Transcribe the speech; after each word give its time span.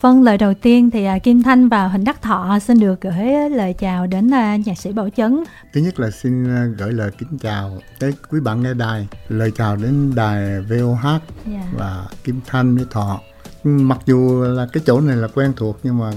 Vâng, 0.00 0.22
lời 0.22 0.38
đầu 0.38 0.54
tiên 0.54 0.90
thì 0.90 1.04
à, 1.04 1.18
Kim 1.18 1.42
Thanh 1.42 1.68
và 1.68 1.88
Huỳnh 1.88 2.04
Đắc 2.04 2.22
Thọ 2.22 2.58
xin 2.58 2.80
được 2.80 3.00
gửi 3.00 3.50
lời 3.50 3.74
chào 3.78 4.06
đến 4.06 4.34
à, 4.34 4.56
nhạc 4.56 4.78
sĩ 4.78 4.92
Bảo 4.92 5.08
Chấn. 5.16 5.44
Thứ 5.72 5.80
nhất 5.80 6.00
là 6.00 6.10
xin 6.10 6.56
à, 6.56 6.66
gửi 6.78 6.92
lời 6.92 7.10
kính 7.18 7.38
chào 7.38 7.78
tới 7.98 8.12
quý 8.30 8.40
bạn 8.40 8.62
nghe 8.62 8.74
đài, 8.74 9.08
lời 9.28 9.52
chào 9.56 9.76
đến 9.76 10.14
đài 10.14 10.60
VOH 10.60 11.04
yeah. 11.04 11.20
Dạ. 11.46 11.62
và 11.72 12.06
Kim 12.24 12.40
Thanh 12.46 12.76
với 12.76 12.86
Thọ. 12.90 13.20
Mặc 13.64 13.98
dù 14.06 14.44
là 14.44 14.66
cái 14.72 14.82
chỗ 14.86 15.00
này 15.00 15.16
là 15.16 15.28
quen 15.34 15.52
thuộc 15.56 15.78
nhưng 15.82 15.98
mà 15.98 16.10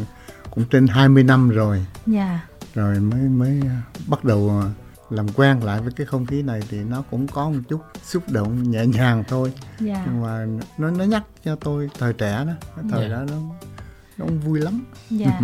cũng 0.52 0.66
trên 0.72 0.88
20 0.88 1.24
năm 1.24 1.50
rồi. 1.50 1.78
Yeah. 1.78 1.88
Dạ. 2.06 2.40
Rồi 2.74 3.00
mới 3.00 3.22
mới 3.22 3.62
bắt 4.08 4.24
đầu 4.24 4.64
làm 5.10 5.28
quen 5.36 5.64
lại 5.64 5.82
với 5.82 5.92
cái 5.96 6.08
không 6.08 6.26
khí 6.26 6.42
này 6.42 6.62
thì 6.70 6.84
nó 6.84 7.04
cũng 7.12 7.28
có 7.28 7.50
một 7.50 7.60
chút 7.70 7.82
xúc 8.04 8.24
động 8.32 8.72
nhẹ 8.72 8.86
nhàng 8.86 9.24
thôi 9.28 9.54
yeah. 9.58 9.80
Dạ. 9.80 10.04
nhưng 10.06 10.22
mà 10.22 10.46
nó 10.78 10.92
nó 10.92 11.04
nhắc 11.04 11.24
cho 11.46 11.56
tôi 11.56 11.90
thời 12.00 12.14
trẻ 12.14 12.46
đó 12.48 12.54
thời 12.92 13.02
yeah. 13.02 13.12
Đó 13.12 13.26
nó 13.30 13.36
cũng 14.28 14.40
vui 14.40 14.60
lắm. 14.60 14.86
Dạ. 15.10 15.40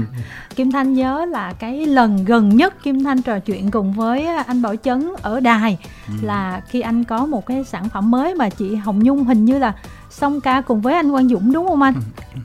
Kim 0.55 0.71
Thanh 0.71 0.93
nhớ 0.93 1.25
là 1.25 1.53
cái 1.53 1.85
lần 1.85 2.25
gần 2.25 2.49
nhất 2.49 2.83
Kim 2.83 3.03
Thanh 3.03 3.21
trò 3.21 3.39
chuyện 3.39 3.71
cùng 3.71 3.93
với 3.93 4.25
anh 4.25 4.61
Bảo 4.61 4.75
Chấn 4.75 5.09
ở 5.21 5.39
đài 5.39 5.77
ừ. 6.07 6.13
là 6.21 6.61
khi 6.67 6.81
anh 6.81 7.03
có 7.03 7.25
một 7.25 7.45
cái 7.45 7.63
sản 7.63 7.89
phẩm 7.89 8.11
mới 8.11 8.35
mà 8.35 8.49
chị 8.49 8.75
Hồng 8.75 9.03
Nhung 9.03 9.23
hình 9.23 9.45
như 9.45 9.59
là 9.59 9.73
song 10.09 10.41
ca 10.41 10.61
cùng 10.61 10.81
với 10.81 10.93
anh 10.93 11.11
Quang 11.11 11.29
Dũng 11.29 11.53
đúng 11.53 11.67
không 11.67 11.81
anh? 11.81 11.93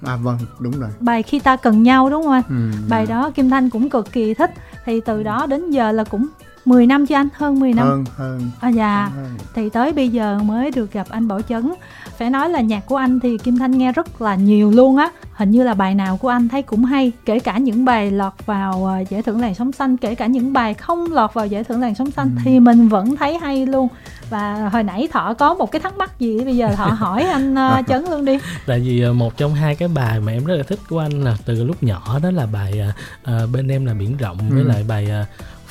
À 0.07 0.17
vâng, 0.17 0.39
đúng 0.59 0.81
rồi. 0.81 0.91
Bài 1.01 1.23
khi 1.23 1.39
ta 1.39 1.57
cần 1.57 1.83
nhau 1.83 2.11
đúng 2.11 2.23
không 2.23 2.33
anh? 2.33 2.43
Ừ, 2.49 2.79
Bài 2.89 3.07
đó 3.07 3.31
Kim 3.31 3.51
Thanh 3.51 3.71
cũng 3.71 3.91
cực 3.91 4.13
kỳ 4.13 4.35
thích. 4.35 4.51
Thì 4.85 5.01
từ 5.01 5.23
đó 5.23 5.47
đến 5.47 5.71
giờ 5.71 5.93
là 5.93 6.05
cũng 6.05 6.27
10 6.65 6.87
năm 6.87 7.07
chứ 7.07 7.15
anh? 7.15 7.29
Hơn 7.35 7.61
10 7.61 7.73
năm. 7.73 7.87
Hơn 7.87 8.05
hơn. 8.17 8.51
À 8.61 8.69
dạ. 8.69 9.11
Hơn. 9.15 9.37
thì 9.55 9.71
tới 9.71 9.93
bây 9.93 10.09
giờ 10.09 10.39
mới 10.45 10.71
được 10.71 10.93
gặp 10.93 11.07
anh 11.11 11.29
Bảo 11.29 11.43
Chấn. 11.43 11.73
Phải 12.19 12.31
nói 12.31 12.51
là 12.51 12.61
nhạc 12.61 12.87
của 12.87 12.97
anh 12.97 13.21
thì 13.21 13.39
Kim 13.39 13.59
Thanh 13.59 13.79
nghe 13.79 13.93
rất 13.93 14.23
là 14.23 14.35
nhiều 14.35 14.71
luôn 14.71 14.97
á. 14.97 15.11
Hình 15.33 15.51
như 15.51 15.63
là 15.63 15.75
bài 15.75 15.95
nào 15.95 16.17
của 16.17 16.29
anh 16.29 16.49
thấy 16.49 16.63
cũng 16.63 16.85
hay 16.85 17.13
kể 17.25 17.39
cả 17.39 17.59
những 17.59 17.85
bài 17.85 18.11
lọt 18.11 18.33
vào 18.47 18.87
ờ, 18.87 19.05
giải 19.11 19.23
thưởng 19.23 19.41
làn 19.41 19.55
sóng 19.55 19.73
xanh 19.73 19.97
kể 19.97 20.15
cả 20.15 20.27
những 20.27 20.53
bài 20.53 20.75
không 20.75 21.13
lọt 21.13 21.35
vào 21.35 21.47
giải 21.47 21.65
thưởng 21.65 21.81
làn 21.81 21.95
sóng 21.95 22.11
xanh 22.11 22.31
ừ. 22.37 22.41
thì 22.45 22.61
mình 22.61 22.89
vẫn 22.89 23.17
thấy 23.17 23.39
hay 23.39 23.67
luôn. 23.67 23.89
Và 24.31 24.69
hồi 24.73 24.83
nãy 24.83 25.09
thọ 25.13 25.35
có 25.35 25.55
một 25.55 25.71
cái 25.71 25.81
thắc 25.81 25.97
mắc 25.97 26.19
gì 26.19 26.45
bây 26.45 26.57
giờ 26.57 26.75
thọ 26.77 26.87
hỏi 26.87 27.23
anh 27.23 27.55
uh, 27.55 27.87
chấn 27.89 28.05
luôn 28.11 28.25
đi. 28.25 28.39
Tại 28.67 28.81
vì 28.81 29.07
uh, 29.09 29.17
một 29.17 29.37
trong 29.37 29.55
hai 29.55 29.75
cái 29.75 29.89
bài 29.89 30.21
mà 30.21 30.33
em 30.33 30.45
rất 30.45 30.57
là 30.57 30.63
thích 30.63 30.79
của 30.89 30.99
anh 30.99 31.25
là 31.25 31.37
từ 31.45 31.65
lúc 31.65 31.83
nhỏ 31.83 32.19
đó 32.23 32.31
là 32.31 32.47
bài 32.47 32.83
uh, 33.23 33.51
bên 33.53 33.69
em 33.69 33.87
là 33.87 33.95
biển 33.95 34.17
rộng 34.17 34.39
ừ. 34.51 34.55
với 34.55 34.65
lại 34.65 34.85
bài 34.89 35.09
uh, 35.23 35.27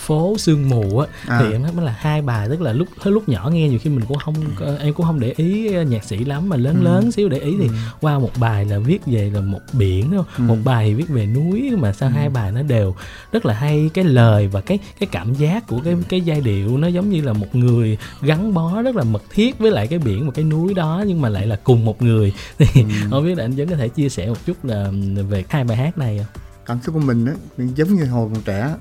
phố 0.09 0.35
sương 0.37 0.69
mù 0.69 0.99
á 0.99 1.07
à. 1.27 1.39
thì 1.39 1.51
em 1.51 1.63
thấy 1.63 1.85
là 1.85 1.95
hai 1.99 2.21
bài 2.21 2.47
tức 2.49 2.61
là 2.61 2.73
lúc 2.73 2.87
lúc 3.03 3.29
nhỏ 3.29 3.49
nghe 3.53 3.69
nhiều 3.69 3.79
khi 3.79 3.89
mình 3.89 4.05
cũng 4.07 4.17
không 4.17 4.35
em 4.79 4.93
cũng 4.93 5.05
không 5.05 5.19
để 5.19 5.33
ý 5.37 5.69
nhạc 5.85 6.03
sĩ 6.03 6.17
lắm 6.17 6.49
mà 6.49 6.55
lớn 6.57 6.75
ừ. 6.79 6.83
lớn 6.83 7.11
xíu 7.11 7.29
để 7.29 7.39
ý 7.39 7.55
thì 7.59 7.67
ừ. 7.67 7.73
qua 8.01 8.19
một 8.19 8.31
bài 8.39 8.65
là 8.65 8.79
viết 8.79 9.05
về 9.05 9.31
là 9.33 9.41
một 9.41 9.59
biển 9.73 10.11
đúng 10.11 10.23
không? 10.23 10.47
Ừ. 10.47 10.53
một 10.53 10.57
bài 10.63 10.85
thì 10.87 10.93
viết 10.93 11.09
về 11.09 11.25
núi 11.25 11.71
mà 11.77 11.93
sao 11.93 12.09
ừ. 12.09 12.13
hai 12.13 12.29
bài 12.29 12.51
nó 12.51 12.61
đều 12.61 12.95
rất 13.31 13.45
là 13.45 13.53
hay 13.53 13.89
cái 13.93 14.03
lời 14.03 14.47
và 14.47 14.61
cái 14.61 14.79
cái 14.99 15.09
cảm 15.11 15.33
giác 15.33 15.67
của 15.67 15.81
cái 15.85 15.95
cái 16.09 16.21
giai 16.21 16.41
điệu 16.41 16.77
nó 16.77 16.87
giống 16.87 17.09
như 17.09 17.21
là 17.21 17.33
một 17.33 17.55
người 17.55 17.97
gắn 18.21 18.53
bó 18.53 18.81
rất 18.81 18.95
là 18.95 19.03
mật 19.03 19.23
thiết 19.29 19.59
với 19.59 19.71
lại 19.71 19.87
cái 19.87 19.99
biển 19.99 20.25
và 20.25 20.31
cái 20.31 20.45
núi 20.45 20.73
đó 20.73 21.03
nhưng 21.07 21.21
mà 21.21 21.29
lại 21.29 21.47
là 21.47 21.55
cùng 21.63 21.85
một 21.85 22.01
người 22.01 22.33
thì 22.57 22.81
ừ. 22.81 22.89
không 23.09 23.25
biết 23.25 23.37
là 23.37 23.43
anh 23.43 23.55
vẫn 23.55 23.69
có 23.69 23.75
thể 23.75 23.87
chia 23.87 24.09
sẻ 24.09 24.27
một 24.27 24.45
chút 24.45 24.65
là 24.65 24.91
về 25.29 25.43
hai 25.49 25.63
bài 25.63 25.77
hát 25.77 25.97
này 25.97 26.17
không? 26.17 26.41
cảm 26.65 26.79
xúc 26.81 26.95
của 26.95 27.01
mình 27.01 27.25
á 27.25 27.33
giống 27.57 27.95
như 27.95 28.05
hồi 28.05 28.29
còn 28.33 28.43
trẻ 28.43 28.75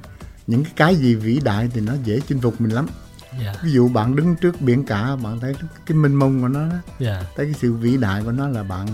những 0.49 0.65
cái 0.77 0.97
gì 0.97 1.15
vĩ 1.15 1.41
đại 1.45 1.69
thì 1.75 1.81
nó 1.81 1.93
dễ 2.05 2.21
chinh 2.29 2.41
phục 2.41 2.61
mình 2.61 2.73
lắm 2.73 2.87
yeah. 3.31 3.45
Dạ. 3.45 3.61
ví 3.63 3.73
dụ 3.73 3.89
bạn 3.89 4.17
đứng 4.17 4.37
trước 4.37 4.61
biển 4.61 4.85
cả 4.87 5.17
bạn 5.17 5.41
thấy 5.41 5.55
cái 5.87 5.97
mênh 5.97 6.15
mông 6.15 6.43
của 6.43 6.49
nó 6.49 6.61
đó 6.61 6.71
yeah. 6.71 6.83
Dạ. 6.99 7.23
thấy 7.37 7.47
cái 7.47 7.55
sự 7.55 7.73
vĩ 7.73 7.97
đại 7.97 8.23
của 8.25 8.33
nó 8.33 8.49
là 8.49 8.63
bạn 8.63 8.87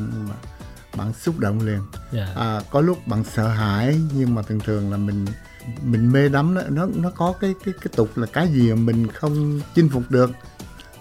bạn 0.96 1.12
xúc 1.12 1.38
động 1.38 1.60
liền 1.60 1.80
yeah. 2.12 2.28
Dạ. 2.36 2.42
à, 2.42 2.60
có 2.70 2.80
lúc 2.80 3.06
bạn 3.06 3.24
sợ 3.24 3.48
hãi 3.48 4.00
nhưng 4.14 4.34
mà 4.34 4.42
thường 4.42 4.60
thường 4.60 4.90
là 4.90 4.96
mình 4.96 5.26
mình 5.82 6.12
mê 6.12 6.28
đắm 6.28 6.54
đó 6.54 6.62
nó 6.68 6.86
nó 6.94 7.10
có 7.10 7.34
cái 7.40 7.54
cái 7.64 7.74
cái 7.80 7.92
tục 7.96 8.18
là 8.18 8.26
cái 8.26 8.48
gì 8.48 8.70
mà 8.70 8.76
mình 8.76 9.08
không 9.08 9.60
chinh 9.74 9.88
phục 9.88 10.10
được 10.10 10.30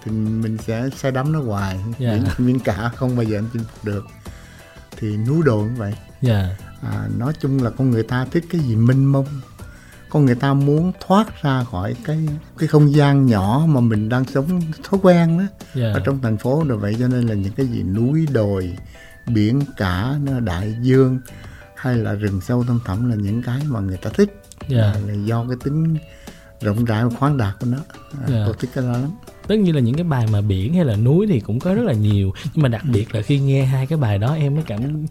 thì 0.04 0.12
mình 0.12 0.58
sẽ 0.58 0.90
say 0.98 1.12
đắm 1.12 1.32
nó 1.32 1.42
hoài 1.42 1.80
yeah. 2.00 2.14
biển, 2.14 2.24
biển 2.38 2.60
cả 2.60 2.92
không 2.96 3.16
bao 3.16 3.24
giờ 3.24 3.38
anh 3.38 3.48
chinh 3.54 3.64
phục 3.64 3.86
được 3.86 4.06
thì 4.98 5.18
núi 5.18 5.42
đồ 5.46 5.58
cũng 5.58 5.76
vậy 5.76 5.94
yeah. 6.22 6.50
à, 6.82 7.08
nói 7.18 7.34
chung 7.40 7.64
là 7.64 7.70
con 7.70 7.92
người 7.92 8.04
ta 8.04 8.26
thích 8.32 8.46
cái 8.50 8.62
gì 8.62 8.76
mênh 8.76 9.06
mông 9.06 9.26
con 10.14 10.26
người 10.26 10.36
ta 10.36 10.54
muốn 10.54 10.92
thoát 11.00 11.42
ra 11.42 11.64
khỏi 11.64 11.96
cái 12.06 12.28
cái 12.58 12.68
không 12.68 12.94
gian 12.94 13.26
nhỏ 13.26 13.64
mà 13.68 13.80
mình 13.82 14.10
đang 14.10 14.26
sống 14.26 14.62
thói 14.84 15.00
quen 15.04 15.38
đó 15.38 15.44
yeah. 15.44 15.74
Dạ. 15.76 15.94
ở 15.94 16.00
trong 16.06 16.22
thành 16.22 16.38
phố 16.38 16.64
rồi 16.68 16.78
vậy 16.78 16.96
cho 17.00 17.08
nên 17.08 17.28
là 17.28 17.34
những 17.36 17.54
cái 17.54 17.66
gì 17.66 17.84
núi 17.84 18.28
đồi 18.32 18.78
biển 19.28 19.62
cả 19.78 20.16
đại 20.44 20.76
dương 20.82 21.20
hay 21.76 21.98
là 21.98 22.14
rừng 22.14 22.42
sâu 22.42 22.64
thâm 22.64 22.80
thẳm 22.86 23.10
là 23.10 23.16
những 23.16 23.44
cái 23.44 23.62
mà 23.68 23.80
người 23.80 23.98
ta 23.98 24.10
thích 24.14 24.44
yeah. 24.70 24.96
Dạ. 24.96 25.02
là 25.08 25.14
do 25.14 25.46
cái 25.48 25.58
tính 25.64 25.98
rộng 26.62 26.86
rãi 26.86 27.06
và 27.06 27.16
khoáng 27.20 27.38
đạt 27.38 27.60
của 27.60 27.66
nó 27.66 27.78
yeah. 27.78 28.30
Dạ. 28.30 28.44
tôi 28.46 28.56
thích 28.60 28.70
cái 28.74 28.84
đó 28.84 28.92
lắm 28.92 29.12
tất 29.48 29.56
nhiên 29.56 29.76
là 29.76 29.82
những 29.82 29.96
cái 29.96 30.04
bài 30.04 30.26
mà 30.32 30.42
biển 30.42 30.74
hay 30.74 30.86
là 30.86 30.96
núi 30.96 31.28
thì 31.28 31.40
cũng 31.40 31.60
có 31.60 31.74
rất 31.74 31.84
là 31.84 31.94
nhiều 31.94 32.34
nhưng 32.54 32.64
mà 32.64 32.70
đặc 32.70 32.84
biệt 32.92 33.16
là 33.16 33.22
khi 33.22 33.40
nghe 33.40 33.66
hai 33.66 33.88
cái 33.88 33.98
bài 33.98 34.18
đó 34.18 34.34
em 34.34 34.56
mới 34.56 34.64
cảm 34.68 35.06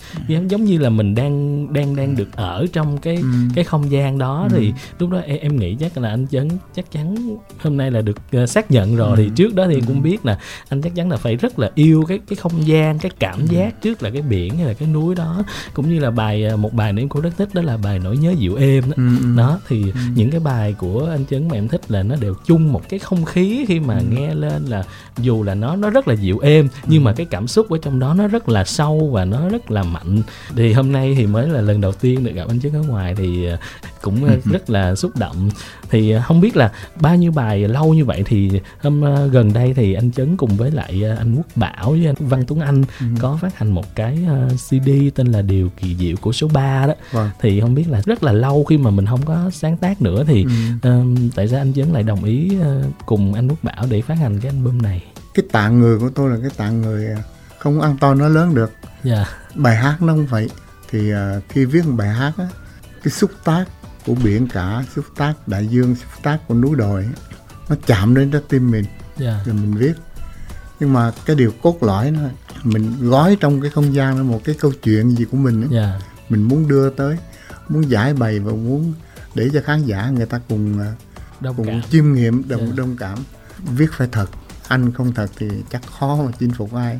giống 0.48 0.64
như 0.64 0.78
là 0.78 0.90
mình 0.90 1.14
đang 1.14 1.66
đang 1.72 1.96
đang 1.96 2.16
được 2.16 2.36
ở 2.36 2.66
trong 2.72 2.98
cái 2.98 3.16
ừ. 3.16 3.28
cái 3.54 3.64
không 3.64 3.90
gian 3.90 4.18
đó 4.18 4.48
ừ. 4.50 4.56
thì 4.56 4.72
lúc 4.98 5.10
đó 5.10 5.18
em, 5.18 5.38
em 5.40 5.56
nghĩ 5.56 5.76
chắc 5.80 5.98
là 5.98 6.08
anh 6.08 6.26
chấn 6.30 6.48
chắc 6.74 6.92
chắn 6.92 7.36
hôm 7.58 7.76
nay 7.76 7.90
là 7.90 8.00
được 8.00 8.16
uh, 8.42 8.48
xác 8.48 8.70
nhận 8.70 8.96
rồi 8.96 9.10
ừ. 9.10 9.16
thì 9.16 9.30
trước 9.34 9.54
đó 9.54 9.66
thì 9.68 9.74
em 9.74 9.84
cũng 9.84 10.02
biết 10.02 10.26
là 10.26 10.38
anh 10.68 10.82
chắc 10.82 10.94
chắn 10.94 11.10
là 11.10 11.16
phải 11.16 11.36
rất 11.36 11.58
là 11.58 11.70
yêu 11.74 12.04
cái 12.08 12.18
cái 12.28 12.36
không 12.36 12.66
gian 12.66 12.98
cái 12.98 13.10
cảm 13.18 13.46
giác 13.46 13.82
trước 13.82 14.02
là 14.02 14.10
cái 14.10 14.22
biển 14.22 14.56
hay 14.56 14.66
là 14.66 14.74
cái 14.74 14.88
núi 14.88 15.14
đó 15.14 15.42
cũng 15.74 15.90
như 15.90 16.00
là 16.00 16.10
bài 16.10 16.44
ờ, 16.44 16.56
một 16.56 16.72
bài 16.72 16.92
nữa 16.92 17.02
em 17.02 17.08
cũng 17.08 17.22
rất 17.22 17.32
thích 17.36 17.48
đó 17.54 17.62
là 17.62 17.76
bài 17.76 17.98
nỗi 17.98 18.16
nhớ 18.16 18.34
dịu 18.38 18.54
êm 18.54 18.84
đó, 18.90 18.94
ừ. 18.96 19.36
đó 19.36 19.60
thì 19.68 19.82
ừ. 19.82 20.00
những 20.14 20.30
cái 20.30 20.40
bài 20.40 20.74
của 20.78 21.08
anh 21.10 21.24
chấn 21.30 21.48
mà 21.48 21.54
em 21.54 21.68
thích 21.68 21.90
là 21.90 22.02
nó 22.02 22.16
đều 22.20 22.34
chung 22.46 22.72
một 22.72 22.88
cái 22.88 22.98
không 22.98 23.24
khí 23.24 23.64
khi 23.68 23.80
mà 23.80 23.98
ừ. 23.98 24.04
nghe 24.10 24.21
nghe 24.22 24.34
lên 24.34 24.64
là 24.64 24.84
dù 25.18 25.42
là 25.42 25.54
nó 25.54 25.76
nó 25.76 25.90
rất 25.90 26.08
là 26.08 26.14
dịu 26.14 26.38
êm 26.38 26.68
nhưng 26.86 27.04
mà 27.04 27.12
cái 27.12 27.26
cảm 27.26 27.48
xúc 27.48 27.70
ở 27.70 27.78
trong 27.82 27.98
đó 27.98 28.14
nó 28.14 28.28
rất 28.28 28.48
là 28.48 28.64
sâu 28.64 29.10
và 29.12 29.24
nó 29.24 29.48
rất 29.48 29.70
là 29.70 29.82
mạnh. 29.82 30.22
Thì 30.56 30.72
hôm 30.72 30.92
nay 30.92 31.14
thì 31.18 31.26
mới 31.26 31.48
là 31.48 31.60
lần 31.60 31.80
đầu 31.80 31.92
tiên 31.92 32.24
được 32.24 32.32
gặp 32.34 32.48
anh 32.48 32.60
Trấn 32.60 32.72
ở 32.72 32.82
ngoài 32.82 33.14
thì 33.14 33.46
ờ, 33.46 33.56
cũng 34.02 34.24
ờ, 34.24 34.36
rất 34.44 34.70
là 34.70 34.94
xúc 34.94 35.16
động 35.16 35.50
thì 35.90 36.10
ờ, 36.10 36.22
không 36.26 36.40
biết 36.40 36.56
là 36.56 36.72
bao 37.00 37.16
nhiêu 37.16 37.32
bài 37.32 37.68
lâu 37.68 37.94
như 37.94 38.04
vậy 38.04 38.22
thì 38.26 38.60
hôm 38.82 39.04
gần 39.30 39.52
đây 39.52 39.74
thì 39.74 39.94
anh 39.94 40.12
Trấn 40.12 40.36
cùng 40.36 40.56
với 40.56 40.70
lại 40.70 41.02
anh 41.18 41.34
Quốc 41.36 41.46
Bảo 41.56 41.90
với 41.90 42.06
anh 42.06 42.14
Văn 42.18 42.44
Tuấn 42.46 42.60
Anh 42.60 42.84
ừ. 43.00 43.06
có 43.20 43.38
phát 43.42 43.58
hành 43.58 43.72
một 43.72 43.94
cái 43.94 44.18
CD 44.56 44.88
tên 45.14 45.26
là 45.26 45.42
Điều 45.42 45.70
kỳ 45.76 45.96
diệu 45.96 46.16
của 46.16 46.32
số 46.32 46.48
3 46.48 46.86
đó 46.86 46.94
vâng. 47.12 47.30
thì 47.40 47.60
không 47.60 47.74
biết 47.74 47.88
là 47.88 48.00
rất 48.04 48.22
là 48.22 48.32
lâu 48.32 48.64
khi 48.64 48.78
mà 48.78 48.90
mình 48.90 49.06
không 49.06 49.22
có 49.24 49.50
sáng 49.52 49.76
tác 49.76 50.02
nữa 50.02 50.24
thì 50.26 50.44
ừ. 50.82 50.90
um, 50.90 51.30
tại 51.34 51.48
sao 51.48 51.60
anh 51.60 51.72
Trấn 51.74 51.88
lại 51.88 52.02
đồng 52.02 52.24
ý 52.24 52.56
cùng 53.06 53.34
anh 53.34 53.48
Quốc 53.48 53.58
Bảo 53.62 53.86
để 53.90 54.02
phát 54.02 54.18
hành 54.18 54.40
cái 54.40 54.52
album 54.52 54.82
này 54.82 55.02
cái 55.34 55.44
tạng 55.52 55.80
người 55.80 55.98
của 55.98 56.10
tôi 56.14 56.30
là 56.30 56.36
cái 56.40 56.50
tạng 56.56 56.80
người 56.80 57.06
không 57.58 57.80
ăn 57.80 57.96
to 58.00 58.14
nó 58.14 58.28
lớn 58.28 58.54
được 58.54 58.72
yeah. 58.82 58.94
Dạ. 59.04 59.24
bài 59.54 59.76
hát 59.76 60.02
nó 60.02 60.12
không 60.12 60.26
vậy 60.26 60.50
thì 60.90 61.12
uh, 61.12 61.18
khi 61.48 61.64
viết 61.64 61.86
một 61.86 61.94
bài 61.96 62.08
hát 62.08 62.32
á 62.38 62.48
cái 63.02 63.12
xúc 63.12 63.30
tác 63.44 63.64
của 64.06 64.14
biển 64.14 64.48
cả 64.48 64.84
xúc 64.94 65.04
tác 65.16 65.48
đại 65.48 65.66
dương 65.66 65.94
xúc 65.94 66.22
tác 66.22 66.38
của 66.48 66.54
núi 66.54 66.76
đồi 66.76 67.08
nó 67.68 67.76
chạm 67.86 68.14
đến 68.14 68.30
trái 68.30 68.42
tim 68.48 68.70
mình 68.70 68.84
yeah. 68.84 69.18
Dạ. 69.18 69.42
rồi 69.44 69.54
mình 69.54 69.74
viết 69.74 69.92
nhưng 70.80 70.92
mà 70.92 71.12
cái 71.26 71.36
điều 71.36 71.52
cốt 71.62 71.82
lõi 71.82 72.10
nó 72.10 72.20
mình 72.62 72.92
gói 73.00 73.36
trong 73.40 73.60
cái 73.60 73.70
không 73.70 73.94
gian 73.94 74.16
đó 74.16 74.22
một 74.22 74.40
cái 74.44 74.54
câu 74.60 74.72
chuyện 74.82 75.16
gì 75.16 75.24
của 75.24 75.36
mình 75.36 75.62
ấy. 75.62 75.78
Yeah. 75.78 76.00
Dạ. 76.00 76.06
mình 76.28 76.42
muốn 76.42 76.68
đưa 76.68 76.90
tới 76.90 77.16
muốn 77.68 77.90
giải 77.90 78.14
bày 78.14 78.38
và 78.38 78.52
muốn 78.52 78.94
để 79.34 79.50
cho 79.52 79.60
khán 79.64 79.84
giả 79.84 80.10
người 80.10 80.26
ta 80.26 80.40
cùng 80.48 80.80
à, 80.80 80.92
đồng 81.40 81.56
cùng 81.56 81.66
cảm. 81.66 81.82
chiêm 81.90 82.12
nghiệm 82.12 82.48
đồng 82.48 82.60
yeah. 82.60 82.74
đồng 82.76 82.96
cảm 82.96 83.18
viết 83.58 83.92
phải 83.92 84.08
thật 84.12 84.26
anh 84.68 84.92
không 84.92 85.14
thật 85.14 85.30
thì 85.36 85.48
chắc 85.70 85.82
khó 85.98 86.16
mà 86.16 86.30
chinh 86.38 86.50
phục 86.52 86.74
ai 86.74 86.98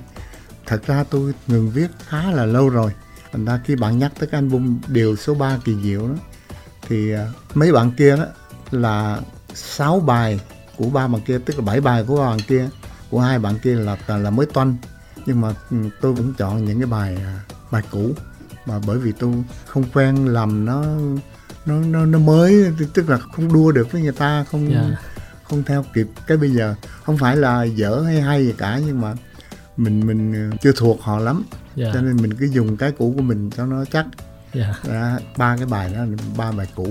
thật 0.66 0.86
ra 0.86 1.04
tôi 1.10 1.34
ngừng 1.46 1.70
viết 1.70 1.88
khá 2.08 2.30
là 2.30 2.44
lâu 2.44 2.68
rồi 2.68 2.92
thành 3.32 3.44
ra 3.44 3.60
khi 3.64 3.76
bạn 3.76 3.98
nhắc 3.98 4.12
tới 4.18 4.28
cái 4.28 4.40
album 4.40 4.78
điều 4.88 5.16
số 5.16 5.34
3 5.34 5.58
kỳ 5.64 5.74
diệu 5.82 6.08
đó 6.08 6.14
thì 6.92 7.14
uh, 7.14 7.20
mấy 7.56 7.72
bạn 7.72 7.90
kia 7.90 8.16
đó 8.16 8.24
là 8.70 9.20
sáu 9.54 10.00
bài 10.00 10.40
của 10.76 10.90
ba 10.90 11.08
bạn 11.08 11.20
kia 11.26 11.38
tức 11.38 11.58
là 11.58 11.64
bảy 11.64 11.80
bài 11.80 12.04
của 12.06 12.16
ba 12.16 12.30
bạn 12.30 12.40
kia 12.40 12.68
của 13.10 13.20
hai 13.20 13.38
bạn 13.38 13.58
kia 13.62 13.74
là 13.74 13.96
là 14.08 14.30
mới 14.30 14.46
toanh. 14.46 14.76
Nhưng 15.26 15.40
mà 15.40 15.54
ừ, 15.70 15.76
tôi 16.00 16.12
vẫn 16.12 16.34
chọn 16.38 16.64
những 16.64 16.78
cái 16.80 16.86
bài 16.86 17.16
uh, 17.16 17.72
bài 17.72 17.82
cũ. 17.90 18.10
Mà 18.66 18.80
bởi 18.86 18.98
vì 18.98 19.12
tôi 19.12 19.32
không 19.66 19.84
quen 19.94 20.26
làm 20.26 20.64
nó 20.64 20.84
nó 21.66 21.74
nó 21.74 22.06
nó 22.06 22.18
mới 22.18 22.72
tức 22.94 23.08
là 23.10 23.18
không 23.18 23.52
đua 23.52 23.72
được 23.72 23.92
với 23.92 24.02
người 24.02 24.12
ta 24.12 24.44
không 24.50 24.70
yeah 24.70 24.84
dạ. 24.90 24.96
không 25.44 25.62
theo 25.62 25.84
kịp. 25.94 26.06
Cái 26.26 26.36
bây 26.36 26.50
giờ 26.50 26.74
không 27.04 27.18
phải 27.18 27.36
là 27.36 27.62
dở 27.62 28.02
hay 28.06 28.20
hay 28.20 28.46
gì 28.46 28.54
cả 28.58 28.80
nhưng 28.86 29.00
mà 29.00 29.14
mình 29.76 30.06
mình 30.06 30.50
ờ, 30.50 30.56
chưa 30.62 30.72
thuộc 30.72 31.02
họ 31.02 31.18
lắm. 31.18 31.44
Yeah. 31.76 31.76
Dạ. 31.76 31.90
cho 31.94 32.00
nên 32.00 32.16
mình 32.16 32.34
cứ 32.34 32.46
dùng 32.46 32.76
cái 32.76 32.92
cũ 32.92 33.14
của 33.16 33.22
mình 33.22 33.50
cho 33.56 33.66
nó 33.66 33.84
chắc 33.84 34.06
yeah. 34.54 34.76
Dạ. 34.82 35.18
ba 35.36 35.56
cái 35.56 35.66
bài 35.66 35.92
đó 35.94 36.04
ba 36.36 36.52
bài 36.52 36.66
cũ 36.74 36.88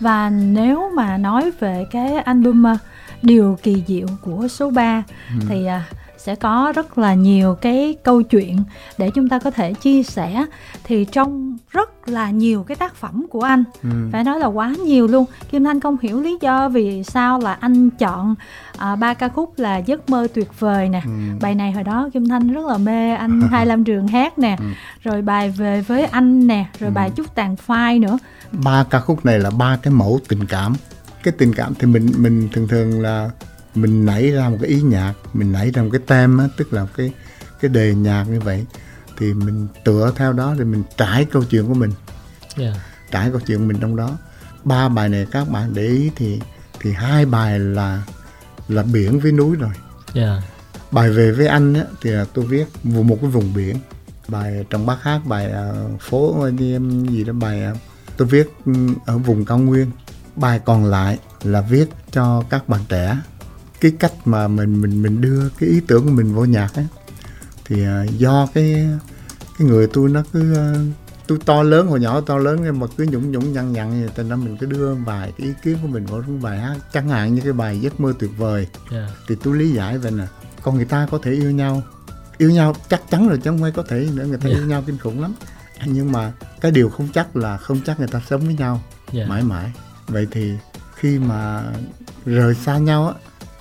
và 0.00 0.30
nếu 0.30 0.90
mà 0.96 1.18
nói 1.18 1.50
về 1.60 1.86
cái 1.90 2.14
album 2.14 2.62
ờ, 2.62 2.76
điều 3.22 3.58
kỳ 3.62 3.84
diệu 3.86 4.06
của 4.22 4.48
số 4.48 4.70
3 4.70 5.02
ừ. 5.34 5.46
thì 5.48 5.66
à, 5.66 5.84
sẽ 6.18 6.34
có 6.34 6.72
rất 6.76 6.98
là 6.98 7.14
nhiều 7.14 7.54
cái 7.54 7.96
câu 8.02 8.22
chuyện 8.22 8.62
để 8.98 9.10
chúng 9.10 9.28
ta 9.28 9.38
có 9.38 9.50
thể 9.50 9.74
chia 9.74 10.02
sẻ 10.02 10.44
thì 10.84 11.04
trong 11.04 11.56
rất 11.70 12.08
là 12.08 12.30
nhiều 12.30 12.62
cái 12.62 12.76
tác 12.76 12.94
phẩm 12.94 13.26
của 13.30 13.40
anh 13.40 13.64
ừ. 13.82 13.88
phải 14.12 14.24
nói 14.24 14.38
là 14.38 14.46
quá 14.46 14.74
nhiều 14.84 15.06
luôn 15.06 15.24
kim 15.50 15.64
thanh 15.64 15.80
không 15.80 15.96
hiểu 16.02 16.20
lý 16.20 16.38
do 16.40 16.68
vì 16.68 17.04
sao 17.04 17.40
là 17.40 17.52
anh 17.52 17.90
chọn 17.90 18.34
à, 18.78 18.96
ba 18.96 19.14
ca 19.14 19.28
khúc 19.28 19.58
là 19.58 19.76
giấc 19.76 20.10
mơ 20.10 20.28
tuyệt 20.34 20.60
vời 20.60 20.88
nè 20.88 21.02
ừ. 21.04 21.10
bài 21.40 21.54
này 21.54 21.72
hồi 21.72 21.84
đó 21.84 22.08
kim 22.12 22.28
thanh 22.28 22.52
rất 22.52 22.66
là 22.66 22.78
mê 22.78 23.14
anh 23.14 23.40
hai 23.50 23.66
lâm 23.66 23.84
trường 23.84 24.08
hát 24.08 24.38
nè 24.38 24.56
ừ. 24.58 24.64
rồi 25.02 25.22
bài 25.22 25.50
về 25.50 25.80
với 25.80 26.04
anh 26.04 26.46
nè 26.46 26.66
rồi 26.78 26.90
ừ. 26.90 26.94
bài 26.94 27.10
chút 27.10 27.34
tàn 27.34 27.56
phai 27.56 27.98
nữa 27.98 28.18
ba 28.52 28.84
ca 28.90 29.00
khúc 29.00 29.24
này 29.24 29.38
là 29.38 29.50
ba 29.50 29.78
cái 29.82 29.92
mẫu 29.92 30.20
tình 30.28 30.46
cảm 30.46 30.74
cái 31.22 31.34
tình 31.38 31.54
cảm 31.54 31.74
thì 31.74 31.86
mình 31.86 32.12
mình 32.16 32.48
thường 32.52 32.68
thường 32.68 33.02
là 33.02 33.30
mình 33.74 34.04
nảy 34.04 34.30
ra 34.30 34.48
một 34.48 34.56
cái 34.60 34.70
ý 34.70 34.82
nhạc 34.82 35.14
mình 35.32 35.52
nảy 35.52 35.70
ra 35.70 35.82
một 35.82 35.88
cái 35.92 36.00
tem 36.06 36.38
á 36.38 36.48
tức 36.56 36.72
là 36.72 36.86
cái 36.96 37.12
cái 37.60 37.68
đề 37.68 37.94
nhạc 37.94 38.24
như 38.24 38.40
vậy. 38.40 38.66
Thì 39.18 39.34
mình 39.34 39.66
tựa 39.84 40.12
theo 40.16 40.32
đó 40.32 40.54
thì 40.58 40.64
mình 40.64 40.82
trải 40.96 41.24
câu 41.24 41.44
chuyện 41.44 41.66
của 41.66 41.74
mình. 41.74 41.92
Yeah. 42.56 42.76
trải 43.10 43.30
câu 43.30 43.40
chuyện 43.46 43.58
của 43.58 43.64
mình 43.64 43.78
trong 43.80 43.96
đó. 43.96 44.18
Ba 44.64 44.88
bài 44.88 45.08
này 45.08 45.26
các 45.30 45.50
bạn 45.50 45.74
để 45.74 45.82
ý 45.82 46.10
thì 46.16 46.40
thì 46.80 46.92
hai 46.92 47.26
bài 47.26 47.58
là 47.58 48.02
là 48.68 48.82
biển 48.82 49.20
với 49.20 49.32
núi 49.32 49.56
rồi. 49.56 49.72
Yeah. 50.14 50.42
bài 50.90 51.10
về 51.10 51.32
với 51.32 51.46
anh 51.46 51.74
á, 51.74 51.84
thì 52.02 52.10
là 52.10 52.24
tôi 52.34 52.44
viết 52.44 52.66
một 52.82 53.18
cái 53.20 53.30
vùng 53.30 53.54
biển. 53.54 53.76
Bài 54.28 54.64
trong 54.70 54.86
bác 54.86 55.02
hát 55.02 55.20
bài 55.24 55.52
uh, 55.94 56.00
phố 56.00 56.48
gì 57.08 57.24
đó 57.24 57.32
bài 57.32 57.62
uh, 57.72 57.78
tôi 58.16 58.28
viết 58.28 58.50
ừ, 58.66 58.72
ở 59.06 59.18
vùng 59.18 59.44
cao 59.44 59.58
nguyên. 59.58 59.90
Bài 60.36 60.60
còn 60.64 60.84
lại 60.84 61.18
là 61.42 61.60
viết 61.60 61.88
cho 62.10 62.42
các 62.50 62.68
bạn 62.68 62.80
trẻ 62.88 63.18
cái 63.80 63.92
cách 63.98 64.12
mà 64.24 64.48
mình 64.48 64.80
mình 64.80 65.02
mình 65.02 65.20
đưa 65.20 65.48
cái 65.48 65.68
ý 65.68 65.80
tưởng 65.80 66.04
của 66.04 66.10
mình 66.10 66.34
vô 66.34 66.44
nhạc 66.44 66.74
ấy 66.74 66.86
thì 67.64 67.82
uh, 67.82 68.18
do 68.18 68.48
cái 68.54 68.88
cái 69.58 69.68
người 69.68 69.86
tôi 69.86 70.08
nó 70.08 70.22
cứ 70.32 70.52
uh, 70.52 71.08
tôi 71.26 71.38
to 71.44 71.62
lớn 71.62 71.86
hồi 71.86 72.00
nhỏ 72.00 72.20
to 72.20 72.38
lớn 72.38 72.60
nhưng 72.64 72.80
mà 72.80 72.86
cứ 72.96 73.04
nhũng 73.04 73.32
nhũng 73.32 73.52
nhăn 73.52 73.72
nhăn 73.72 73.90
vậy 73.90 74.10
thành 74.16 74.28
ra 74.28 74.36
mình 74.36 74.56
cứ 74.56 74.66
đưa 74.66 74.94
vài 74.94 75.32
cái 75.38 75.46
ý 75.46 75.52
kiến 75.62 75.78
của 75.82 75.88
mình 75.88 76.06
vào 76.06 76.22
trong 76.22 76.42
bài 76.42 76.58
hát 76.58 76.76
chẳng 76.92 77.08
hạn 77.08 77.34
như 77.34 77.40
cái 77.40 77.52
bài 77.52 77.80
giấc 77.80 78.00
mơ 78.00 78.12
tuyệt 78.18 78.30
vời 78.36 78.66
yeah. 78.90 79.10
thì 79.28 79.34
tôi 79.42 79.56
lý 79.56 79.70
giải 79.70 79.98
vậy 79.98 80.10
nè 80.10 80.24
con 80.62 80.76
người 80.76 80.84
ta 80.84 81.08
có 81.10 81.18
thể 81.22 81.32
yêu 81.32 81.50
nhau 81.50 81.82
yêu 82.38 82.50
nhau 82.50 82.74
chắc 82.88 83.02
chắn 83.10 83.28
rồi 83.28 83.38
chứ 83.38 83.50
không 83.50 83.60
phải 83.60 83.70
có 83.70 83.82
thể 83.88 84.08
nữa 84.14 84.26
người 84.26 84.38
ta 84.38 84.48
yeah. 84.48 84.60
yêu 84.60 84.66
nhau 84.66 84.82
kinh 84.86 84.98
khủng 84.98 85.22
lắm 85.22 85.34
nhưng 85.84 86.12
mà 86.12 86.32
cái 86.60 86.70
điều 86.70 86.90
không 86.90 87.08
chắc 87.14 87.36
là 87.36 87.56
không 87.56 87.80
chắc 87.84 87.98
người 87.98 88.08
ta 88.08 88.20
sống 88.30 88.40
với 88.40 88.54
nhau 88.54 88.82
yeah. 89.12 89.28
mãi 89.28 89.42
mãi 89.42 89.72
vậy 90.06 90.26
thì 90.30 90.52
khi 90.94 91.18
mà 91.18 91.64
rời 92.26 92.54
xa 92.54 92.78
nhau 92.78 93.08
á 93.08 93.14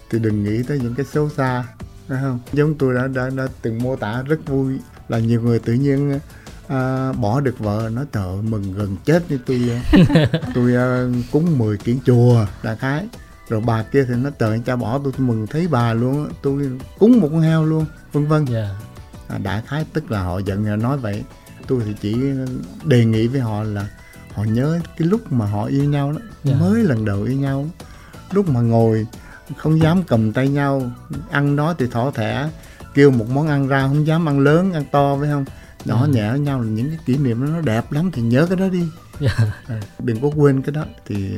thì 0.10 0.20
đừng 0.20 0.44
nghĩ 0.44 0.64
tới 0.64 0.80
những 0.80 0.96
cái 0.96 1.06
xấu 1.06 1.30
xa 1.30 1.64
phải 2.08 2.18
không 2.22 2.40
giống 2.54 2.76
tôi 2.76 2.96
đã, 2.96 3.08
đã 3.08 3.30
đã 3.30 3.48
từng 3.62 3.84
mô 3.84 3.96
tả 3.96 4.24
rất 4.28 4.48
vui 4.48 4.80
là 5.08 5.20
nhiều 5.20 5.42
người 5.42 5.60
tự 5.60 5.74
nhiên 5.74 6.20
à, 6.68 7.12
bỏ 7.14 7.40
được 7.40 7.60
vợ 7.60 7.90
nói 7.94 8.06
trời 8.12 8.42
mừng 8.42 8.74
gần 8.74 8.96
chết 9.06 9.24
như 9.32 9.40
tôi 9.46 9.82
tôi 10.56 10.76
à, 10.76 11.06
cúng 11.32 11.58
10 11.58 11.78
kiển 11.78 11.98
chùa 12.06 12.46
đại 12.64 12.76
khái 12.76 13.08
rồi 13.50 13.62
bà 13.66 13.84
kia 13.84 14.06
thì 14.08 14.14
nó 14.16 14.30
trời 14.40 14.62
cha 14.66 14.76
bỏ 14.76 15.00
tôi, 15.04 15.14
tôi 15.18 15.28
mừng 15.28 15.48
thấy 15.48 15.68
bà 15.68 15.94
luôn 15.94 16.30
tôi 16.42 16.70
cúng 17.00 17.20
một 17.20 17.28
con 17.32 17.42
heo 17.42 17.66
luôn 17.66 17.86
vân 18.14 18.26
vân 18.26 18.46
yeah. 18.46 18.68
Dạ. 19.30 19.36
à, 19.36 19.38
đại 19.38 19.62
khái 19.68 19.86
tức 19.94 20.12
là 20.12 20.24
họ 20.24 20.40
giận 20.40 20.82
nói 20.82 20.98
vậy 20.98 21.24
tôi 21.68 21.82
thì 21.86 21.94
chỉ 22.02 22.16
đề 22.86 23.06
nghị 23.06 23.28
với 23.28 23.42
họ 23.42 23.64
là 23.64 23.88
họ 24.34 24.44
nhớ 24.44 24.80
cái 24.98 25.08
lúc 25.08 25.32
mà 25.32 25.46
họ 25.46 25.66
yêu 25.66 25.84
nhau 25.84 26.12
đó 26.12 26.18
yeah. 26.20 26.30
Dạ. 26.44 26.56
mới 26.68 26.84
lần 26.84 27.06
đầu 27.06 27.24
yêu 27.24 27.38
nhau 27.38 27.70
lúc 28.32 28.50
mà 28.50 28.62
ngồi 28.62 29.08
không 29.56 29.82
dám 29.82 30.04
cầm 30.04 30.34
tay 30.34 30.48
nhau 30.48 30.92
ăn 31.32 31.56
đó 31.56 31.76
thì 31.80 31.88
thỏ 31.88 32.12
thẻ 32.12 32.50
kêu 32.94 33.12
một 33.12 33.30
món 33.30 33.48
ăn 33.48 33.68
ra 33.68 33.88
không 33.88 34.08
dám 34.08 34.30
ăn 34.30 34.40
lớn 34.40 34.74
ăn 34.74 34.84
to 34.92 35.18
phải 35.20 35.30
không 35.30 35.46
nhỏ 35.86 36.02
ừ. 36.06 36.12
nhẹ 36.12 36.30
với 36.30 36.40
nhau 36.40 36.62
là 36.62 36.68
những 36.68 36.90
cái 36.90 37.00
kỷ 37.06 37.18
niệm 37.18 37.46
đó 37.46 37.52
nó 37.52 37.62
đẹp 37.62 37.92
lắm 37.92 38.12
thì 38.12 38.22
nhớ 38.22 38.46
cái 38.50 38.58
đó 38.58 38.68
đi 38.68 38.84
yeah. 39.20 39.38
Dạ. 39.40 39.52
à, 39.68 39.82
đừng 40.00 40.22
có 40.22 40.28
quên 40.36 40.62
cái 40.62 40.72
đó 40.72 40.86
thì 41.06 41.38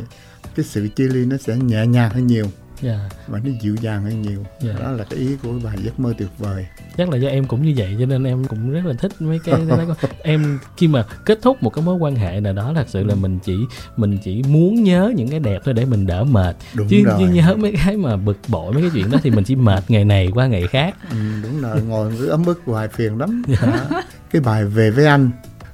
cái 0.56 0.66
sự 0.66 0.88
chia 0.88 1.08
ly 1.08 1.26
nó 1.26 1.38
sẽ 1.38 1.58
nhẹ 1.58 1.86
nhàng 1.86 2.12
hơn 2.12 2.28
nhiều 2.28 2.46
yeah. 2.82 3.00
Dạ. 3.00 3.10
và 3.28 3.40
nó 3.44 3.52
dịu 3.62 3.76
dàng 3.82 4.04
hơn 4.04 4.22
nhiều 4.22 4.46
yeah. 4.64 4.76
Dạ. 4.80 4.86
đó 4.86 4.92
là 4.92 5.04
cái 5.04 5.20
ý 5.20 5.36
của 5.44 5.54
bài 5.64 5.78
giấc 5.84 6.00
mơ 6.00 6.14
tuyệt 6.18 6.30
vời 6.38 6.68
chắc 6.98 7.10
là 7.10 7.18
do 7.18 7.30
em 7.30 7.46
cũng 7.46 7.62
như 7.62 7.74
vậy 7.78 7.96
cho 8.00 8.06
nên 8.06 8.24
em 8.24 8.46
cũng 8.46 8.72
rất 8.72 8.86
là 8.86 8.94
thích 8.94 9.12
mấy 9.20 9.40
cái 9.40 9.56
đó 9.68 9.78
em 10.24 10.60
khi 10.78 10.88
mà 10.88 11.06
kết 11.26 11.40
thúc 11.42 11.64
một 11.64 11.70
cái 11.70 11.86
mối 11.86 11.96
quan 11.96 12.16
hệ 12.16 12.40
nào 12.40 12.54
đó 12.54 12.74
thật 12.76 12.86
sự 12.90 13.04
là 13.04 13.16
mình 13.16 13.40
chỉ 13.44 13.58
mình 13.98 14.18
chỉ 14.24 14.44
muốn 14.44 14.84
nhớ 14.84 15.14
những 15.16 15.30
cái 15.30 15.40
đẹp 15.40 15.62
thôi 15.66 15.74
để 15.74 15.86
mình 15.86 16.08
đỡ 16.08 16.24
mệt 16.24 16.56
đúng 16.74 16.88
chứ, 16.88 17.04
rồi. 17.06 17.16
chứ 17.20 17.28
nhớ 17.28 17.56
mấy 17.58 17.74
cái 17.86 17.98
mà 17.98 18.18
bực 18.18 18.38
bội 18.48 18.74
mấy 18.74 18.82
cái 18.82 18.92
chuyện 18.94 19.12
đó 19.12 19.18
thì 19.24 19.32
mình 19.32 19.44
chỉ 19.44 19.56
mệt 19.56 19.84
ngày 19.88 20.06
này 20.06 20.30
qua 20.34 20.48
ngày 20.48 20.68
khác 20.68 20.96
ừ, 21.12 21.18
đúng 21.44 21.62
rồi 21.62 21.82
ngồi 21.82 22.14
cứ 22.20 22.28
ấm 22.28 22.46
ức 22.46 22.62
hoài 22.66 22.88
phiền 22.88 23.18
lắm 23.18 23.44
yeah. 23.48 24.06
cái 24.32 24.42
bài 24.42 24.66
về 24.66 24.92
với 24.92 25.06
anh 25.06 25.32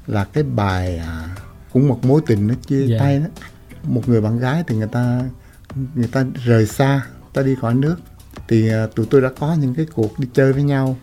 là 0.07 0.23
cái 0.23 0.43
bài 0.43 0.97
à, 0.97 1.35
cũng 1.73 1.87
một 1.87 2.05
mối 2.05 2.21
tình 2.27 2.47
nó 2.47 2.53
chia 2.67 2.87
yeah. 2.87 3.01
tay 3.01 3.19
đó 3.19 3.25
một 3.83 4.09
người 4.09 4.21
bạn 4.21 4.39
gái 4.39 4.63
thì 4.67 4.75
người 4.75 4.87
ta 4.87 5.21
người 5.95 6.07
ta 6.07 6.25
rời 6.45 6.65
xa 6.65 7.01
ta 7.33 7.41
đi 7.41 7.55
khỏi 7.61 7.73
nước 7.73 7.95
thì 8.47 8.71
uh, 8.83 8.95
tụi 8.95 9.05
tôi 9.05 9.21
đã 9.21 9.29
có 9.39 9.53
những 9.53 9.75
cái 9.75 9.85
cuộc 9.93 10.19
đi 10.19 10.27
chơi 10.33 10.53
với 10.53 10.63
nhau 10.63 10.97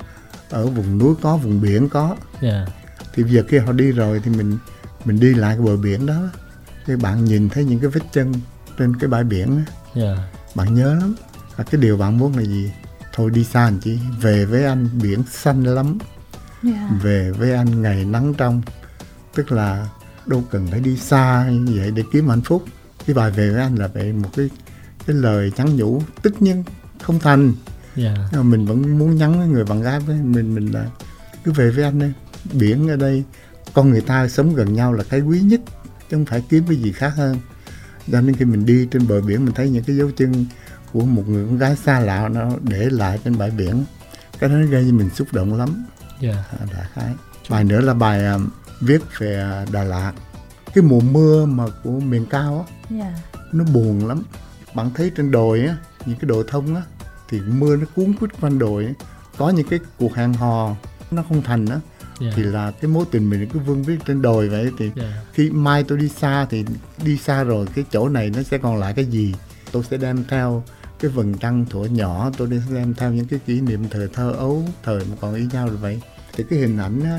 ở 0.51 0.67
vùng 0.67 0.99
núi 0.99 1.15
có 1.23 1.37
vùng 1.37 1.61
biển 1.61 1.89
có 1.89 2.07
yeah. 2.07 2.17
Dạ. 2.41 2.67
thì 3.15 3.23
giờ 3.27 3.43
khi 3.49 3.59
họ 3.59 3.73
đi 3.73 3.93
rồi 3.93 4.21
thì 4.25 4.31
mình 4.31 4.59
mình 5.05 5.21
đi 5.21 5.35
lại 5.35 5.57
cái 5.57 5.67
bờ 5.67 5.77
biển 5.77 6.07
đó 6.07 6.29
thì 6.87 6.97
bạn 6.97 7.25
nhìn 7.25 7.49
thấy 7.49 7.65
những 7.65 7.81
cái 7.81 7.91
vết 7.91 8.01
chân 8.13 8.33
trên 8.79 8.97
cái 8.97 9.09
bãi 9.09 9.25
biển 9.25 9.49
đó. 9.49 9.73
Yeah. 10.03 10.17
Dạ. 10.17 10.25
bạn 10.55 10.75
nhớ 10.75 10.95
lắm 10.95 11.15
và 11.57 11.65
cái 11.65 11.81
điều 11.81 11.97
bạn 11.97 12.19
muốn 12.19 12.37
là 12.37 12.43
gì 12.43 12.73
thôi 13.13 13.31
đi 13.31 13.45
xa 13.45 13.65
anh 13.65 13.79
chị 13.81 13.99
về 14.21 14.45
với 14.45 14.65
anh 14.65 14.89
biển 15.03 15.23
xanh 15.31 15.65
lắm 15.65 15.99
yeah. 16.65 16.77
Dạ. 16.77 16.99
về 17.03 17.31
với 17.31 17.55
anh 17.55 17.83
ngày 17.83 18.05
nắng 18.05 18.35
trong 18.35 18.63
tức 19.35 19.53
là 19.53 19.89
đâu 20.27 20.45
cần 20.51 20.67
phải 20.71 20.81
đi 20.81 20.97
xa 20.97 21.49
như 21.51 21.73
vậy 21.77 21.91
để 21.91 22.03
kiếm 22.13 22.29
hạnh 22.29 22.43
phúc 22.43 22.65
cái 23.07 23.15
bài 23.15 23.31
về 23.31 23.51
với 23.51 23.61
anh 23.61 23.75
là 23.75 23.87
vậy 23.87 24.13
một 24.13 24.29
cái 24.37 24.51
cái 25.07 25.17
lời 25.17 25.53
nhắn 25.57 25.77
nhủ 25.77 26.03
tất 26.23 26.43
nhiên 26.43 26.65
không 27.03 27.19
thành 27.19 27.53
yeah. 27.97 28.19
Dạ. 28.33 28.39
mà 28.39 28.43
mình 28.43 28.67
vẫn 28.67 28.99
muốn 28.99 29.17
nhắn 29.17 29.39
với 29.39 29.49
người 29.49 29.65
bạn 29.65 29.83
gái 29.83 30.01
với 30.01 30.17
mình 30.17 30.55
mình 30.55 30.73
là 30.73 30.87
cứ 31.45 31.53
về 31.53 31.71
với 31.71 31.85
anh 31.85 31.99
đi 31.99 32.07
biển 32.53 32.89
ở 32.89 32.97
đây 32.97 33.25
con 33.75 33.91
người 33.91 34.01
ta 34.01 34.29
sống 34.29 34.55
gần 34.55 34.75
nhau 34.75 34.93
là 34.93 35.05
cái 35.05 35.21
quý 35.21 35.41
nhất 35.41 35.61
chứ 36.11 36.17
không 36.17 36.25
phải 36.25 36.45
kiếm 36.49 36.65
cái 36.69 36.77
gì 36.77 36.93
khác 36.93 37.13
hơn 37.17 37.37
cho 38.13 38.21
nên 38.21 38.37
khi 38.37 38.45
mình 38.45 38.67
đi 38.67 38.89
trên 38.91 39.09
bờ 39.09 39.21
biển 39.21 39.45
mình 39.45 39.55
thấy 39.55 39.71
những 39.71 39.85
cái 39.85 39.97
dấu 39.97 40.11
chân 40.17 40.47
của 40.93 41.05
một 41.05 41.29
người 41.29 41.47
con 41.47 41.59
gái 41.59 41.77
xa 41.77 42.01
lạ 42.01 42.29
nó 42.29 42.51
để 42.63 42.89
lại 42.91 43.19
trên 43.25 43.39
bãi 43.39 43.51
biển 43.51 43.85
cái 44.39 44.51
đó 44.51 44.57
gây 44.71 44.85
cho 44.89 44.97
mình 44.97 45.11
xúc 45.15 45.29
động 45.33 45.59
lắm 45.59 45.85
yeah. 46.21 46.37
Dạ. 46.53 46.59
à, 46.61 46.67
đại 46.73 46.87
khái 46.95 47.15
bài 47.49 47.65
nữa 47.65 47.81
là 47.81 47.95
bài 47.95 48.23
uh, 48.37 48.43
viết 48.81 49.03
về 49.19 49.65
Đà 49.73 49.85
Lạt 49.85 50.13
cái 50.75 50.85
mùa 50.85 51.01
mưa 51.01 51.47
mà 51.47 51.65
của 51.85 52.01
miền 52.01 52.27
cao 52.27 52.67
á 52.69 52.97
yeah. 52.97 53.13
Dạ. 53.35 53.41
nó 53.53 53.65
buồn 53.65 54.07
lắm 54.07 54.23
bạn 54.75 54.91
thấy 54.95 55.11
trên 55.17 55.31
đồi 55.31 55.61
á 55.61 55.77
những 56.07 56.19
cái 56.19 56.29
đồi 56.29 56.45
thông 56.49 56.75
á 56.75 56.83
thì 57.29 57.41
mưa 57.41 57.77
nó 57.77 57.87
cuốn 57.97 58.13
quýt 58.21 58.31
quanh 58.41 58.59
đồi 58.59 58.85
á. 58.85 58.93
có 59.37 59.51
những 59.51 59.67
cái 59.69 59.79
cuộc 59.99 60.15
hẹn 60.15 60.33
hò 60.33 60.77
nó 61.11 61.23
không 61.29 61.43
thành 61.43 61.67
á 61.67 61.81
yeah. 62.21 62.35
thì 62.37 62.43
là 62.43 62.71
cái 62.71 62.91
mối 62.91 63.05
tình 63.11 63.31
mình 63.31 63.49
cứ 63.53 63.59
vương 63.59 63.83
viết 63.83 63.99
trên 64.07 64.23
đồi 64.23 64.49
vậy 64.49 64.71
thì 64.79 64.91
yeah. 64.97 65.13
khi 65.33 65.51
mai 65.51 65.85
tôi 65.85 65.99
đi 65.99 66.09
xa 66.09 66.47
thì 66.51 66.65
đi 67.05 67.17
xa 67.17 67.45
rồi 67.45 67.67
cái 67.75 67.85
chỗ 67.91 68.09
này 68.09 68.31
nó 68.31 68.43
sẽ 68.43 68.59
còn 68.59 68.77
lại 68.77 68.93
cái 68.97 69.05
gì 69.05 69.35
tôi 69.73 69.83
sẽ 69.91 69.97
đem 69.97 70.25
theo 70.29 70.63
cái 71.01 71.11
vầng 71.11 71.39
trăng 71.39 71.67
thuở 71.71 71.85
nhỏ 71.85 72.31
tôi 72.39 72.49
đi 72.49 72.61
đem 72.71 72.95
theo 72.95 73.13
những 73.13 73.27
cái 73.27 73.39
kỷ 73.47 73.61
niệm 73.61 73.89
thời 73.91 74.09
thơ 74.09 74.33
ấu 74.33 74.63
thời 74.83 74.99
mà 74.99 75.17
còn 75.21 75.35
ý 75.35 75.47
nhau 75.53 75.69
rồi 75.69 75.77
vậy 75.77 76.01
thì 76.33 76.45
cái 76.51 76.59
hình 76.59 76.79
ảnh 76.79 77.01
á, 77.05 77.19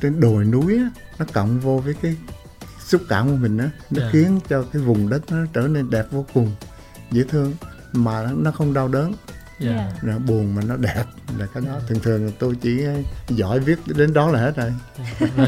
trên 0.00 0.20
đồi 0.20 0.44
núi 0.44 0.76
á, 0.76 0.90
nó 1.18 1.26
cộng 1.32 1.60
vô 1.60 1.78
với 1.78 1.94
cái 2.02 2.16
xúc 2.90 3.02
cảm 3.08 3.28
của 3.28 3.36
mình 3.36 3.58
á 3.58 3.70
nó 3.90 4.00
yeah. 4.00 4.12
khiến 4.12 4.40
cho 4.48 4.64
cái 4.72 4.82
vùng 4.82 5.08
đất 5.08 5.22
nó 5.32 5.36
trở 5.52 5.60
nên 5.60 5.90
đẹp 5.90 6.06
vô 6.10 6.26
cùng 6.34 6.54
dễ 7.10 7.24
thương 7.28 7.54
mà 7.92 8.32
nó 8.36 8.50
không 8.50 8.74
đau 8.74 8.88
đớn 8.88 9.12
yeah. 9.60 9.76
Dạ. 9.76 9.92
nó 10.02 10.18
buồn 10.18 10.54
mà 10.54 10.62
nó 10.62 10.76
đẹp 10.76 11.04
là 11.38 11.46
cái 11.54 11.62
đó 11.66 11.72
thường 11.88 11.98
thường 12.02 12.30
tôi 12.38 12.54
chỉ 12.60 12.80
giỏi 13.28 13.60
viết 13.60 13.78
đến 13.86 14.12
đó 14.12 14.30
là 14.30 14.40
hết 14.40 14.56
rồi 14.56 14.72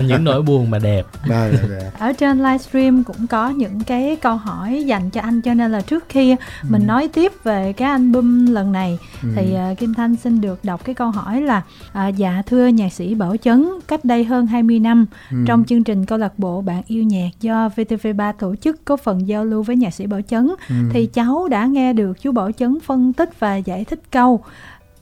những 0.07 0.25
nỗi 0.25 0.43
buồn 0.43 0.71
mà 0.71 0.79
đẹp 0.79 1.07
đó 1.29 1.37
là 1.37 1.63
đẹp 1.69 1.91
ở 1.99 2.13
trên 2.13 2.39
livestream 2.39 3.05
cũng 3.05 3.27
có 3.27 3.49
những 3.49 3.85
cái 3.85 4.17
câu 4.23 4.37
hỏi 4.37 4.85
dành 4.87 5.11
cho 5.11 5.21
anh 5.21 5.41
cho 5.41 5.55
nên 5.55 5.73
là 5.73 5.81
trước 5.81 6.05
khi 6.09 6.37
mình 6.63 6.83
ừ. 6.83 6.87
nói 6.87 7.09
tiếp 7.13 7.33
về 7.45 7.73
cái 7.73 7.89
album 7.89 8.47
lần 8.47 8.73
này 8.73 8.99
ừ. 9.23 9.29
thì 9.37 9.55
uh, 9.73 9.79
Kim 9.79 9.95
Thanh 9.95 10.17
xin 10.17 10.41
được 10.41 10.65
đọc 10.65 10.85
cái 10.85 10.95
câu 10.95 11.11
hỏi 11.11 11.43
là 11.43 11.63
uh, 12.09 12.17
dạ 12.17 12.43
thưa 12.47 12.67
nhạc 12.67 12.93
sĩ 12.93 13.15
Bảo 13.15 13.37
Chấn 13.37 13.69
cách 13.89 14.05
đây 14.05 14.25
hơn 14.25 14.47
20 14.47 14.79
năm 14.79 15.07
ừ. 15.31 15.37
trong 15.47 15.65
chương 15.65 15.85
trình 15.85 16.07
câu 16.07 16.19
lạc 16.19 16.39
bộ 16.39 16.61
bạn 16.61 16.83
yêu 16.87 17.03
nhạc 17.03 17.31
do 17.41 17.71
VTV3 17.77 18.33
tổ 18.39 18.57
chức 18.57 18.85
có 18.85 18.97
phần 18.97 19.29
giao 19.29 19.45
lưu 19.45 19.63
với 19.63 19.77
nhạc 19.77 19.95
sĩ 19.95 20.07
Bảo 20.07 20.21
Chấn 20.23 20.55
ừ. 20.69 20.75
thì 20.93 21.07
cháu 21.07 21.49
đã 21.49 21.67
nghe 21.67 21.93
được 21.93 22.23
chú 22.23 22.33
Bảo 22.33 22.53
Chấn 22.53 22.79
phân 22.81 23.13
tích 23.13 23.41
và 23.41 23.57
giải 23.57 23.85
thích 23.85 24.01
câu 24.11 24.45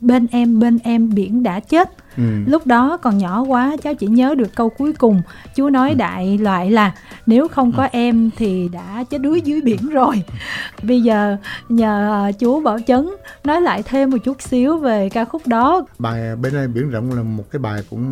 bên 0.01 0.27
em 0.31 0.59
bên 0.59 0.79
em 0.83 1.15
biển 1.15 1.43
đã 1.43 1.61
chết 1.61 1.91
ừ. 2.17 2.23
lúc 2.47 2.67
đó 2.67 2.97
còn 2.97 3.19
nhỏ 3.19 3.43
quá 3.43 3.77
cháu 3.83 3.95
chỉ 3.95 4.07
nhớ 4.07 4.35
được 4.35 4.55
câu 4.55 4.71
cuối 4.71 4.93
cùng 4.93 5.23
chú 5.55 5.71
nói 5.71 5.91
ừ. 5.91 5.95
đại 5.95 6.39
loại 6.39 6.71
là 6.71 6.95
nếu 7.27 7.49
không 7.49 7.73
có 7.73 7.83
ừ. 7.83 7.89
em 7.93 8.31
thì 8.37 8.69
đã 8.73 9.05
chết 9.11 9.19
đuối 9.19 9.41
dưới 9.41 9.61
biển 9.61 9.89
rồi 9.89 10.23
bây 10.83 11.03
giờ 11.03 11.37
nhờ 11.69 12.33
chú 12.39 12.61
bảo 12.61 12.79
chấn 12.87 13.11
nói 13.45 13.61
lại 13.61 13.83
thêm 13.83 14.11
một 14.11 14.19
chút 14.25 14.43
xíu 14.43 14.79
về 14.79 15.09
ca 15.09 15.25
khúc 15.25 15.47
đó 15.47 15.87
bài 15.99 16.37
bên 16.37 16.53
đây 16.53 16.69
biển 16.69 16.91
rộng 16.91 17.13
là 17.13 17.23
một 17.23 17.45
cái 17.51 17.61
bài 17.61 17.83
cũng 17.91 18.11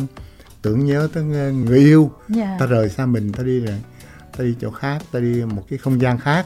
tưởng 0.61 0.85
nhớ 0.85 1.07
tới 1.13 1.23
người 1.53 1.79
yêu 1.79 2.11
yeah. 2.35 2.49
Dạ. 2.49 2.57
ta 2.59 2.65
rời 2.65 2.89
xa 2.89 3.05
mình 3.05 3.31
ta 3.31 3.43
đi 3.43 3.59
rồi 3.59 3.81
ta 4.37 4.43
đi 4.43 4.55
chỗ 4.61 4.71
khác 4.71 5.01
ta 5.11 5.19
đi 5.19 5.43
một 5.55 5.63
cái 5.69 5.79
không 5.79 6.01
gian 6.01 6.17
khác 6.17 6.45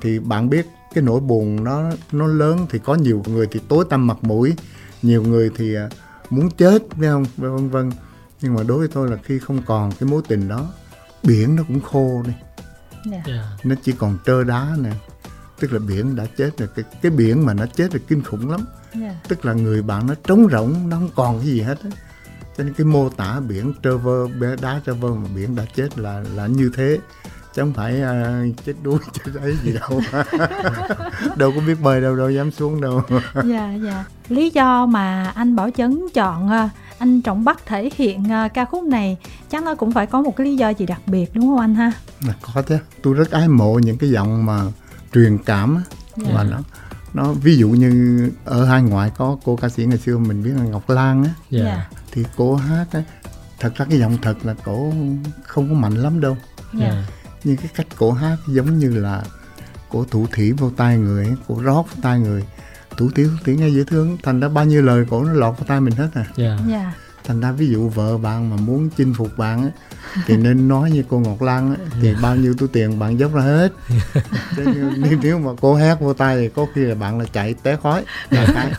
thì 0.00 0.18
bạn 0.18 0.50
biết 0.50 0.66
cái 0.94 1.04
nỗi 1.04 1.20
buồn 1.20 1.64
nó 1.64 1.90
nó 2.12 2.26
lớn 2.26 2.66
thì 2.70 2.78
có 2.78 2.94
nhiều 2.94 3.22
người 3.26 3.46
thì 3.50 3.60
tối 3.68 3.84
tăm 3.90 4.06
mặt 4.06 4.16
mũi 4.22 4.54
nhiều 5.02 5.22
người 5.22 5.50
thì 5.56 5.74
à, 5.74 5.88
muốn 6.30 6.50
chết 6.50 6.82
phải 6.90 7.08
không 7.08 7.24
vân 7.36 7.68
vân 7.68 7.90
nhưng 8.40 8.54
mà 8.54 8.62
đối 8.62 8.78
với 8.78 8.88
tôi 8.88 9.10
là 9.10 9.16
khi 9.24 9.38
không 9.38 9.62
còn 9.66 9.92
cái 10.00 10.08
mối 10.08 10.22
tình 10.28 10.48
đó 10.48 10.72
biển 11.22 11.56
nó 11.56 11.62
cũng 11.68 11.80
khô 11.80 12.22
đi 12.26 12.32
yeah. 13.12 13.24
Dạ. 13.26 13.34
Dạ. 13.34 13.44
nó 13.64 13.74
chỉ 13.82 13.92
còn 13.92 14.18
trơ 14.26 14.44
đá 14.44 14.68
nè 14.78 14.90
tức 15.60 15.72
là 15.72 15.78
biển 15.78 16.16
đã 16.16 16.26
chết 16.36 16.58
rồi 16.58 16.68
cái, 16.76 16.84
cái 17.02 17.12
biển 17.12 17.46
mà 17.46 17.54
nó 17.54 17.66
chết 17.66 17.94
là 17.94 18.00
kinh 18.08 18.22
khủng 18.22 18.50
lắm 18.50 18.60
yeah. 18.92 19.02
Dạ. 19.02 19.20
tức 19.28 19.44
là 19.44 19.52
người 19.52 19.82
bạn 19.82 20.06
nó 20.06 20.14
trống 20.24 20.46
rỗng 20.52 20.88
nó 20.88 20.96
không 20.96 21.10
còn 21.14 21.38
cái 21.38 21.46
gì 21.46 21.60
hết 21.60 21.78
á 21.84 21.90
cho 22.56 22.64
nên 22.64 22.74
cái 22.74 22.84
mô 22.84 23.08
tả 23.08 23.40
biển 23.40 23.72
trơ 23.82 23.96
vơ 23.96 24.26
đá 24.62 24.80
trơ 24.86 24.94
vơ 24.94 25.14
mà 25.14 25.28
biển 25.34 25.56
đã 25.56 25.64
chết 25.74 25.98
là 25.98 26.24
là 26.34 26.46
như 26.46 26.70
thế 26.76 26.98
chứ 27.54 27.62
không 27.62 27.72
phải 27.72 28.02
uh, 28.02 28.56
chết 28.66 28.72
đuối 28.82 28.98
chết 29.12 29.32
ấy 29.40 29.56
gì 29.64 29.72
đâu. 29.72 30.00
Đâu 31.36 31.52
có 31.56 31.60
biết 31.66 31.80
bơi 31.82 32.00
đâu 32.00 32.16
đâu 32.16 32.30
dám 32.30 32.50
xuống 32.50 32.80
đâu. 32.80 33.02
Dạ 33.34 33.74
dạ. 33.84 34.04
Lý 34.28 34.50
do 34.50 34.86
mà 34.86 35.32
anh 35.34 35.56
bảo 35.56 35.70
chấn 35.76 36.00
chọn 36.14 36.46
uh, 36.46 36.70
anh 36.98 37.22
trọng 37.22 37.44
bắc 37.44 37.66
thể 37.66 37.90
hiện 37.96 38.24
uh, 38.24 38.54
ca 38.54 38.64
khúc 38.64 38.84
này 38.84 39.16
chắc 39.50 39.62
nó 39.62 39.74
cũng 39.74 39.92
phải 39.92 40.06
có 40.06 40.22
một 40.22 40.36
cái 40.36 40.46
lý 40.46 40.56
do 40.56 40.68
gì 40.68 40.86
đặc 40.86 41.00
biệt 41.06 41.30
đúng 41.34 41.46
không 41.46 41.58
anh 41.58 41.74
ha? 41.74 41.92
Là 42.26 42.34
có 42.42 42.62
chứ 42.62 42.78
tôi 43.02 43.14
rất 43.14 43.30
ái 43.30 43.48
mộ 43.48 43.78
những 43.78 43.98
cái 43.98 44.10
giọng 44.10 44.46
mà 44.46 44.62
truyền 45.14 45.38
cảm 45.38 45.76
á. 45.76 45.82
Yeah. 46.22 46.34
và 46.34 46.44
nó 46.44 46.58
nó 47.14 47.32
ví 47.32 47.56
dụ 47.56 47.68
như 47.68 48.30
ở 48.44 48.64
hai 48.64 48.82
ngoại 48.82 49.10
có 49.16 49.36
cô 49.44 49.56
ca 49.56 49.68
sĩ 49.68 49.84
ngày 49.84 49.98
xưa 49.98 50.18
mình 50.18 50.42
biết 50.42 50.52
là 50.56 50.62
ngọc 50.62 50.90
lan 50.90 51.24
á. 51.24 51.30
Yeah. 51.50 51.66
yeah. 51.66 51.88
thì 52.12 52.24
cô 52.36 52.54
hát 52.54 52.86
á. 52.92 53.02
Thật 53.60 53.72
ra 53.76 53.86
cái 53.90 53.98
giọng 53.98 54.18
thật 54.22 54.34
là 54.42 54.54
cổ 54.64 54.92
không 55.42 55.68
có 55.68 55.74
mạnh 55.74 55.94
lắm 55.94 56.20
đâu. 56.20 56.36
Yeah. 56.80 56.94
Nhưng 57.44 57.56
cái 57.56 57.68
cách 57.74 57.86
cổ 57.98 58.12
hát 58.12 58.36
giống 58.46 58.78
như 58.78 59.00
là 59.00 59.22
cổ 59.90 60.04
thủ 60.10 60.26
thủy 60.32 60.52
vô 60.52 60.70
tai 60.76 60.98
người 60.98 61.34
cổ 61.48 61.60
rót 61.62 61.82
vô 61.82 62.00
tai 62.02 62.18
người 62.18 62.44
thủ 62.96 63.10
tiếng 63.14 63.36
thủ 63.44 63.52
nghe 63.52 63.68
dễ 63.68 63.84
thương 63.84 64.18
thành 64.22 64.40
ra 64.40 64.48
bao 64.48 64.64
nhiêu 64.64 64.82
lời 64.82 65.04
cổ 65.10 65.24
nó 65.24 65.32
lọt 65.32 65.58
vào 65.58 65.64
tai 65.66 65.80
mình 65.80 65.94
hết 65.94 66.08
à 66.14 66.26
yeah. 66.36 66.60
Yeah. 66.68 66.94
thành 67.24 67.40
ra 67.40 67.52
ví 67.52 67.68
dụ 67.68 67.88
vợ 67.88 68.18
bạn 68.18 68.50
mà 68.50 68.56
muốn 68.56 68.90
chinh 68.96 69.14
phục 69.14 69.38
bạn 69.38 69.62
á 69.62 69.70
thì 70.26 70.36
nên 70.36 70.68
nói 70.68 70.90
như 70.90 71.04
cô 71.08 71.18
Ngọc 71.18 71.42
Lan 71.42 71.74
á 71.74 71.76
thì 72.00 72.14
bao 72.22 72.36
nhiêu 72.36 72.54
túi 72.58 72.68
tiền 72.68 72.98
bạn 72.98 73.18
dốc 73.18 73.34
ra 73.34 73.42
hết 73.42 73.72
nếu, 74.96 75.18
nếu 75.22 75.38
mà 75.38 75.50
cô 75.60 75.74
hát 75.74 76.00
vô 76.00 76.12
tay 76.14 76.36
thì 76.36 76.48
có 76.48 76.66
khi 76.74 76.80
là 76.80 76.94
bạn 76.94 77.18
là 77.18 77.24
chạy 77.32 77.54
té 77.54 77.76
khói 77.82 78.04
là 78.30 78.46
cái 78.54 78.72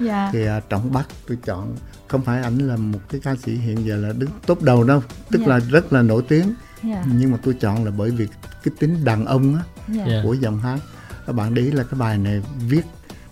dạ. 0.00 0.30
thì 0.32 0.48
uh, 0.48 0.68
trọng 0.68 0.92
bắc 0.92 1.08
tôi 1.28 1.38
chọn 1.44 1.76
không 2.08 2.22
phải 2.22 2.42
ảnh 2.42 2.58
là 2.58 2.76
một 2.76 3.00
cái 3.10 3.20
ca 3.24 3.34
sĩ 3.44 3.56
hiện 3.56 3.86
giờ 3.86 3.96
là 3.96 4.12
đứng 4.12 4.30
top 4.46 4.62
đầu 4.62 4.84
đâu 4.84 5.02
tức 5.30 5.38
yeah. 5.38 5.48
Dạ. 5.48 5.54
là 5.54 5.64
rất 5.70 5.92
là 5.92 6.02
nổi 6.02 6.22
tiếng 6.28 6.54
yeah. 6.84 7.06
Dạ. 7.06 7.12
nhưng 7.16 7.30
mà 7.32 7.38
tôi 7.42 7.54
chọn 7.60 7.84
là 7.84 7.90
bởi 7.90 8.10
vì 8.10 8.26
cái 8.64 8.74
tính 8.78 9.04
đàn 9.04 9.26
ông 9.26 9.54
á 9.54 9.62
yeah. 9.94 10.08
Dạ. 10.08 10.20
của 10.24 10.32
dòng 10.32 10.58
hát 10.58 10.78
các 11.26 11.32
bạn 11.32 11.54
để 11.54 11.62
ý 11.62 11.70
là 11.70 11.82
cái 11.82 12.00
bài 12.00 12.18
này 12.18 12.42
viết 12.68 12.82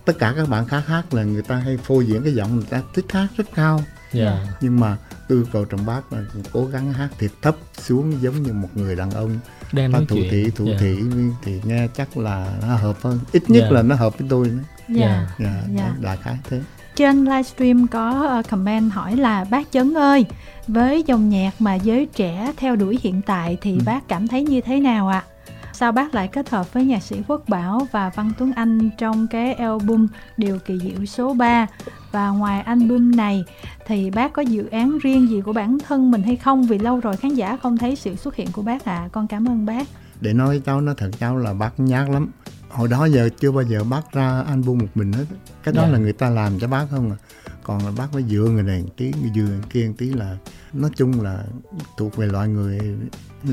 tất 0.05 0.13
cả 0.19 0.35
các 0.37 0.49
bạn 0.49 0.67
khác 0.67 0.87
hát 0.87 1.15
là 1.15 1.23
người 1.23 1.43
ta 1.43 1.57
hay 1.57 1.77
phô 1.77 2.01
diễn 2.01 2.23
cái 2.23 2.35
giọng 2.35 2.57
người 2.57 2.67
ta 2.71 2.83
thích 2.95 3.05
hát 3.11 3.29
rất 3.37 3.47
cao 3.55 3.81
yeah. 4.13 4.39
nhưng 4.61 4.81
mà 4.81 4.97
tôi 5.29 5.45
cầu 5.53 5.65
trọng 5.65 5.87
bác 5.87 6.13
là 6.13 6.23
cố 6.53 6.67
gắng 6.67 6.93
hát 6.93 7.09
thiệt 7.19 7.31
thấp 7.43 7.57
xuống 7.79 8.23
giống 8.23 8.43
như 8.43 8.53
một 8.53 8.69
người 8.75 8.97
đàn 8.97 9.11
ông 9.11 9.39
đang 9.73 9.93
nói 9.93 10.07
thủ 10.09 10.17
chuyện. 10.17 10.31
thị 10.31 10.51
thủ 10.57 10.67
yeah. 10.67 10.81
thị 10.81 10.99
thì 11.43 11.61
nghe 11.65 11.89
chắc 11.97 12.17
là 12.17 12.59
nó 12.63 12.75
hợp 12.77 12.97
hơn 13.03 13.19
ít 13.33 13.51
nhất 13.51 13.61
yeah. 13.61 13.73
là 13.73 13.83
nó 13.83 13.95
hợp 13.95 14.19
với 14.19 14.29
tôi 14.31 14.49
nữa 14.49 14.63
dạ 14.89 15.29
dạ 15.39 15.63
yeah. 15.77 16.01
đại 16.01 16.17
khái 16.23 16.39
thế 16.49 16.61
trên 17.01 17.25
livestream 17.25 17.87
có 17.87 18.27
ờ, 18.29 18.43
comment 18.51 18.93
hỏi 18.93 19.17
là 19.17 19.45
bác 19.51 19.73
Chấn 19.73 19.95
ơi, 19.95 20.27
với 20.69 21.03
dòng 21.07 21.29
nhạc 21.29 21.51
mà 21.59 21.75
giới 21.75 22.07
trẻ 22.07 22.53
theo 22.57 22.77
đuổi 22.77 22.99
hiện 23.03 23.21
tại 23.27 23.59
thì 23.61 23.73
ừ. 23.73 23.83
bác 23.87 24.09
cảm 24.09 24.29
thấy 24.29 24.43
như 24.43 24.61
thế 24.61 24.81
nào 24.81 25.09
ạ? 25.09 25.25
À? 25.27 25.53
Sao 25.73 25.93
bác 25.93 26.15
lại 26.15 26.29
kết 26.29 26.51
hợp 26.51 26.73
với 26.73 26.85
nhạc 26.85 27.03
sĩ 27.03 27.17
Quốc 27.29 27.49
Bảo 27.49 27.87
và 27.93 28.11
Văn 28.15 28.33
Tuấn 28.39 28.53
Anh 28.53 28.91
trong 28.99 29.27
cái 29.27 29.55
album 29.55 30.07
Điều 30.37 30.59
kỳ 30.59 30.79
diệu 30.79 31.07
số 31.07 31.35
3 31.35 31.67
và 32.13 32.29
ngoài 32.29 32.61
album 32.61 33.17
này 33.17 33.45
thì 33.87 34.11
bác 34.11 34.33
có 34.33 34.43
dự 34.43 34.67
án 34.67 34.99
riêng 34.99 35.29
gì 35.29 35.41
của 35.41 35.53
bản 35.53 35.79
thân 35.79 36.11
mình 36.11 36.23
hay 36.23 36.37
không 36.37 36.63
vì 36.63 36.79
lâu 36.79 37.01
rồi 37.01 37.17
khán 37.17 37.35
giả 37.35 37.57
không 37.63 37.77
thấy 37.77 37.97
sự 37.97 38.17
xuất 38.17 38.37
hiện 38.37 38.49
của 38.53 38.63
bác 38.63 38.85
ạ. 38.85 39.01
À. 39.05 39.09
Con 39.13 39.27
cảm 39.27 39.49
ơn 39.49 39.67
bác. 39.67 39.87
Để 40.21 40.33
nói 40.33 40.63
cháu 40.65 40.81
nó 40.81 40.95
thật 40.97 41.11
cháu 41.21 41.37
là 41.37 41.53
bác 41.53 41.81
nhát 41.81 42.09
lắm 42.09 42.31
hồi 42.71 42.89
đó 42.89 43.05
giờ 43.05 43.29
chưa 43.41 43.51
bao 43.51 43.65
giờ 43.65 43.85
bác 43.85 44.13
ra 44.13 44.43
album 44.47 44.79
một 44.79 44.87
mình 44.95 45.13
hết. 45.13 45.25
Cái 45.65 45.75
đó 45.75 45.83
yeah. 45.83 45.93
Dạ. 45.93 45.99
là 45.99 45.99
người 45.99 46.13
ta 46.13 46.31
làm 46.31 46.61
cho 46.61 46.69
bác 46.69 46.87
không 46.91 47.11
à? 47.11 47.17
Còn 47.63 47.85
là 47.85 47.93
bác 47.97 48.07
phải 48.13 48.23
dựa 48.23 48.49
người 48.53 48.63
này 48.63 48.85
tí 48.97 49.13
người 49.21 49.31
dựa 49.35 49.43
người 49.43 49.61
kia 49.71 49.93
tí 49.99 50.11
là 50.11 50.37
nói 50.73 50.91
chung 50.97 51.23
là 51.23 51.45
thuộc 51.97 52.17
về 52.17 52.27
loại 52.27 52.49
người 52.49 52.79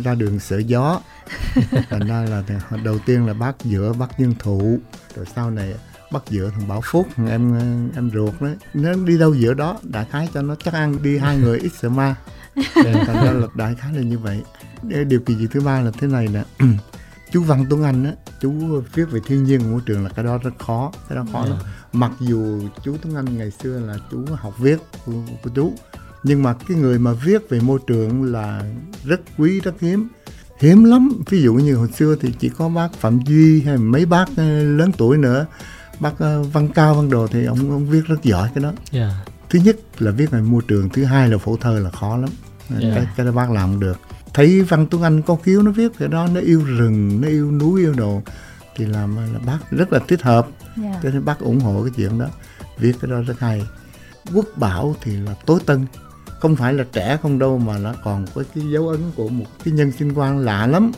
ra 0.03 0.15
đường 0.15 0.39
sợ 0.39 0.57
gió. 0.57 1.01
Thành 1.89 2.07
ra 2.07 2.21
là 2.21 2.43
đầu 2.83 2.99
tiên 3.05 3.25
là 3.25 3.33
bác 3.33 3.55
dựa 3.63 3.93
bác 3.99 4.19
nhân 4.19 4.33
thụ 4.39 4.79
rồi 5.15 5.25
sau 5.35 5.51
này 5.51 5.73
bắt 6.11 6.23
dựa 6.29 6.51
thằng 6.55 6.67
Bảo 6.67 6.81
Phúc 6.83 7.07
thằng 7.15 7.27
em 7.27 7.59
em 7.95 8.11
ruột 8.13 8.41
đấy 8.41 8.55
nếu 8.73 9.05
đi 9.05 9.17
đâu 9.17 9.35
dựa 9.35 9.53
đó 9.53 9.79
đại 9.83 10.05
khái 10.11 10.29
cho 10.33 10.41
nó 10.41 10.55
chắc 10.55 10.73
ăn 10.73 11.03
đi 11.03 11.17
hai 11.17 11.37
người 11.37 11.59
ít 11.59 11.71
sợ 11.79 11.89
ma. 11.89 12.15
Thành 12.83 13.25
ra 13.25 13.31
là 13.31 13.47
đại 13.55 13.75
khái 13.75 13.93
là 13.93 14.01
như 14.01 14.19
vậy. 14.19 14.41
Điều 15.07 15.19
kỳ 15.19 15.35
dị 15.35 15.47
thứ 15.47 15.61
ba 15.61 15.81
là 15.81 15.91
thế 15.99 16.07
này 16.07 16.27
nè 16.27 16.43
chú 17.31 17.41
Văn 17.41 17.65
Tuấn 17.69 17.83
Anh 17.83 18.03
á 18.03 18.11
chú 18.41 18.51
viết 18.93 19.05
về 19.11 19.19
thiên 19.25 19.43
nhiên 19.43 19.71
môi 19.71 19.81
trường 19.85 20.03
là 20.03 20.09
cái 20.09 20.25
đó 20.25 20.37
rất 20.43 20.51
khó 20.59 20.91
cái 21.09 21.15
đó 21.15 21.25
khó 21.31 21.39
yeah. 21.39 21.49
lắm. 21.49 21.59
Mặc 21.93 22.11
dù 22.19 22.61
chú 22.83 22.97
Tuấn 23.01 23.15
Anh 23.15 23.37
ngày 23.37 23.51
xưa 23.51 23.79
là 23.79 23.97
chú 24.11 24.25
học 24.35 24.53
viết 24.59 24.77
của, 25.05 25.11
của 25.43 25.49
chú 25.55 25.73
nhưng 26.23 26.43
mà 26.43 26.53
cái 26.53 26.77
người 26.77 26.99
mà 26.99 27.13
viết 27.13 27.49
về 27.49 27.59
môi 27.59 27.79
trường 27.87 28.23
là 28.23 28.63
rất 29.03 29.21
quý 29.37 29.59
rất 29.59 29.79
hiếm. 29.79 30.07
Hiếm 30.59 30.83
lắm. 30.83 31.11
Ví 31.29 31.41
dụ 31.41 31.53
như 31.53 31.75
hồi 31.75 31.87
xưa 31.97 32.15
thì 32.21 32.33
chỉ 32.39 32.49
có 32.49 32.69
bác 32.69 32.93
Phạm 32.93 33.19
Duy 33.25 33.61
hay 33.61 33.77
mấy 33.77 34.05
bác 34.05 34.25
ờ, 34.37 34.63
lớn 34.63 34.91
tuổi 34.97 35.17
nữa. 35.17 35.45
Bác 35.99 36.19
ờ, 36.19 36.43
Văn 36.43 36.69
Cao 36.69 36.95
Văn 36.95 37.09
Đồ 37.09 37.27
thì 37.27 37.45
ông 37.45 37.71
ông 37.71 37.85
viết 37.85 38.01
rất 38.05 38.23
giỏi 38.23 38.49
cái 38.55 38.63
đó. 38.63 38.73
Yeah. 38.91 39.11
thứ 39.49 39.59
nhất 39.59 39.75
là 39.99 40.11
viết 40.11 40.31
về 40.31 40.41
môi 40.41 40.61
trường 40.67 40.89
thứ 40.89 41.03
hai 41.03 41.29
là 41.29 41.37
phổ 41.37 41.57
thơ 41.57 41.79
là 41.79 41.89
khó 41.89 42.17
lắm. 42.17 42.29
Yeah. 42.81 42.95
cái 42.95 43.07
cái 43.17 43.25
đó 43.25 43.31
bác 43.31 43.51
làm 43.51 43.79
được 43.79 43.99
thấy 44.37 44.61
văn 44.61 44.87
tuấn 44.91 45.03
anh 45.03 45.21
có 45.21 45.35
khiếu 45.35 45.61
nó 45.61 45.71
viết 45.71 45.91
cái 45.99 46.07
đó 46.07 46.27
nó 46.33 46.39
yêu 46.39 46.63
rừng 46.63 47.21
nó 47.21 47.27
yêu 47.27 47.51
núi 47.51 47.81
yêu 47.81 47.93
đồ 47.93 48.21
thì 48.75 48.85
làm 48.85 49.15
là 49.33 49.39
bác 49.45 49.59
rất 49.71 49.93
là 49.93 49.99
thích 50.07 50.21
hợp 50.21 50.47
yeah. 50.83 50.95
Cho 51.03 51.09
nên 51.09 51.25
bác 51.25 51.39
ủng 51.39 51.59
hộ 51.59 51.83
cái 51.83 51.91
chuyện 51.95 52.19
đó 52.19 52.25
viết 52.77 52.93
cái 53.01 53.11
đó 53.11 53.21
rất 53.21 53.39
hay 53.39 53.63
quốc 54.33 54.45
bảo 54.55 54.95
thì 55.01 55.17
là 55.17 55.35
tối 55.45 55.59
tân 55.65 55.85
không 56.39 56.55
phải 56.55 56.73
là 56.73 56.85
trẻ 56.91 57.17
không 57.21 57.39
đâu 57.39 57.57
mà 57.57 57.77
nó 57.77 57.93
còn 58.03 58.25
có 58.35 58.43
cái 58.55 58.63
dấu 58.71 58.87
ấn 58.87 58.99
của 59.15 59.29
một 59.29 59.45
cái 59.63 59.73
nhân 59.73 59.91
sinh 59.91 60.13
quan 60.13 60.39
lạ 60.39 60.67
lắm 60.67 60.91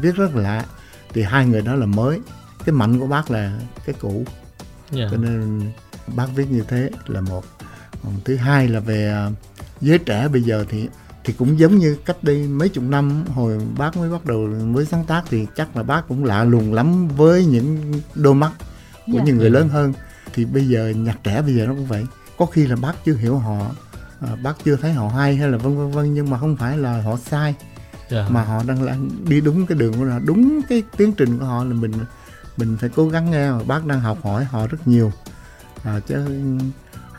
viết 0.00 0.16
rất 0.16 0.34
lạ 0.34 0.64
thì 1.12 1.22
hai 1.22 1.46
người 1.46 1.62
đó 1.62 1.74
là 1.74 1.86
mới 1.86 2.20
cái 2.64 2.72
mạnh 2.72 3.00
của 3.00 3.06
bác 3.06 3.30
là 3.30 3.60
cái 3.86 3.94
cũ 4.00 4.12
yeah. 4.12 4.26
Dạ. 4.90 5.08
cho 5.10 5.16
nên 5.16 5.62
bác 6.16 6.26
viết 6.34 6.46
như 6.50 6.64
thế 6.68 6.90
là 7.06 7.20
một 7.20 7.44
còn 8.02 8.12
thứ 8.24 8.36
hai 8.36 8.68
là 8.68 8.80
về 8.80 9.10
à, 9.10 9.30
giới 9.80 9.98
trẻ 9.98 10.28
bây 10.28 10.42
giờ 10.42 10.64
thì 10.68 10.88
thì 11.24 11.32
cũng 11.32 11.58
giống 11.58 11.78
như 11.78 11.96
cách 12.04 12.16
đây 12.22 12.48
mấy 12.48 12.68
chục 12.68 12.84
năm 12.84 13.24
hồi 13.34 13.58
bác 13.78 13.96
mới 13.96 14.10
bắt 14.10 14.24
đầu 14.24 14.38
mới 14.46 14.86
sáng 14.86 15.04
tác 15.04 15.22
thì 15.30 15.46
chắc 15.56 15.76
là 15.76 15.82
bác 15.82 16.08
cũng 16.08 16.24
lạ 16.24 16.44
lùng 16.44 16.74
lắm 16.74 17.08
với 17.08 17.46
những 17.46 17.92
đôi 18.14 18.34
mắt 18.34 18.52
của 19.06 19.12
yeah. 19.12 19.18
Dạ. 19.18 19.24
những 19.24 19.36
người 19.36 19.50
lớn 19.50 19.68
hơn 19.68 19.92
thì 20.34 20.44
bây 20.44 20.68
giờ 20.68 20.92
nhạc 20.96 21.16
trẻ 21.24 21.42
bây 21.42 21.54
giờ 21.54 21.66
nó 21.66 21.72
cũng 21.74 21.86
vậy 21.86 22.06
có 22.38 22.46
khi 22.46 22.66
là 22.66 22.76
bác 22.76 23.04
chưa 23.04 23.14
hiểu 23.14 23.38
họ 23.38 23.66
à, 24.20 24.36
bác 24.42 24.64
chưa 24.64 24.76
thấy 24.76 24.92
họ 24.92 25.08
hay 25.08 25.36
hay 25.36 25.48
là 25.48 25.58
vân 25.58 25.76
vân 25.76 25.90
vân 25.90 26.14
nhưng 26.14 26.30
mà 26.30 26.38
không 26.38 26.56
phải 26.56 26.78
là 26.78 27.02
họ 27.02 27.16
sai 27.16 27.54
yeah. 27.54 28.10
Dạ. 28.10 28.26
mà 28.30 28.42
họ 28.42 28.62
đang 28.66 28.82
là 28.82 28.96
đi 29.28 29.40
đúng 29.40 29.66
cái 29.66 29.78
đường 29.78 29.92
của 29.98 30.04
họ 30.04 30.18
đúng 30.18 30.60
cái 30.68 30.82
tiến 30.96 31.12
trình 31.12 31.38
của 31.38 31.44
họ 31.44 31.64
là 31.64 31.74
mình 31.74 31.92
mình 32.56 32.76
phải 32.80 32.90
cố 32.96 33.08
gắng 33.08 33.30
nghe 33.30 33.50
mà 33.50 33.62
bác 33.66 33.86
đang 33.86 34.00
học 34.00 34.18
hỏi 34.22 34.44
họ 34.44 34.66
rất 34.66 34.88
nhiều 34.88 35.12
à, 35.84 36.00
chứ 36.06 36.26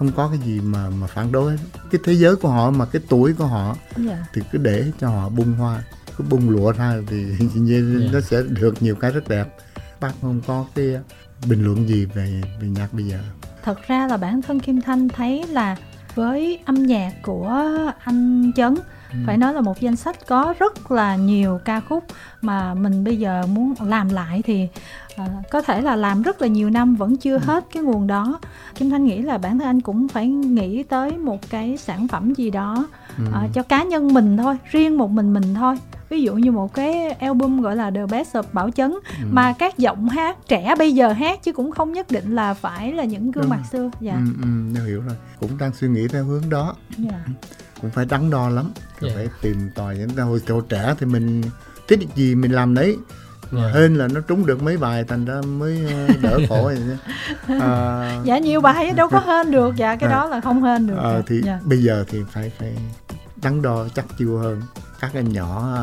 không 0.01 0.11
có 0.15 0.27
cái 0.27 0.39
gì 0.45 0.59
mà 0.59 0.89
mà 0.89 1.07
phản 1.07 1.31
đối 1.31 1.57
cái 1.91 2.01
thế 2.03 2.13
giới 2.13 2.35
của 2.35 2.49
họ 2.49 2.71
mà 2.71 2.85
cái 2.85 3.01
tuổi 3.09 3.33
của 3.33 3.45
họ 3.45 3.65
yeah. 3.65 4.07
Dạ. 4.07 4.25
thì 4.33 4.41
cứ 4.51 4.57
để 4.57 4.91
cho 4.99 5.09
họ 5.09 5.29
bung 5.29 5.53
hoa 5.53 5.83
cứ 6.17 6.23
bung 6.29 6.49
lụa 6.49 6.71
ra 6.71 6.95
thì 7.07 7.25
yeah. 7.69 7.83
Dạ. 7.99 8.09
nó 8.13 8.21
sẽ 8.21 8.43
được 8.49 8.81
nhiều 8.81 8.95
cái 8.95 9.11
rất 9.11 9.27
đẹp 9.27 9.47
bác 9.99 10.11
không 10.21 10.41
có 10.47 10.65
cái 10.75 10.85
bình 11.49 11.63
luận 11.63 11.89
gì 11.89 12.05
về 12.05 12.41
về 12.61 12.67
nhạc 12.67 12.93
bây 12.93 13.05
giờ 13.05 13.19
thật 13.63 13.87
ra 13.87 14.07
là 14.07 14.17
bản 14.17 14.41
thân 14.41 14.59
kim 14.59 14.81
thanh 14.81 15.09
thấy 15.09 15.47
là 15.47 15.75
với 16.15 16.59
âm 16.65 16.83
nhạc 16.83 17.13
của 17.21 17.67
anh 18.03 18.51
chấn 18.55 18.75
ừ. 19.11 19.17
phải 19.25 19.37
nói 19.37 19.53
là 19.53 19.61
một 19.61 19.79
danh 19.79 19.95
sách 19.95 20.27
có 20.27 20.53
rất 20.59 20.91
là 20.91 21.15
nhiều 21.15 21.59
ca 21.65 21.79
khúc 21.79 22.03
mà 22.41 22.73
mình 22.73 23.03
bây 23.03 23.17
giờ 23.17 23.43
muốn 23.47 23.73
làm 23.85 24.09
lại 24.09 24.41
thì 24.45 24.67
uh, 25.21 25.49
có 25.51 25.61
thể 25.61 25.81
là 25.81 25.95
làm 25.95 26.21
rất 26.21 26.41
là 26.41 26.47
nhiều 26.47 26.69
năm 26.69 26.95
vẫn 26.95 27.17
chưa 27.17 27.37
ừ. 27.37 27.41
hết 27.45 27.65
cái 27.73 27.83
nguồn 27.83 28.07
đó 28.07 28.39
kim 28.75 28.89
thanh 28.89 29.05
nghĩ 29.05 29.21
là 29.21 29.37
bản 29.37 29.59
thân 29.59 29.67
anh 29.67 29.81
cũng 29.81 30.07
phải 30.07 30.27
nghĩ 30.27 30.83
tới 30.83 31.17
một 31.17 31.49
cái 31.49 31.77
sản 31.77 32.07
phẩm 32.07 32.33
gì 32.33 32.49
đó 32.49 32.87
ừ. 33.17 33.23
uh, 33.45 33.53
cho 33.53 33.63
cá 33.63 33.83
nhân 33.83 34.13
mình 34.13 34.37
thôi 34.37 34.57
riêng 34.71 34.97
một 34.97 35.09
mình 35.09 35.33
mình 35.33 35.55
thôi 35.55 35.77
ví 36.11 36.21
dụ 36.21 36.35
như 36.35 36.51
một 36.51 36.73
cái 36.73 37.11
album 37.11 37.61
gọi 37.61 37.75
là 37.75 37.91
The 37.91 38.05
Best 38.05 38.35
of 38.35 38.43
Bảo 38.53 38.71
Chấn 38.71 38.91
ừ. 38.91 39.25
mà 39.31 39.53
các 39.59 39.77
giọng 39.77 40.09
hát 40.09 40.37
trẻ 40.47 40.75
bây 40.77 40.91
giờ 40.91 41.11
hát 41.11 41.43
chứ 41.43 41.53
cũng 41.53 41.71
không 41.71 41.93
nhất 41.93 42.11
định 42.11 42.35
là 42.35 42.53
phải 42.53 42.93
là 42.93 43.03
những 43.03 43.31
gương 43.31 43.43
Đúng. 43.43 43.49
mặt 43.49 43.61
xưa 43.71 43.91
dạ 43.99 44.13
ừ, 44.13 44.47
ừ, 44.75 44.85
hiểu 44.85 45.01
rồi 45.01 45.15
cũng 45.39 45.57
đang 45.57 45.73
suy 45.73 45.87
nghĩ 45.87 46.07
theo 46.07 46.23
hướng 46.23 46.49
đó 46.49 46.75
dạ. 46.97 47.25
Cũng 47.81 47.91
phải 47.91 48.05
đắn 48.05 48.29
đo 48.29 48.49
lắm. 48.49 48.71
Yeah. 48.75 49.01
Dạ. 49.01 49.09
phải 49.15 49.29
tìm 49.41 49.69
tòi 49.75 49.97
những 49.97 50.09
hồi 50.09 50.41
chỗ 50.47 50.61
trẻ 50.61 50.95
thì 50.99 51.05
mình 51.05 51.41
thích 51.87 51.99
gì 52.15 52.35
mình 52.35 52.51
làm 52.51 52.75
đấy 52.75 52.97
yeah. 53.57 53.75
hên 53.75 53.95
là 53.95 54.07
nó 54.07 54.21
trúng 54.21 54.45
được 54.45 54.63
mấy 54.63 54.77
bài 54.77 55.03
thành 55.07 55.25
ra 55.25 55.41
mới 55.41 55.85
ờ, 55.87 56.07
đỡ 56.21 56.39
khổ 56.49 56.63
vậy 56.63 56.97
à, 57.59 58.21
dạ 58.25 58.37
nhiều 58.37 58.61
bài 58.61 58.91
đâu 58.91 59.09
có 59.09 59.19
hên 59.19 59.51
được. 59.51 59.75
Dạ 59.75 59.95
cái 59.95 60.09
à, 60.09 60.15
đó 60.15 60.25
là 60.25 60.41
không 60.41 60.63
hên 60.63 60.87
được. 60.87 60.97
À, 60.97 61.21
thì 61.27 61.41
dạ. 61.45 61.59
bây 61.63 61.83
giờ 61.83 62.05
thì 62.07 62.19
phải 62.31 62.51
phải 62.59 62.75
đắn 63.43 63.61
đo 63.61 63.87
chắc 63.95 64.05
chiêu 64.17 64.37
hơn. 64.37 64.61
Các 64.99 65.13
em 65.13 65.33
nhỏ 65.33 65.77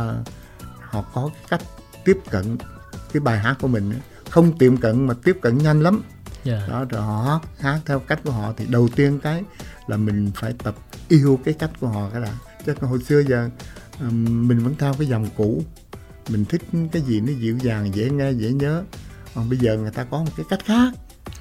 họ 0.80 1.04
có 1.14 1.30
cách 1.48 1.60
tiếp 2.04 2.18
cận 2.30 2.56
cái 3.12 3.20
bài 3.20 3.38
hát 3.38 3.56
của 3.60 3.68
mình 3.68 3.92
không 4.30 4.58
tiệm 4.58 4.76
cận 4.76 5.06
mà 5.06 5.14
tiếp 5.24 5.38
cận 5.42 5.58
nhanh 5.58 5.82
lắm 5.82 6.02
yeah. 6.48 6.62
Dạ. 6.68 6.72
đó 6.72 6.84
rồi 6.90 7.02
họ 7.02 7.40
hát 7.60 7.80
theo 7.86 7.98
cách 8.00 8.20
của 8.24 8.30
họ 8.30 8.52
thì 8.56 8.66
đầu 8.68 8.88
tiên 8.96 9.20
cái 9.22 9.42
là 9.86 9.96
mình 9.96 10.30
phải 10.34 10.52
tập 10.64 10.74
yêu 11.08 11.40
cái 11.44 11.54
cách 11.54 11.70
của 11.80 11.88
họ 11.88 12.10
cái 12.10 12.22
đã 12.22 12.32
chứ 12.66 12.74
hồi 12.80 12.98
xưa 13.02 13.20
giờ 13.20 13.48
mình 14.20 14.58
vẫn 14.58 14.74
theo 14.78 14.94
cái 14.98 15.08
dòng 15.08 15.26
cũ 15.36 15.62
mình 16.28 16.44
thích 16.44 16.62
cái 16.92 17.02
gì 17.02 17.20
nó 17.20 17.32
dịu 17.40 17.58
dàng 17.58 17.94
dễ 17.94 18.10
nghe 18.10 18.30
dễ 18.30 18.50
nhớ 18.50 18.82
còn 19.34 19.48
bây 19.48 19.58
giờ 19.58 19.76
người 19.76 19.90
ta 19.90 20.04
có 20.04 20.18
một 20.18 20.30
cái 20.36 20.46
cách 20.50 20.60
khác 20.64 20.92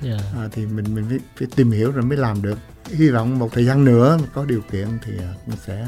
yeah. 0.04 0.22
Dạ. 0.34 0.42
à, 0.42 0.50
thì 0.52 0.66
mình 0.66 0.96
mình 0.96 1.06
phải, 1.10 1.20
phải 1.38 1.48
tìm 1.56 1.72
hiểu 1.72 1.92
rồi 1.92 2.04
mới 2.04 2.18
làm 2.18 2.42
được 2.42 2.58
hy 2.86 3.10
vọng 3.10 3.40
một 3.40 3.50
thời 3.54 3.66
gian 3.66 3.86
nữa 3.86 4.18
có 4.34 4.46
điều 4.46 4.62
kiện 4.72 4.88
thì 5.06 5.12
mình 5.48 5.58
à, 5.58 5.64
sẽ 5.66 5.88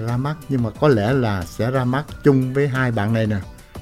ra 0.00 0.16
mắt 0.16 0.36
nhưng 0.48 0.62
mà 0.62 0.70
có 0.80 0.88
lẽ 0.88 1.12
là 1.12 1.44
sẽ 1.44 1.70
ra 1.70 1.84
mắt 1.84 2.04
chung 2.24 2.54
với 2.54 2.68
hai 2.68 2.92
bạn 2.92 3.12
này 3.12 3.26
nè 3.26 3.36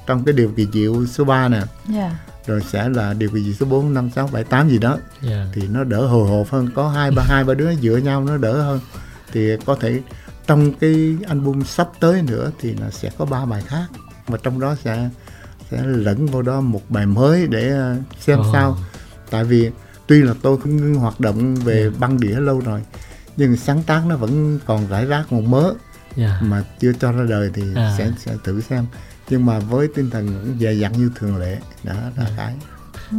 trong 0.07 0.25
cái 0.25 0.33
điều 0.33 0.51
kỳ 0.55 0.67
diệu 0.73 1.05
số 1.05 1.23
3 1.23 1.47
nè 1.47 1.61
yeah. 1.93 2.11
Rồi 2.49 2.61
sẽ 2.61 2.89
là 2.89 3.13
điều 3.13 3.29
diệu 3.29 3.53
số 3.53 3.65
4, 3.65 3.93
5, 3.93 4.09
6, 4.15 4.29
7, 4.33 4.43
8 4.43 4.69
gì 4.69 4.77
đó 4.77 4.89
yeah. 4.89 5.03
Dạ. 5.21 5.45
thì 5.53 5.67
nó 5.67 5.83
đỡ 5.83 6.07
hồi 6.07 6.29
hộp 6.29 6.49
hơn 6.49 6.69
có 6.75 6.89
hai 6.89 7.11
ba 7.11 7.23
hai 7.23 7.43
ba 7.43 7.53
đứa 7.53 7.75
dựa 7.75 7.97
nhau 7.97 8.23
nó 8.23 8.37
đỡ 8.37 8.61
hơn 8.61 8.79
thì 9.31 9.57
có 9.65 9.75
thể 9.75 10.01
trong 10.47 10.73
cái 10.73 11.17
album 11.27 11.63
sắp 11.63 11.89
tới 11.99 12.21
nữa 12.21 12.51
thì 12.59 12.73
là 12.73 12.89
sẽ 12.91 13.11
có 13.17 13.25
ba 13.25 13.45
bài 13.45 13.63
khác 13.67 13.85
mà 14.27 14.37
trong 14.43 14.59
đó 14.59 14.75
sẽ 14.83 15.09
sẽ 15.71 15.83
lẫn 15.83 16.25
vào 16.25 16.41
đó 16.41 16.61
một 16.61 16.81
bài 16.89 17.05
mới 17.05 17.47
để 17.47 17.69
ờ, 17.69 17.95
xem 18.19 18.39
oh. 18.39 18.45
sao 18.53 18.77
tại 19.29 19.43
vì 19.43 19.71
tuy 20.07 20.21
là 20.21 20.33
tôi 20.41 20.57
cũng 20.57 20.77
ngưng 20.77 20.95
hoạt 20.95 21.19
động 21.19 21.55
về 21.55 21.81
yeah. 21.81 21.93
Dạ. 21.93 21.97
băng 21.99 22.19
đĩa 22.19 22.39
lâu 22.39 22.59
rồi 22.59 22.81
nhưng 23.37 23.57
sáng 23.57 23.83
tác 23.83 24.01
nó 24.07 24.15
vẫn 24.15 24.59
còn 24.65 24.87
rải 24.87 25.05
rác 25.05 25.31
một 25.31 25.43
mớ 25.43 25.63
yeah. 25.63 25.75
Dạ. 26.15 26.39
mà 26.41 26.63
chưa 26.79 26.93
cho 26.99 27.11
ra 27.11 27.25
đời 27.29 27.51
thì 27.53 27.63
à. 27.75 27.95
sẽ 27.97 28.11
sẽ 28.17 28.35
thử 28.43 28.61
xem 28.61 28.85
nhưng 29.29 29.45
mà 29.45 29.59
với 29.59 29.87
tinh 29.95 30.09
thần 30.09 30.27
cũng 30.27 30.59
dè 30.59 30.73
dặn 30.73 30.93
như 30.93 31.11
thường 31.15 31.37
lệ 31.37 31.57
đó 31.83 31.93
là. 31.93 32.11
Dạ. 32.17 32.33
cái 32.37 32.53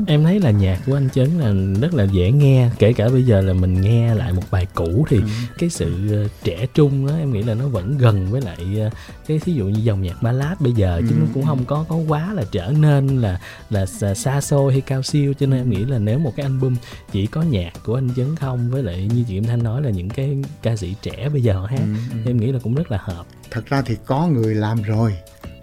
em 0.07 0.25
thấy 0.25 0.40
là 0.40 0.50
nhạc 0.50 0.81
của 0.87 0.97
anh 0.97 1.09
chấn 1.11 1.38
là 1.38 1.52
rất 1.81 1.95
là 1.95 2.05
dễ 2.05 2.33
nghe 2.33 2.71
kể 2.79 2.93
cả 2.93 3.09
bây 3.09 3.23
giờ 3.23 3.40
là 3.40 3.52
mình 3.52 3.81
nghe 3.81 4.14
lại 4.14 4.33
một 4.33 4.43
bài 4.50 4.67
cũ 4.75 5.07
thì 5.09 5.17
ừ. 5.17 5.23
cái 5.59 5.71
sự 5.71 5.95
ờ, 6.12 6.29
trẻ 6.45 6.67
trung 6.75 7.07
đó 7.07 7.14
em 7.19 7.33
nghĩ 7.33 7.43
là 7.43 7.55
nó 7.55 7.69
vẫn 7.69 7.99
gần 7.99 8.26
với 8.31 8.40
lại 8.40 8.59
ờ, 8.81 8.90
cái 9.26 9.38
thí 9.38 9.52
dụ 9.52 9.64
như 9.64 9.81
dòng 9.81 10.02
nhạc 10.02 10.23
ballad 10.23 10.59
bây 10.61 10.73
giờ 10.73 10.97
ừ. 10.97 11.07
chứ 11.09 11.14
nó 11.21 11.26
cũng 11.35 11.47
không 11.47 11.64
có 11.64 11.85
có 11.88 11.97
quá 11.97 12.33
là 12.33 12.43
trở 12.52 12.73
nên 12.79 13.07
là 13.21 13.40
là 13.71 13.87
xa 14.14 14.40
xôi 14.40 14.73
hay 14.73 14.81
cao 14.81 15.02
siêu 15.02 15.35
cho 15.38 15.47
nên 15.47 15.61
em 15.61 15.71
nghĩ 15.71 15.85
là 15.85 15.99
nếu 15.99 16.19
một 16.19 16.33
cái 16.37 16.45
album 16.45 16.76
chỉ 17.12 17.26
có 17.26 17.43
nhạc 17.43 17.73
của 17.85 17.95
anh 17.95 18.09
chấn 18.17 18.37
không 18.37 18.71
với 18.71 18.83
lại 18.83 19.09
như 19.14 19.25
chị 19.29 19.35
Kim 19.35 19.45
Thanh 19.45 19.62
nói 19.62 19.83
là 19.83 19.90
những 19.90 20.09
cái 20.09 20.43
ca 20.62 20.76
sĩ 20.76 20.95
trẻ 21.02 21.29
bây 21.29 21.43
giờ 21.43 21.67
hát 21.67 21.81
ừ. 21.81 21.95
ừ. 22.12 22.31
em 22.31 22.37
nghĩ 22.37 22.52
là 22.52 22.59
cũng 22.62 22.75
rất 22.75 22.90
là 22.90 22.99
hợp 23.02 23.26
thật 23.50 23.67
ra 23.67 23.83
thì 23.83 23.97
có 24.07 24.26
người 24.26 24.55
làm 24.55 24.83
rồi 24.83 25.14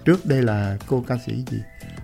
trước 0.08 0.26
đây 0.26 0.42
là 0.42 0.78
cô 0.88 1.04
ca 1.08 1.18
sĩ 1.26 1.44
gì 1.52 1.58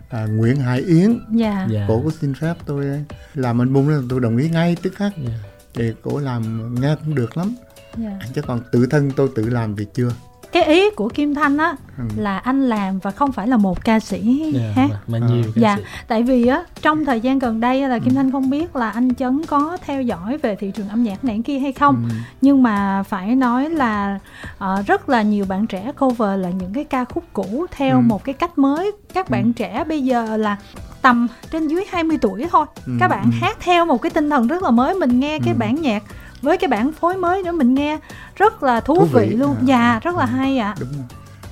à, 0.10 0.26
Nguyễn 0.26 0.56
Hải 0.56 0.82
Yến 0.82 1.20
dạ. 1.32 1.68
dạ. 1.72 1.86
cổ 1.88 2.02
có 2.06 2.12
xin 2.22 2.34
phép 2.34 2.54
tôi 2.66 2.86
làm 3.34 3.60
album 3.60 3.88
là 3.88 4.02
tôi 4.10 4.20
đồng 4.20 4.38
ý 4.38 4.50
ngay 4.50 4.76
tức 4.82 4.94
khắc 4.96 5.14
dạ. 5.26 5.34
thì 5.74 5.94
cổ 6.02 6.20
làm 6.20 6.76
nghe 6.82 6.96
cũng 6.96 7.16
được 7.16 7.38
lắm 7.38 7.56
dạ. 7.98 8.20
chứ 8.36 8.42
còn 8.42 8.62
tự 8.72 8.86
thân 8.86 9.12
tôi 9.16 9.30
tự 9.36 9.50
làm 9.50 9.76
thì 9.76 9.86
chưa 9.94 10.12
cái 10.54 10.64
ý 10.64 10.89
của 10.96 11.10
Kim 11.10 11.36
Thanh 11.36 11.58
á 11.58 11.76
ừ. 11.98 12.04
là 12.18 12.38
anh 12.38 12.70
làm 12.70 13.00
và 13.00 13.12
không 13.12 13.32
phải 13.32 13.48
là 13.48 13.58
một 13.58 13.86
ca 13.86 14.00
sĩ 14.00 14.42
yeah, 14.42 14.54
dạ, 14.54 14.72
hát 14.76 14.89
mà, 15.08 15.20
mà 15.20 15.28
nhiều 15.28 15.44
ca 15.56 15.62
dạ 15.62 15.76
sĩ. 15.78 15.84
tại 16.08 16.24
vì 16.24 16.48
á 16.48 16.63
trong 16.82 17.06
thời 17.06 17.20
gian 17.20 17.39
gần 17.39 17.60
đây 17.60 17.89
là 17.89 18.00
Kim 18.00 18.10
ừ. 18.10 18.16
Thanh 18.16 18.32
không 18.32 18.50
biết 18.50 18.76
là 18.76 18.89
anh 18.89 19.13
Chấn 19.13 19.46
có 19.46 19.78
theo 19.86 20.02
dõi 20.02 20.38
về 20.38 20.56
thị 20.56 20.72
trường 20.72 20.89
âm 20.89 21.04
nhạc 21.04 21.24
này 21.24 21.42
kia 21.46 21.60
hay 21.60 21.72
không 21.72 22.06
ừ. 22.10 22.16
nhưng 22.42 22.63
mà 22.63 23.04
phải 23.04 23.36
nói 23.36 23.70
là 23.70 24.20
uh, 24.58 24.86
rất 24.88 25.10
là 25.10 25.22
nhiều 25.22 25.46
bạn 25.46 25.68
trẻ 25.68 25.92
cover 26.00 26.39
là 26.39 26.50
những 26.50 26.74
cái 26.74 26.84
ca 26.84 27.06
khúc 27.06 27.24
cũ 27.34 27.66
theo 27.72 27.96
ừ. 27.96 28.02
một 28.02 28.24
cái 28.24 28.34
cách 28.34 28.58
mới 28.58 28.92
các 29.13 29.30
bạn 29.30 29.44
ừ. 29.44 29.52
trẻ 29.56 29.84
bây 29.88 30.02
giờ 30.02 30.38
là 30.38 30.58
tầm 31.02 31.28
trên 31.52 31.68
dưới 31.68 31.84
20 31.89 32.18
tuổi 32.22 32.48
thôi 32.52 32.66
ừ. 32.86 32.94
các 33.00 33.08
bạn 33.08 33.24
ừ. 33.24 33.38
hát 33.42 33.58
theo 33.60 33.86
một 33.86 34.02
cái 34.02 34.10
tinh 34.10 34.30
thần 34.30 34.48
rất 34.48 34.63
là 34.63 34.72
mới 34.72 34.96
mình 34.96 35.20
nghe 35.20 35.39
cái 35.39 35.54
ừ. 35.54 35.58
bản 35.60 35.82
nhạc 35.82 36.04
với 36.43 36.58
cái 36.58 36.67
bản 36.67 36.91
phối 36.93 37.17
mới 37.17 37.43
nữa 37.43 37.51
mình 37.51 37.73
nghe 37.73 37.99
rất 38.36 38.63
là 38.63 38.82
thú, 38.82 38.95
thú 38.95 39.06
vị, 39.06 39.27
vị 39.29 39.36
luôn 39.36 39.56
à. 39.56 39.63
dạ 39.65 39.99
rất 40.03 40.15
là 40.15 40.25
hay 40.25 40.58
ạ 40.58 40.73
à. 40.77 40.79
đúng 40.79 40.89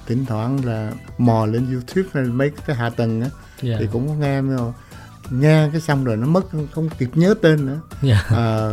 thỉnh 0.07 0.25
thoảng 0.25 0.65
là 0.65 0.91
mò 1.17 1.45
lên 1.45 1.73
youtube 1.73 2.09
hay 2.13 2.23
mấy 2.23 2.51
cái 2.65 2.75
hạ 2.75 2.89
tầng 2.89 3.21
á 3.21 3.29
yeah. 3.63 3.79
thì 3.79 3.87
cũng 3.91 4.07
có 4.07 4.13
nghe 4.13 4.41
mà 4.41 4.57
nghe 5.29 5.69
cái 5.71 5.81
xong 5.81 6.03
rồi 6.03 6.17
nó 6.17 6.27
mất 6.27 6.45
không 6.71 6.89
kịp 6.97 7.09
nhớ 7.13 7.33
tên 7.41 7.65
nữa 7.65 7.79
yeah. 8.01 8.25
à, 8.29 8.69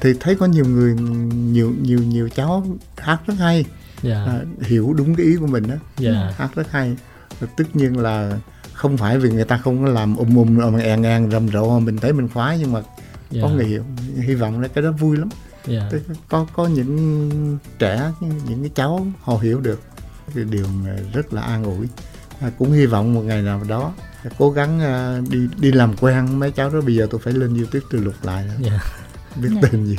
thì 0.00 0.14
thấy 0.20 0.34
có 0.34 0.46
nhiều 0.46 0.64
người 0.64 0.94
nhiều 1.34 1.74
nhiều 1.82 1.98
nhiều 1.98 2.28
cháu 2.28 2.66
hát 2.96 3.18
rất 3.26 3.34
hay 3.38 3.64
yeah. 4.02 4.26
à, 4.26 4.40
hiểu 4.60 4.94
đúng 4.96 5.14
cái 5.14 5.26
ý 5.26 5.36
của 5.36 5.46
mình 5.46 5.64
đó 5.68 5.74
yeah. 6.00 6.36
hát 6.36 6.48
rất 6.54 6.70
hay 6.70 6.96
và 7.40 7.46
tất 7.56 7.64
nhiên 7.76 7.98
là 7.98 8.38
không 8.72 8.96
phải 8.96 9.18
vì 9.18 9.30
người 9.30 9.44
ta 9.44 9.56
không 9.56 9.84
có 9.84 9.90
làm 9.90 10.16
ùm 10.16 10.36
ùm 10.36 10.58
ùm 10.58 10.76
èn 10.76 11.02
èn 11.02 11.30
rầm 11.30 11.48
rộ 11.48 11.78
mình 11.78 11.96
thấy 11.96 12.12
mình 12.12 12.28
khoái 12.28 12.58
nhưng 12.58 12.72
mà 12.72 12.80
yeah. 13.32 13.42
có 13.42 13.48
người 13.48 13.66
hiểu 13.66 13.84
hy 14.16 14.34
vọng 14.34 14.60
là 14.60 14.68
cái 14.68 14.84
đó 14.84 14.90
vui 14.90 15.16
lắm 15.16 15.28
yeah. 15.68 15.92
Dạ. 15.92 15.98
có 16.28 16.46
có 16.52 16.66
những 16.66 17.58
trẻ 17.78 18.10
những 18.20 18.60
cái 18.60 18.70
cháu 18.74 19.06
họ 19.20 19.36
hiểu 19.36 19.60
được 19.60 19.80
cái 20.34 20.44
điều 20.44 20.66
rất 21.12 21.32
là 21.32 21.42
an 21.42 21.64
ủi 21.64 21.88
à, 22.40 22.50
cũng 22.58 22.72
hy 22.72 22.86
vọng 22.86 23.14
một 23.14 23.22
ngày 23.22 23.42
nào 23.42 23.62
đó 23.68 23.92
cố 24.38 24.50
gắng 24.50 24.80
uh, 24.80 25.30
đi 25.30 25.48
đi 25.56 25.72
làm 25.72 25.96
quen 25.96 26.38
mấy 26.38 26.50
cháu 26.50 26.70
đó 26.70 26.80
bây 26.80 26.94
giờ 26.94 27.06
tôi 27.10 27.20
phải 27.24 27.32
lên 27.32 27.54
youtube 27.54 27.86
tôi 27.90 28.00
lục 28.00 28.14
lại 28.22 28.44
yeah. 28.46 28.60
Dạ. 28.60 28.78
biết 29.36 29.48
yeah. 29.52 29.62
Dạ. 29.62 29.68
tên 29.72 29.86
gì 29.86 29.96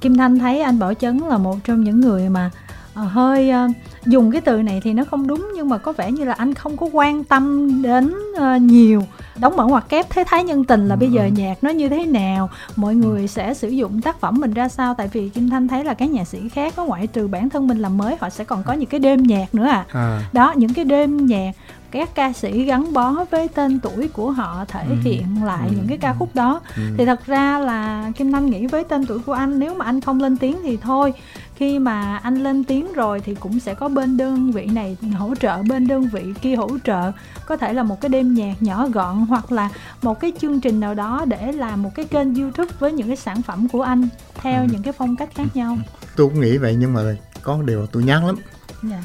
kim 0.00 0.16
thanh 0.16 0.38
thấy 0.38 0.60
anh 0.60 0.78
bảo 0.78 0.94
chấn 0.94 1.18
là 1.18 1.38
một 1.38 1.58
trong 1.64 1.84
những 1.84 2.00
người 2.00 2.28
mà 2.28 2.50
hơi 2.94 3.50
uh, 3.50 3.76
dùng 4.06 4.30
cái 4.30 4.40
từ 4.40 4.62
này 4.62 4.80
thì 4.84 4.92
nó 4.92 5.04
không 5.04 5.26
đúng 5.26 5.50
nhưng 5.56 5.68
mà 5.68 5.78
có 5.78 5.92
vẻ 5.92 6.12
như 6.12 6.24
là 6.24 6.32
anh 6.32 6.54
không 6.54 6.76
có 6.76 6.88
quan 6.92 7.24
tâm 7.24 7.68
đến 7.82 8.14
uh, 8.32 8.62
nhiều 8.62 9.02
đóng 9.40 9.56
mở 9.56 9.66
ngoặc 9.66 9.88
kép 9.88 10.10
thế 10.10 10.24
thái 10.26 10.44
nhân 10.44 10.64
tình 10.64 10.88
là 10.88 10.94
ừ. 10.94 10.98
bây 10.98 11.10
giờ 11.10 11.22
ừ. 11.22 11.28
nhạc 11.28 11.64
nó 11.64 11.70
như 11.70 11.88
thế 11.88 12.06
nào 12.06 12.50
mọi 12.76 12.94
người 12.94 13.28
sẽ 13.28 13.54
sử 13.54 13.68
dụng 13.68 14.00
tác 14.00 14.20
phẩm 14.20 14.40
mình 14.40 14.52
ra 14.52 14.68
sao 14.68 14.94
tại 14.94 15.08
vì 15.12 15.28
kim 15.28 15.50
thanh 15.50 15.68
thấy 15.68 15.84
là 15.84 15.94
các 15.94 16.10
nhạc 16.10 16.24
sĩ 16.24 16.48
khác 16.48 16.74
có 16.76 16.84
ngoại 16.84 17.06
trừ 17.06 17.28
bản 17.28 17.48
thân 17.48 17.66
mình 17.66 17.78
làm 17.78 17.96
mới 17.96 18.16
họ 18.20 18.30
sẽ 18.30 18.44
còn 18.44 18.62
có 18.62 18.72
những 18.72 18.88
cái 18.88 19.00
đêm 19.00 19.22
nhạc 19.22 19.54
nữa 19.54 19.66
à, 19.66 19.84
à. 19.92 20.20
đó 20.32 20.54
những 20.56 20.74
cái 20.74 20.84
đêm 20.84 21.26
nhạc 21.26 21.52
các 21.92 22.14
ca 22.14 22.32
sĩ 22.32 22.64
gắn 22.64 22.92
bó 22.92 23.24
với 23.30 23.48
tên 23.48 23.80
tuổi 23.80 24.08
của 24.08 24.30
họ 24.30 24.64
thể 24.68 24.84
ừ. 24.88 24.94
hiện 25.02 25.44
lại 25.44 25.68
ừ. 25.68 25.74
những 25.76 25.86
cái 25.88 25.98
ca 25.98 26.14
khúc 26.18 26.34
đó 26.34 26.60
ừ. 26.76 26.82
thì 26.96 27.04
thật 27.04 27.26
ra 27.26 27.58
là 27.58 28.10
kim 28.16 28.32
thanh 28.32 28.46
nghĩ 28.46 28.66
với 28.66 28.84
tên 28.84 29.06
tuổi 29.06 29.18
của 29.18 29.32
anh 29.32 29.58
nếu 29.58 29.74
mà 29.74 29.84
anh 29.84 30.00
không 30.00 30.20
lên 30.20 30.36
tiếng 30.36 30.56
thì 30.62 30.76
thôi 30.76 31.12
khi 31.56 31.78
mà 31.78 32.16
anh 32.16 32.42
lên 32.42 32.64
tiếng 32.64 32.92
rồi 32.92 33.20
thì 33.20 33.34
cũng 33.34 33.60
sẽ 33.60 33.74
có 33.74 33.88
bên 33.88 34.16
đơn 34.16 34.50
vị 34.50 34.66
này 34.66 34.96
hỗ 35.18 35.34
trợ 35.34 35.62
bên 35.62 35.86
đơn 35.86 36.08
vị 36.12 36.24
kia 36.42 36.54
hỗ 36.54 36.68
trợ 36.84 37.12
có 37.46 37.56
thể 37.56 37.72
là 37.72 37.82
một 37.82 38.00
cái 38.00 38.08
đêm 38.08 38.34
nhạc 38.34 38.54
nhỏ 38.60 38.86
gọn 38.86 39.16
hoặc 39.16 39.52
là 39.52 39.68
một 40.02 40.20
cái 40.20 40.32
chương 40.40 40.60
trình 40.60 40.80
nào 40.80 40.94
đó 40.94 41.24
để 41.28 41.52
làm 41.52 41.82
một 41.82 41.90
cái 41.94 42.04
kênh 42.04 42.34
youtube 42.34 42.72
với 42.78 42.92
những 42.92 43.06
cái 43.06 43.16
sản 43.16 43.42
phẩm 43.42 43.68
của 43.68 43.82
anh 43.82 44.08
theo 44.34 44.62
ừ. 44.62 44.68
những 44.72 44.82
cái 44.82 44.92
phong 44.92 45.16
cách 45.16 45.28
khác 45.34 45.46
nhau 45.54 45.78
tôi 46.16 46.28
cũng 46.28 46.40
nghĩ 46.40 46.58
vậy 46.58 46.76
nhưng 46.78 46.92
mà 46.92 47.02
có 47.42 47.62
điều 47.62 47.86
tôi 47.86 48.02
nhát 48.02 48.22
lắm 48.24 48.36
dạ. 48.82 49.02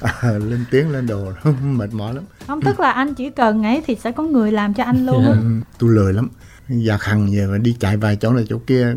à, 0.00 0.22
lên 0.38 0.64
tiếng 0.70 0.90
lên 0.90 1.06
đồ 1.06 1.32
mệt 1.62 1.94
mỏi 1.94 2.14
lắm 2.14 2.24
không 2.46 2.60
tức 2.62 2.80
là 2.80 2.90
anh 2.90 3.14
chỉ 3.14 3.30
cần 3.30 3.62
ấy 3.62 3.82
thì 3.86 3.94
sẽ 3.94 4.12
có 4.12 4.22
người 4.22 4.52
làm 4.52 4.74
cho 4.74 4.84
anh 4.84 5.06
luôn 5.06 5.24
dạ. 5.24 5.34
tôi 5.78 5.90
lười 5.90 6.12
lắm 6.12 6.28
già 6.68 6.98
khằng 6.98 7.30
về 7.32 7.46
mà 7.46 7.58
đi 7.58 7.76
chạy 7.80 7.96
vài 7.96 8.16
chỗ 8.16 8.32
này 8.32 8.44
chỗ 8.48 8.58
kia 8.66 8.94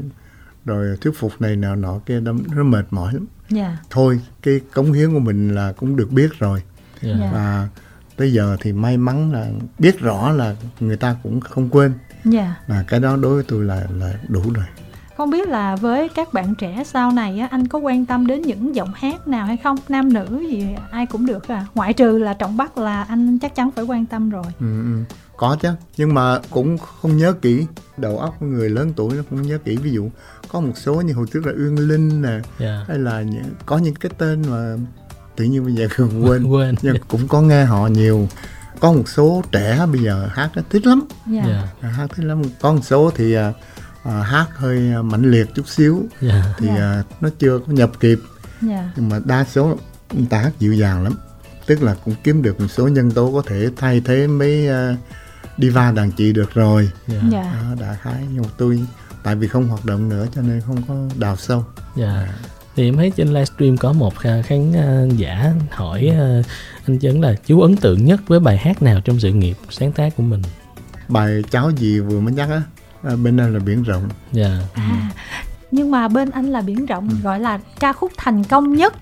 rồi 0.65 0.97
thuyết 1.01 1.11
phục 1.17 1.41
này 1.41 1.55
nào 1.55 1.75
nọ 1.75 1.99
kia 2.05 2.19
nó, 2.19 2.33
nó 2.55 2.63
mệt 2.63 2.85
mỏi 2.91 3.13
lắm 3.13 3.25
yeah. 3.55 3.71
Dạ. 3.71 3.77
thôi 3.89 4.19
cái 4.41 4.61
cống 4.73 4.91
hiến 4.91 5.13
của 5.13 5.19
mình 5.19 5.55
là 5.55 5.71
cũng 5.71 5.95
được 5.95 6.11
biết 6.11 6.39
rồi. 6.39 6.63
Dạ. 7.01 7.29
và 7.33 7.67
tới 8.15 8.33
giờ 8.33 8.57
thì 8.61 8.73
may 8.73 8.97
mắn 8.97 9.31
là 9.31 9.47
biết 9.79 9.99
rõ 9.99 10.31
là 10.31 10.55
người 10.79 10.97
ta 10.97 11.15
cũng 11.23 11.39
không 11.39 11.69
quên 11.69 11.93
yeah. 12.33 12.67
và 12.67 12.83
cái 12.87 12.99
đó 12.99 13.15
đối 13.15 13.33
với 13.33 13.43
tôi 13.47 13.63
là 13.63 13.87
là 13.99 14.13
đủ 14.27 14.41
rồi 14.53 14.65
không 15.17 15.29
biết 15.29 15.47
là 15.47 15.75
với 15.75 16.09
các 16.09 16.33
bạn 16.33 16.55
trẻ 16.55 16.83
sau 16.85 17.11
này 17.11 17.39
á 17.39 17.47
anh 17.51 17.67
có 17.67 17.79
quan 17.79 18.05
tâm 18.05 18.27
đến 18.27 18.41
những 18.41 18.75
giọng 18.75 18.91
hát 18.95 19.27
nào 19.27 19.45
hay 19.45 19.57
không 19.57 19.77
nam 19.89 20.13
nữ 20.13 20.45
gì 20.51 20.67
ai 20.91 21.05
cũng 21.05 21.25
được 21.25 21.47
à 21.47 21.65
ngoại 21.75 21.93
trừ 21.93 22.17
là 22.17 22.33
trọng 22.33 22.57
bắc 22.57 22.77
là 22.77 23.03
anh 23.03 23.39
chắc 23.39 23.55
chắn 23.55 23.69
phải 23.75 23.85
quan 23.85 24.05
tâm 24.05 24.29
rồi 24.29 24.43
ừ, 24.59 24.81
ừ. 24.81 25.15
có 25.37 25.57
chứ 25.61 25.69
nhưng 25.97 26.13
mà 26.13 26.39
cũng 26.49 26.77
không 26.77 27.17
nhớ 27.17 27.33
kỹ 27.41 27.65
đầu 27.97 28.19
óc 28.19 28.35
của 28.39 28.45
người 28.45 28.69
lớn 28.69 28.93
tuổi 28.95 29.15
nó 29.15 29.23
không 29.29 29.41
nhớ 29.41 29.57
kỹ 29.65 29.77
ví 29.77 29.91
dụ 29.91 30.09
có 30.47 30.59
một 30.59 30.73
số 30.75 31.01
như 31.01 31.13
hồi 31.13 31.25
trước 31.33 31.45
là 31.45 31.53
uyên 31.57 31.87
linh 31.87 32.21
nè 32.21 32.29
yeah. 32.29 32.43
Dạ. 32.59 32.85
hay 32.87 32.97
là 32.97 33.21
những, 33.21 33.53
có 33.65 33.77
những 33.77 33.95
cái 33.95 34.11
tên 34.17 34.41
mà 34.49 34.75
tự 35.35 35.45
nhiên 35.45 35.65
bây 35.65 35.73
giờ 35.73 35.87
quên 35.97 36.43
quên 36.43 36.75
nhưng 36.81 36.95
cũng 37.07 37.27
có 37.27 37.41
nghe 37.41 37.65
họ 37.65 37.87
nhiều 37.87 38.27
có 38.79 38.91
một 38.91 39.09
số 39.09 39.43
trẻ 39.51 39.85
bây 39.91 40.01
giờ 40.01 40.29
hát 40.31 40.49
nó 40.55 40.61
thích 40.69 40.87
lắm 40.87 41.01
yeah. 41.33 41.45
Dạ. 41.47 41.53
Yeah. 41.53 41.81
À, 41.81 41.89
hát 41.89 42.07
thích 42.15 42.25
lắm 42.25 42.41
có 42.61 42.73
một 42.73 42.81
số 42.83 43.11
thì 43.15 43.35
à, 44.07 44.13
à, 44.13 44.23
hát 44.23 44.47
hơi 44.55 44.91
à, 44.93 45.01
mạnh 45.01 45.31
liệt 45.31 45.47
chút 45.55 45.67
xíu 45.67 46.05
yeah. 46.21 46.33
Dạ. 46.35 46.55
thì 46.57 46.67
yeah. 46.67 46.79
à, 46.79 47.03
nó 47.21 47.29
chưa 47.39 47.59
có 47.59 47.73
nhập 47.73 47.91
kịp 47.99 48.19
yeah. 48.69 48.85
nhưng 48.95 49.09
mà 49.09 49.19
đa 49.25 49.43
số 49.43 49.77
người 50.13 50.27
ta 50.29 50.37
hát 50.37 50.51
dịu 50.59 50.73
dàng 50.73 51.03
lắm 51.03 51.13
tức 51.65 51.81
là 51.81 51.95
cũng 52.05 52.15
kiếm 52.23 52.41
được 52.41 52.59
một 52.59 52.67
số 52.67 52.87
nhân 52.87 53.11
tố 53.11 53.31
có 53.31 53.41
thể 53.47 53.69
thay 53.77 54.01
thế 54.05 54.27
mấy 54.27 54.67
uh, 54.69 54.97
diva 55.57 55.91
đàn 55.91 56.11
chị 56.11 56.33
được 56.33 56.53
rồi 56.53 56.89
yeah. 57.07 57.23
Yeah. 57.31 57.45
Đó, 57.53 57.75
đã 57.79 57.97
khái 58.01 58.23
nhưng 58.33 58.41
mà 58.41 58.49
tôi 58.57 58.79
tại 59.23 59.35
vì 59.35 59.47
không 59.47 59.67
hoạt 59.67 59.85
động 59.85 60.09
nữa 60.09 60.27
cho 60.35 60.41
nên 60.41 60.61
không 60.61 60.81
có 60.87 60.95
đào 61.19 61.35
sâu 61.35 61.65
yeah. 61.97 62.09
à. 62.09 62.33
thì 62.75 62.87
em 62.87 62.95
thấy 62.95 63.11
trên 63.15 63.27
livestream 63.27 63.77
có 63.77 63.93
một 63.93 64.13
khán 64.19 64.71
giả 65.17 65.53
hỏi 65.71 66.11
anh 66.87 66.99
chấn 66.99 67.21
là 67.21 67.35
chú 67.45 67.61
ấn 67.61 67.75
tượng 67.75 68.05
nhất 68.05 68.19
với 68.27 68.39
bài 68.39 68.57
hát 68.57 68.81
nào 68.81 69.01
trong 69.01 69.19
sự 69.19 69.31
nghiệp 69.31 69.57
sáng 69.69 69.91
tác 69.91 70.15
của 70.17 70.23
mình 70.23 70.41
bài 71.07 71.43
cháu 71.51 71.71
gì 71.71 71.99
vừa 71.99 72.19
mới 72.19 72.33
nhắc 72.33 72.49
á 72.49 72.61
à, 73.03 73.15
bên 73.23 73.37
anh 73.37 73.53
là 73.53 73.59
biển 73.59 73.83
rộng 73.83 74.09
dạ 74.31 74.47
yeah. 74.47 74.73
à, 74.73 75.11
nhưng 75.71 75.91
mà 75.91 76.07
bên 76.07 76.29
anh 76.29 76.45
là 76.45 76.61
biển 76.61 76.85
rộng 76.85 77.09
ừ. 77.09 77.15
gọi 77.23 77.39
là 77.39 77.59
ca 77.79 77.93
khúc 77.93 78.11
thành 78.17 78.43
công 78.43 78.73
nhất 78.73 78.93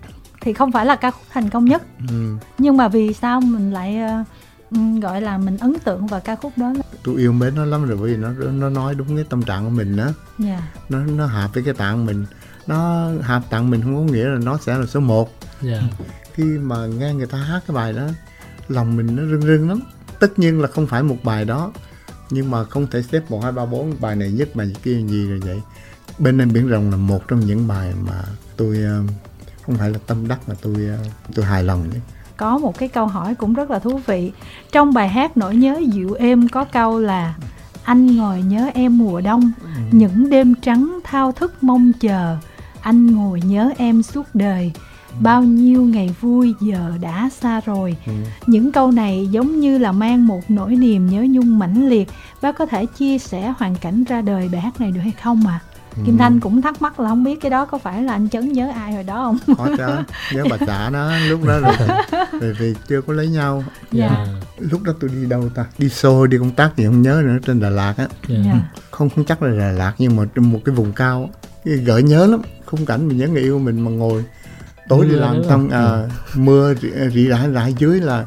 thì 0.42 0.54
không 0.54 0.72
phải 0.72 0.86
là 0.86 0.96
ca 0.96 1.12
khúc 1.12 1.24
thành 1.32 1.50
công 1.50 1.66
nhất 1.66 1.84
ừ. 2.10 2.38
nhưng 2.58 2.78
mà 2.78 2.88
vì 2.88 3.14
sao 3.14 3.42
mình 3.42 3.72
lại 3.72 4.00
uh, 4.22 4.28
gọi 5.02 5.22
là 5.22 5.38
mình 5.38 5.58
ấn 5.58 5.80
tượng 5.84 6.08
vào 6.08 6.20
ca 6.20 6.36
khúc 6.36 6.54
đó 6.56 6.74
tôi 7.04 7.16
yêu 7.16 7.32
mến 7.32 7.56
nó 7.56 7.66
lắm 7.66 7.86
rồi 7.86 7.98
bởi 8.02 8.12
vì 8.12 8.18
nó 8.18 8.30
nó 8.52 8.70
nói 8.70 8.96
đúng 8.96 9.16
cái 9.16 9.26
tâm 9.30 9.42
trạng 9.42 9.64
của 9.64 9.70
mình 9.70 9.98
đó 9.98 10.04
yeah. 10.04 10.14
Dạ. 10.38 10.62
nó 10.90 11.00
nó 11.00 11.26
hợp 11.26 11.54
với 11.54 11.64
cái 11.64 11.74
tạng 11.74 12.06
mình 12.06 12.26
nó 12.68 13.10
hợp 13.22 13.42
tặng 13.50 13.70
mình 13.70 13.82
không 13.82 13.96
có 13.96 14.14
nghĩa 14.14 14.26
là 14.26 14.40
nó 14.44 14.58
sẽ 14.58 14.78
là 14.78 14.86
số 14.86 15.00
1 15.00 15.30
yeah. 15.64 15.82
Dạ. 15.82 16.06
khi 16.34 16.44
mà 16.44 16.76
nghe 16.86 17.14
người 17.14 17.28
ta 17.28 17.38
hát 17.38 17.62
cái 17.68 17.76
bài 17.76 17.94
đó 17.94 18.08
lòng 18.68 18.98
mình 18.98 19.16
nó 19.16 19.24
rưng 19.24 19.42
rưng 19.42 19.70
lắm 19.70 19.80
tất 20.20 20.40
nhiên 20.40 20.62
là 20.62 20.68
không 20.68 20.88
phải 20.88 21.04
một 21.04 21.18
bài 21.24 21.46
đó 21.46 21.72
nhưng 22.30 22.52
mà 22.52 22.64
không 22.64 22.88
thể 22.88 23.02
xếp 23.02 23.32
một 23.32 23.44
hai 23.44 23.52
ba 23.52 23.66
bốn 23.66 23.96
bài 24.00 24.16
này 24.16 24.32
nhất 24.32 24.50
bài 24.56 24.74
kia 24.84 25.02
gì 25.08 25.28
rồi 25.28 25.40
vậy. 25.40 25.62
Bên 26.20 26.38
em 26.38 26.54
biển 26.54 26.68
rộng 26.68 26.92
là 26.92 26.98
một 26.98 27.28
trong 27.28 27.40
những 27.40 27.68
bài 27.68 27.94
mà 28.08 28.24
tôi 28.58 28.78
ờ, 28.78 29.02
không 29.66 29.76
phải 29.76 29.90
là 29.90 30.00
tâm 30.08 30.28
đắc 30.28 30.50
mà 30.50 30.56
tôi 30.62 30.76
ờ, 30.76 30.98
tôi 31.36 31.46
hài 31.46 31.64
lòng 31.64 31.90
đấy 31.92 32.02
có 32.38 32.58
một 32.58 32.78
cái 32.78 32.90
câu 32.90 33.06
hỏi 33.08 33.36
cũng 33.36 33.54
rất 33.54 33.72
là 33.72 33.80
thú 33.80 34.00
vị. 34.06 34.32
Trong 34.72 34.94
bài 34.94 35.10
hát 35.10 35.38
nỗi 35.38 35.56
nhớ 35.56 35.82
dịu 35.94 36.14
êm 36.14 36.48
có 36.50 36.66
câu 36.66 37.00
là 37.00 37.36
anh 37.84 38.18
ngồi 38.18 38.42
nhớ 38.42 38.70
em 38.74 38.98
mùa 38.98 39.22
đông 39.22 39.52
ừ. 39.62 39.68
những 39.92 40.30
đêm 40.30 40.54
trắng 40.62 41.00
thao 41.04 41.32
thức 41.32 41.64
mong 41.64 41.92
chờ. 42.00 42.38
Anh 42.82 43.08
ngồi 43.08 43.42
nhớ 43.46 43.70
em 43.78 44.04
suốt 44.04 44.26
đời 44.34 44.72
bao 45.20 45.44
nhiêu 45.44 45.82
ngày 45.82 46.16
vui 46.22 46.54
giờ 46.62 46.92
đã 47.02 47.30
xa 47.42 47.62
rồi 47.66 47.98
ừ. 48.06 48.14
những 48.48 48.72
câu 48.72 48.92
này 48.92 49.28
giống 49.32 49.60
như 49.60 49.78
là 49.78 49.92
mang 49.92 50.28
một 50.28 50.42
nỗi 50.50 50.76
niềm 50.76 51.10
nhớ 51.10 51.26
nhung 51.30 51.60
mãnh 51.60 51.90
liệt 51.90 52.10
bác 52.42 52.58
có 52.58 52.66
thể 52.66 52.86
chia 52.86 53.18
sẻ 53.18 53.54
hoàn 53.58 53.76
cảnh 53.76 54.04
ra 54.04 54.22
đời 54.22 54.50
bài 54.52 54.62
hát 54.62 54.82
này 54.82 54.92
được 54.92 55.02
hay 55.02 55.14
không 55.24 55.44
mà 55.44 55.60
ừ. 55.96 56.02
Kim 56.06 56.18
Thanh 56.18 56.40
cũng 56.40 56.62
thắc 56.62 56.82
mắc 56.82 57.00
là 57.00 57.10
không 57.10 57.24
biết 57.24 57.42
cái 57.42 57.50
đó 57.50 57.66
có 57.66 57.78
phải 57.78 58.04
là 58.04 58.14
anh 58.14 58.30
Chấn 58.30 58.54
nhớ 58.54 58.72
ai 58.76 58.94
hồi 58.94 59.04
đó 59.04 59.16
không? 59.26 59.56
Có 59.58 59.68
chứ, 59.78 60.14
nhớ 60.34 60.44
bà 60.50 60.58
xã 60.68 60.90
nó 60.90 61.18
lúc 61.18 61.44
đó 61.44 61.60
rồi 61.60 61.74
vì, 62.42 62.52
vì 62.60 62.74
chưa 62.88 63.02
có 63.02 63.14
lấy 63.14 63.28
nhau. 63.28 63.64
Dạ. 63.92 64.08
Yeah. 64.08 64.28
Lúc 64.60 64.84
đó 64.84 64.94
tôi 65.00 65.10
đi 65.14 65.26
đâu 65.26 65.50
ta? 65.56 65.66
Đi 65.78 65.90
xô, 65.90 66.28
đi 66.28 66.38
công 66.38 66.52
tác 66.52 66.78
gì 66.78 66.86
không 66.86 67.02
nhớ 67.02 67.22
nữa 67.26 67.38
trên 67.46 67.60
Đà 67.60 67.70
Lạt 67.70 67.94
á. 67.98 68.08
Yeah. 68.30 68.46
Dạ. 68.46 68.60
Không 68.92 69.10
không 69.10 69.26
chắc 69.26 69.42
là 69.44 69.60
Đà 69.60 69.72
Lạt 69.72 69.94
nhưng 69.98 70.16
mà 70.16 70.24
trên 70.36 70.52
một 70.52 70.60
cái 70.66 70.76
vùng 70.76 70.92
cao 70.92 71.30
gợi 71.64 72.04
nhớ 72.04 72.26
lắm. 72.26 72.42
Khung 72.66 72.86
cảnh 72.86 73.08
mình 73.08 73.18
nhớ 73.18 73.28
người 73.28 73.42
yêu 73.42 73.60
mình 73.60 73.82
mà 73.82 73.92
ngồi 73.92 74.24
tối 74.88 75.06
đi 75.06 75.16
làm 75.16 75.44
xong 75.44 75.70
à, 75.70 76.10
mưa 76.36 76.74
rỉ 77.14 77.28
rải 77.28 77.52
rải 77.52 77.74
dưới 77.78 78.02
là 78.02 78.26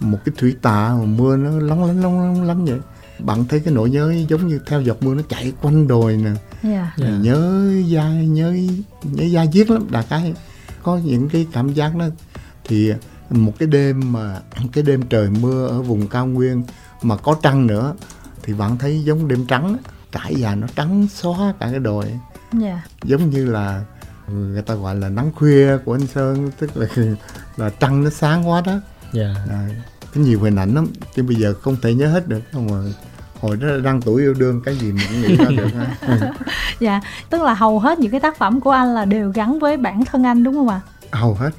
một 0.00 0.18
cái 0.24 0.34
thủy 0.38 0.56
tạ 0.62 0.94
mà 0.98 1.04
mưa 1.04 1.36
nó 1.36 1.50
lóng 1.50 1.84
lánh 1.84 2.02
lóng 2.02 2.20
lóng 2.20 2.42
lắm 2.42 2.64
vậy 2.64 2.78
bạn 3.18 3.44
thấy 3.48 3.60
cái 3.60 3.74
nỗi 3.74 3.90
nhớ 3.90 4.14
giống 4.28 4.48
như 4.48 4.60
theo 4.66 4.80
giọt 4.80 5.02
mưa 5.02 5.14
nó 5.14 5.22
chạy 5.28 5.52
quanh 5.62 5.88
đồi 5.88 6.16
nè 6.16 6.30
yeah. 6.70 6.88
Dạ. 6.96 7.06
yeah. 7.06 7.20
nhớ 7.20 7.72
da 7.86 8.08
nhớ 8.08 8.56
nhớ 9.02 9.24
da 9.24 9.46
diết 9.52 9.70
lắm 9.70 9.86
đại 9.90 10.04
cái 10.10 10.34
có 10.82 10.96
những 10.96 11.28
cái 11.28 11.46
cảm 11.52 11.72
giác 11.72 11.96
đó 11.96 12.06
thì 12.64 12.92
một 13.30 13.52
cái 13.58 13.68
đêm 13.68 14.12
mà 14.12 14.40
cái 14.72 14.84
đêm 14.84 15.02
trời 15.02 15.30
mưa 15.40 15.66
ở 15.66 15.82
vùng 15.82 16.08
cao 16.08 16.26
nguyên 16.26 16.62
mà 17.02 17.16
có 17.16 17.36
trăng 17.42 17.66
nữa 17.66 17.94
thì 18.42 18.54
bạn 18.54 18.78
thấy 18.78 19.04
giống 19.04 19.28
đêm 19.28 19.46
trắng 19.46 19.76
trải 20.12 20.34
dài 20.34 20.56
nó 20.56 20.66
trắng 20.76 21.06
xóa 21.14 21.54
cả 21.60 21.68
cái 21.70 21.78
đồi 21.80 22.04
yeah. 22.04 22.20
Dạ. 22.52 22.82
giống 23.02 23.30
như 23.30 23.46
là 23.46 23.84
người 24.34 24.62
ta 24.62 24.74
gọi 24.74 24.94
là 24.94 25.08
nắng 25.08 25.30
khuya 25.34 25.76
của 25.84 25.94
anh 25.94 26.06
sơn 26.06 26.50
tức 26.58 26.76
là 26.76 26.86
là 27.56 27.70
trăng 27.80 28.04
nó 28.04 28.10
sáng 28.10 28.48
quá 28.48 28.62
đó 28.66 28.72
yeah. 28.72 29.36
Dạ. 29.48 29.54
à, 29.54 29.68
có 30.14 30.20
nhiều 30.20 30.40
hình 30.40 30.56
ảnh 30.56 30.74
lắm 30.74 30.86
chứ 31.16 31.22
bây 31.22 31.36
giờ 31.36 31.54
không 31.62 31.76
thể 31.82 31.94
nhớ 31.94 32.08
hết 32.08 32.28
được 32.28 32.40
không 32.52 32.66
mà 32.66 32.92
hồi 33.40 33.56
đó 33.56 33.68
đăng 33.84 34.02
tuổi 34.02 34.22
yêu 34.22 34.34
đương 34.34 34.60
cái 34.64 34.76
gì 34.76 34.92
mình 34.92 35.06
cũng 35.08 35.22
nghĩ 35.22 35.36
ra 35.36 35.44
được 35.56 35.68
ha 35.74 36.32
dạ 36.80 37.00
tức 37.30 37.42
là 37.42 37.54
hầu 37.54 37.78
hết 37.78 37.98
những 37.98 38.10
cái 38.10 38.20
tác 38.20 38.38
phẩm 38.38 38.60
của 38.60 38.70
anh 38.70 38.94
là 38.94 39.04
đều 39.04 39.32
gắn 39.34 39.58
với 39.58 39.76
bản 39.76 40.04
thân 40.04 40.26
anh 40.26 40.44
đúng 40.44 40.54
không 40.54 40.68
ạ 40.68 40.80
à? 41.10 41.18
hầu 41.18 41.34
hết 41.34 41.50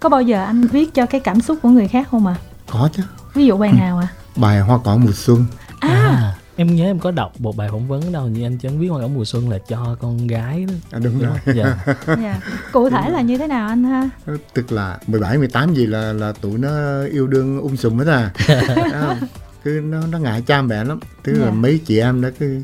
có 0.00 0.08
bao 0.08 0.22
giờ 0.22 0.44
anh 0.44 0.60
viết 0.60 0.94
cho 0.94 1.06
cái 1.06 1.20
cảm 1.20 1.40
xúc 1.40 1.58
của 1.62 1.68
người 1.68 1.88
khác 1.88 2.08
không 2.10 2.26
ạ 2.26 2.34
à? 2.38 2.42
có 2.70 2.88
chứ 2.92 3.02
ví 3.34 3.46
dụ 3.46 3.56
bài 3.56 3.72
nào 3.72 3.98
ạ 3.98 4.08
à? 4.10 4.14
bài 4.36 4.60
hoa 4.60 4.78
cỏ 4.84 4.96
mùa 4.96 5.12
xuân 5.12 5.44
à, 5.80 5.88
à 5.88 6.34
em 6.60 6.74
nhớ 6.76 6.84
em 6.84 6.98
có 6.98 7.10
đọc 7.10 7.40
một 7.40 7.56
bài 7.56 7.68
phỏng 7.70 7.88
vấn 7.88 8.12
đâu 8.12 8.28
như 8.28 8.46
anh 8.46 8.58
chấn 8.58 8.78
viết 8.78 8.88
hoa 8.88 9.00
cỏ 9.00 9.08
mùa 9.08 9.24
xuân 9.24 9.50
là 9.50 9.58
cho 9.68 9.96
con 10.00 10.26
gái. 10.26 10.66
Đó 10.66 10.72
à, 10.90 10.98
đúng, 11.04 11.18
đúng 11.20 11.28
rồi. 11.28 11.54
dạ. 11.54 11.84
dạ. 12.06 12.40
cụ 12.72 12.90
thể 12.90 13.10
là 13.10 13.20
như 13.20 13.38
thế 13.38 13.46
nào 13.46 13.68
anh 13.68 13.84
ha? 13.84 14.10
Tức 14.54 14.72
là 14.72 14.98
17, 15.06 15.38
18 15.38 15.74
gì 15.74 15.86
là 15.86 16.12
là 16.12 16.32
tụi 16.32 16.58
nó 16.58 17.04
yêu 17.04 17.26
đương 17.26 17.56
ung 17.56 17.68
um 17.68 17.76
sùm 17.76 17.98
hết 17.98 18.06
à. 18.06 18.32
Cứ 19.64 19.80
nó 19.84 20.06
nó 20.06 20.18
ngại 20.18 20.42
cha 20.46 20.62
mẹ 20.62 20.84
lắm. 20.84 21.00
Tức 21.24 21.34
dạ. 21.38 21.44
là 21.44 21.50
mấy 21.50 21.80
chị 21.86 21.98
em 21.98 22.22
đó 22.22 22.28
cứ 22.38 22.62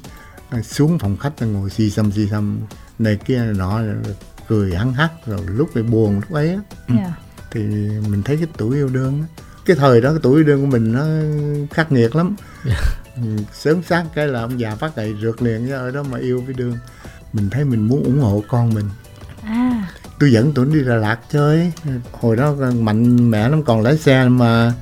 à, 0.48 0.62
xuống 0.62 0.98
phòng 0.98 1.16
khách 1.16 1.32
là 1.42 1.46
ngồi 1.46 1.70
xì 1.70 1.90
xăm 1.90 2.12
xì 2.12 2.26
xăm 2.26 2.58
này 2.98 3.16
kia 3.16 3.42
nọ 3.56 3.80
cười 4.48 4.74
hăng 4.74 4.92
hắc 4.92 5.12
rồi 5.26 5.40
lúc 5.46 5.70
thì 5.74 5.82
buồn 5.82 6.14
lúc 6.14 6.32
ấy 6.32 6.48
á. 6.48 6.60
Dạ. 6.88 7.14
thì 7.50 7.60
mình 8.10 8.22
thấy 8.22 8.36
cái 8.36 8.46
tuổi 8.56 8.76
yêu 8.76 8.88
đương 8.88 9.24
cái 9.66 9.76
thời 9.76 10.00
đó 10.00 10.10
cái 10.10 10.20
tuổi 10.22 10.34
yêu 10.40 10.44
đương 10.44 10.60
của 10.60 10.70
mình 10.70 10.92
nó 10.92 11.04
khắc 11.70 11.92
nghiệt 11.92 12.16
lắm. 12.16 12.36
Dạ. 12.64 12.76
Ừ, 13.22 13.36
sớm 13.52 13.82
sáng 13.88 14.06
cái 14.14 14.26
là 14.26 14.40
ông 14.40 14.60
già 14.60 14.74
phát 14.74 14.96
gậy 14.96 15.14
rượt 15.22 15.42
liền 15.42 15.70
ở 15.70 15.90
đó 15.90 16.02
mà 16.02 16.18
yêu 16.18 16.42
với 16.46 16.54
đương 16.54 16.78
mình 17.32 17.50
thấy 17.50 17.64
mình 17.64 17.88
muốn 17.88 18.04
ủng 18.04 18.20
hộ 18.20 18.42
con 18.48 18.74
mình 18.74 18.88
à. 19.42 19.88
tôi 20.18 20.32
dẫn 20.32 20.52
tụi 20.52 20.66
đi 20.66 20.84
Đà 20.84 20.94
Lạt 20.94 21.18
chơi 21.30 21.72
hồi 22.12 22.36
đó 22.36 22.54
mạnh 22.80 23.30
mẽ 23.30 23.48
lắm 23.48 23.62
còn 23.62 23.80
lái 23.82 23.98
xe 23.98 24.28
mà 24.28 24.72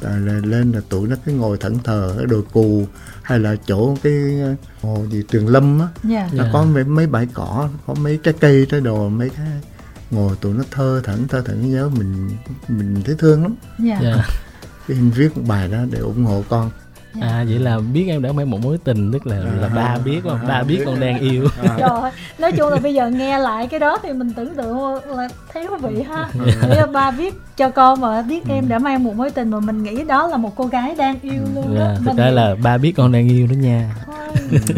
rồi 0.00 0.42
lên 0.42 0.72
là 0.72 0.80
tụi 0.88 1.08
nó 1.08 1.16
cứ 1.24 1.32
ngồi 1.32 1.58
thẫn 1.58 1.78
thờ 1.78 2.14
ở 2.18 2.26
đồi 2.26 2.42
cù 2.52 2.86
hay 3.22 3.38
là 3.38 3.56
chỗ 3.66 3.96
cái 4.02 4.12
hồ 4.82 5.06
gì 5.10 5.22
trường 5.28 5.48
lâm 5.48 5.80
á 5.80 5.88
yeah. 6.10 6.32
Dạ. 6.32 6.36
là 6.36 6.42
yeah. 6.42 6.52
có 6.52 6.64
mấy, 6.64 6.84
mấy 6.84 7.06
bãi 7.06 7.28
cỏ 7.34 7.68
có 7.86 7.94
mấy 7.94 8.18
cái 8.22 8.34
cây 8.40 8.66
trái 8.70 8.80
đồ 8.80 9.08
mấy 9.08 9.30
cái 9.30 9.46
ngồi 10.10 10.36
tụi 10.40 10.54
nó 10.54 10.64
thơ 10.70 11.00
thẫn 11.04 11.28
thơ 11.28 11.42
thẫn 11.44 11.72
nhớ 11.72 11.88
mình 11.88 12.30
mình 12.68 13.02
thấy 13.04 13.14
thương 13.18 13.42
lắm 13.42 13.54
yeah. 13.86 14.02
Yeah. 14.02 14.18
cái 14.88 14.96
hình 14.96 15.10
viết 15.10 15.36
một 15.36 15.42
bài 15.48 15.68
đó 15.68 15.78
để 15.90 15.98
ủng 15.98 16.24
hộ 16.24 16.44
con 16.48 16.70
à 17.20 17.44
vậy 17.48 17.58
là 17.58 17.78
biết 17.92 18.06
em 18.08 18.22
đã 18.22 18.32
mang 18.32 18.50
một 18.50 18.58
mối 18.62 18.78
tình 18.84 19.12
tức 19.12 19.26
là 19.26 19.36
là 19.36 19.68
ba 19.68 19.96
biết 20.04 20.20
không? 20.24 20.38
ba 20.48 20.62
biết 20.62 20.82
con 20.86 21.00
đang 21.00 21.20
yêu. 21.20 21.48
Trời 21.78 22.10
nói 22.38 22.52
chung 22.52 22.70
là 22.70 22.76
bây 22.82 22.94
giờ 22.94 23.10
nghe 23.10 23.38
lại 23.38 23.66
cái 23.66 23.80
đó 23.80 23.98
thì 24.02 24.12
mình 24.12 24.32
tưởng 24.32 24.54
tượng 24.54 24.94
là 25.06 25.28
thấy 25.52 25.66
thú 25.66 25.76
vị 25.76 26.02
ha. 26.02 26.28
Bây 26.68 26.76
giờ 26.76 26.86
ba 26.86 27.10
viết 27.10 27.34
cho 27.56 27.70
con 27.70 28.00
mà 28.00 28.22
biết 28.22 28.48
em 28.48 28.68
đã 28.68 28.78
mang 28.78 29.04
một 29.04 29.14
mối 29.16 29.30
tình 29.30 29.50
mà 29.50 29.60
mình 29.60 29.82
nghĩ 29.82 30.04
đó 30.04 30.26
là 30.26 30.36
một 30.36 30.56
cô 30.56 30.66
gái 30.66 30.94
đang 30.94 31.16
yêu 31.22 31.42
luôn 31.54 31.74
đó. 31.78 31.84
yeah, 31.84 31.98
thực 32.04 32.16
ra 32.16 32.30
là 32.30 32.54
ba 32.62 32.78
biết 32.78 32.92
con 32.96 33.12
đang 33.12 33.28
yêu 33.28 33.46
đó 33.46 33.54
nha. 33.54 33.90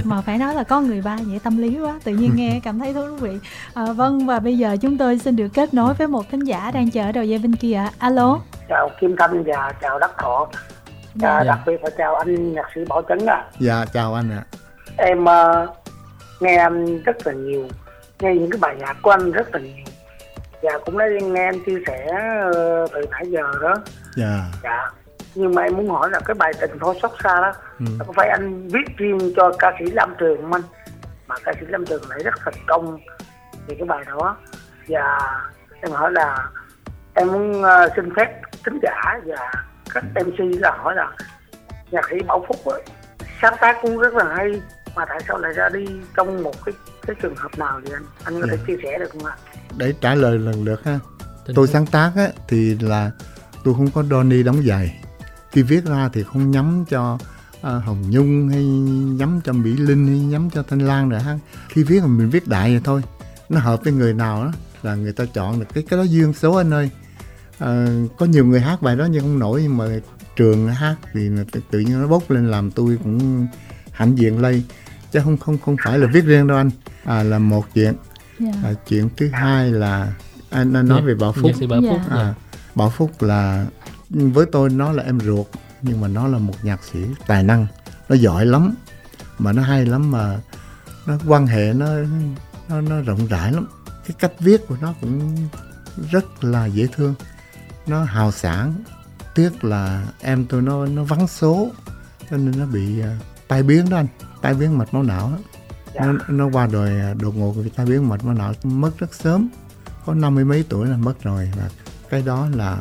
Mà 0.05 0.21
phải 0.21 0.39
nói 0.39 0.55
là 0.55 0.63
có 0.63 0.81
người 0.81 1.03
ba 1.03 1.19
vậy 1.27 1.39
tâm 1.43 1.59
lý 1.59 1.79
quá 1.79 2.01
tự 2.05 2.13
nhiên 2.13 2.31
nghe 2.35 2.61
cảm 2.65 2.79
thấy 2.79 2.95
thú 2.95 3.17
vị. 3.21 3.39
À, 3.75 3.85
vâng 3.85 4.27
và 4.27 4.39
bây 4.39 4.59
giờ 4.59 4.77
chúng 4.81 4.99
tôi 4.99 5.19
xin 5.19 5.37
được 5.37 5.49
kết 5.49 5.75
nối 5.75 5.95
với 5.95 6.07
một 6.07 6.31
khán 6.31 6.41
giả 6.41 6.71
đang 6.71 6.91
chờ 6.91 7.03
ở 7.03 7.13
đầu 7.13 7.25
dây 7.25 7.39
bên 7.39 7.57
kia. 7.57 7.85
Alo. 7.99 8.39
Chào 8.69 8.91
kim 9.01 9.17
thanh 9.19 9.45
và 9.45 9.73
chào 9.81 9.99
đắc 9.99 10.11
thọ 10.19 10.47
dạ. 11.21 11.45
đặc 11.45 11.59
biệt 11.67 11.85
là 11.85 11.91
chào 11.99 12.15
anh 12.15 12.53
nhạc 12.53 12.67
sĩ 12.75 12.81
bảo 12.89 13.03
chấn 13.09 13.27
à 13.27 13.45
dạ 13.59 13.85
chào 13.93 14.15
anh 14.15 14.31
ạ 14.31 14.43
à. 14.97 15.05
em 15.05 15.25
uh, 15.25 15.69
nghe 16.41 16.57
anh 16.57 17.03
rất 17.03 17.27
là 17.27 17.33
nhiều 17.33 17.69
nghe 18.21 18.35
những 18.35 18.51
cái 18.51 18.59
bài 18.61 18.77
nhạc 18.79 18.97
của 19.03 19.11
anh 19.11 19.33
rất 19.33 19.55
là 19.55 19.61
nhiều 19.61 19.85
và 20.63 20.79
cũng 20.85 20.99
đã 20.99 21.07
nghe 21.23 21.45
anh 21.45 21.65
chia 21.67 21.79
sẻ 21.87 22.07
uh, 22.07 22.91
từ 22.93 23.07
nãy 23.11 23.25
giờ 23.27 23.43
đó 23.61 23.75
dạ 24.17 24.45
dạ 24.63 24.91
nhưng 25.35 25.55
mà 25.55 25.63
em 25.63 25.77
muốn 25.77 25.89
hỏi 25.89 26.11
là 26.11 26.21
cái 26.25 26.35
bài 26.35 26.53
tình 26.61 26.71
thôi 26.81 26.95
xót 27.03 27.11
xa 27.25 27.41
đó 27.41 27.53
ừ. 27.79 27.87
có 27.99 28.13
phải 28.17 28.29
anh 28.29 28.69
viết 28.69 28.97
riêng 28.97 29.33
cho 29.37 29.53
ca 29.59 29.73
sĩ 29.79 29.85
Lam 29.91 30.15
Trường 30.19 30.43
không 30.43 30.53
anh 30.53 30.63
mà 31.27 31.35
ca 31.45 31.53
sĩ 31.61 31.67
Lâm 31.69 31.87
Tường 31.87 32.03
lại 32.09 32.19
rất 32.25 32.35
thành 32.45 32.65
công 32.67 32.99
về 33.67 33.77
cái 33.79 33.87
bài 33.89 34.05
đó 34.07 34.37
và 34.89 35.19
em 35.81 35.93
hỏi 35.93 36.13
là 36.13 36.49
em 37.15 37.29
muốn 37.33 37.61
uh, 37.61 37.93
xin 37.97 38.15
phép 38.17 38.41
tính 38.65 38.79
giả 38.83 39.21
và 39.27 39.53
các 40.15 40.27
MC 40.27 40.61
là 40.61 40.77
hỏi 40.83 40.95
là 40.95 41.13
nhạc 41.91 42.05
sĩ 42.11 42.17
Bảo 42.27 42.45
Phúc 42.49 42.65
ấy, 42.65 42.83
sáng 43.43 43.55
tác 43.61 43.77
cũng 43.83 43.99
rất 43.99 44.15
là 44.15 44.35
hay 44.37 44.61
mà 44.97 45.05
tại 45.09 45.21
sao 45.29 45.39
lại 45.39 45.53
ra 45.53 45.69
đi? 45.69 45.87
Trong 46.17 46.43
một 46.43 46.65
cái 46.65 46.75
cái 47.07 47.17
trường 47.23 47.37
hợp 47.37 47.59
nào 47.59 47.81
vậy 47.85 47.93
anh 47.95 48.05
anh 48.25 48.41
có 48.41 48.47
thể 48.47 48.57
yeah. 48.57 48.61
Dạ. 48.61 48.65
chia 48.67 48.83
sẻ 48.83 48.99
được 48.99 49.11
không 49.13 49.25
ạ? 49.25 49.37
Để 49.77 49.95
trả 50.01 50.15
lời 50.15 50.39
lần 50.39 50.65
lượt 50.65 50.85
ha. 50.85 50.99
Tôi 51.55 51.67
sáng 51.67 51.87
tác 51.87 52.13
á, 52.17 52.29
thì 52.49 52.77
là 52.81 53.11
tôi 53.65 53.75
không 53.75 53.91
có 53.91 54.03
Donny 54.03 54.43
đóng 54.43 54.63
giày. 54.67 55.03
Khi 55.51 55.63
viết 55.63 55.85
ra 55.85 56.09
thì 56.13 56.23
không 56.23 56.51
nhắm 56.51 56.85
cho 56.89 57.19
à, 57.63 57.71
Hồng 57.71 58.03
Nhung 58.11 58.49
hay 58.49 58.65
nhắm 59.19 59.41
cho 59.45 59.53
Mỹ 59.53 59.71
Linh 59.77 60.07
hay 60.07 60.19
nhắm 60.19 60.51
cho 60.51 60.63
Thanh 60.63 60.87
Lan 60.87 61.09
rồi 61.09 61.21
ha. 61.21 61.39
Khi 61.69 61.83
viết 61.83 62.01
là 62.01 62.07
mình 62.07 62.31
viết 62.31 62.49
đại 62.49 62.71
vậy 62.71 62.81
thôi. 62.85 63.03
Nó 63.49 63.61
hợp 63.61 63.85
với 63.85 63.93
người 63.93 64.15
nào 64.15 64.45
đó 64.45 64.53
là 64.83 64.95
người 64.95 65.13
ta 65.13 65.25
chọn 65.35 65.61
được 65.61 65.67
cái 65.75 65.85
cái 65.89 65.99
đó 65.99 66.03
duyên 66.03 66.33
số 66.33 66.55
anh 66.55 66.75
ơi 66.75 66.91
à, 67.59 67.87
có 68.19 68.27
nhiều 68.27 68.45
người 68.47 68.61
hát 68.61 68.83
bài 68.83 68.97
đó 68.97 69.05
nhưng 69.05 69.23
không 69.23 69.39
nổi 69.39 69.61
nhưng 69.63 69.77
mà 69.77 69.85
trường 70.37 70.69
hát 70.69 70.97
thì 71.13 71.31
tự, 71.53 71.61
tự 71.71 71.79
nhiên 71.79 72.01
nó 72.01 72.09
bốc 72.09 72.31
lên 72.31 72.51
làm 72.51 72.71
tôi 72.71 72.99
cũng 73.03 73.47
hãnh 73.93 74.19
diện 74.19 74.41
lây 74.41 74.63
chứ 75.13 75.21
không 75.25 75.37
không 75.37 75.59
không 75.59 75.77
phải 75.85 75.99
là 75.99 76.07
viết 76.07 76.25
riêng 76.25 76.47
đâu 76.47 76.57
anh 76.57 76.71
à, 77.05 77.23
là 77.23 77.39
một 77.39 77.65
chuyện 77.75 77.95
yeah. 78.41 78.55
Dạ. 78.55 78.69
à, 78.69 78.73
chuyện 78.89 79.09
thứ 79.17 79.29
hai 79.33 79.71
là 79.73 80.13
anh, 80.51 80.73
anh 80.73 80.89
nói 80.89 80.99
yeah. 80.99 81.03
Dạ. 81.03 81.07
về 81.07 81.15
bảo 81.15 81.33
phúc 81.33 81.51
yeah. 81.61 81.71
bảo 81.71 81.81
phúc 81.91 82.01
à, 82.11 82.35
bảo 82.75 82.91
phúc 82.91 83.23
là 83.23 83.67
với 84.11 84.47
tôi 84.53 84.71
nó 84.71 84.93
là 84.93 85.03
em 85.03 85.21
ruột 85.21 85.47
nhưng 85.83 86.01
mà 86.01 86.09
nó 86.09 86.29
là 86.29 86.39
một 86.39 86.55
nhạc 86.63 86.85
sĩ 86.85 86.99
tài 87.27 87.43
năng 87.43 87.67
nó 88.09 88.17
giỏi 88.17 88.47
lắm 88.47 88.75
mà 89.39 89.53
nó 89.53 89.63
hay 89.63 89.87
lắm 89.87 90.11
mà 90.11 90.41
nó 91.07 91.19
quan 91.27 91.47
hệ 91.47 91.73
nó 91.73 91.89
nó 92.69 92.81
nó 92.81 93.01
rộng 93.01 93.27
rãi 93.27 93.53
lắm 93.53 93.67
cái 94.07 94.17
cách 94.19 94.33
viết 94.41 94.67
của 94.69 94.77
nó 94.81 94.95
cũng 95.01 95.37
rất 96.11 96.45
là 96.45 96.67
dễ 96.67 96.87
thương 96.93 97.15
nó 97.87 98.05
hào 98.05 98.33
sản 98.33 98.75
tiếc 99.35 99.65
là 99.65 100.07
em 100.21 100.47
tôi 100.47 100.63
nó 100.63 100.87
nó 100.87 101.05
vắng 101.05 101.27
số 101.27 101.71
cho 102.31 102.37
nên 102.37 102.59
nó 102.59 102.67
bị 102.67 103.01
uh, 103.01 103.07
tai 103.49 103.63
biến 103.63 103.91
đó 103.91 103.97
anh 103.97 104.07
tai 104.43 104.55
biến 104.55 104.79
mạch 104.79 104.95
máu 104.95 105.03
não 105.03 105.31
đó. 105.33 105.39
Dạ. 105.95 106.01
nó, 106.01 106.13
nó 106.29 106.49
qua 106.53 106.69
đời 106.73 107.01
à, 107.01 107.15
đột 107.21 107.37
ngột 107.37 107.53
vì 107.53 107.71
tai 107.71 107.87
biến 107.87 108.09
mạch 108.09 108.25
máu 108.25 108.35
não 108.35 108.53
mất 108.63 108.91
rất 108.99 109.15
sớm 109.15 109.49
có 110.07 110.15
năm 110.15 110.35
mươi 110.35 110.45
mấy 110.45 110.65
tuổi 110.69 110.87
là 110.87 110.97
mất 110.97 111.23
rồi 111.23 111.53
và 111.57 111.69
cái 112.09 112.23
đó 112.27 112.49
là 112.55 112.79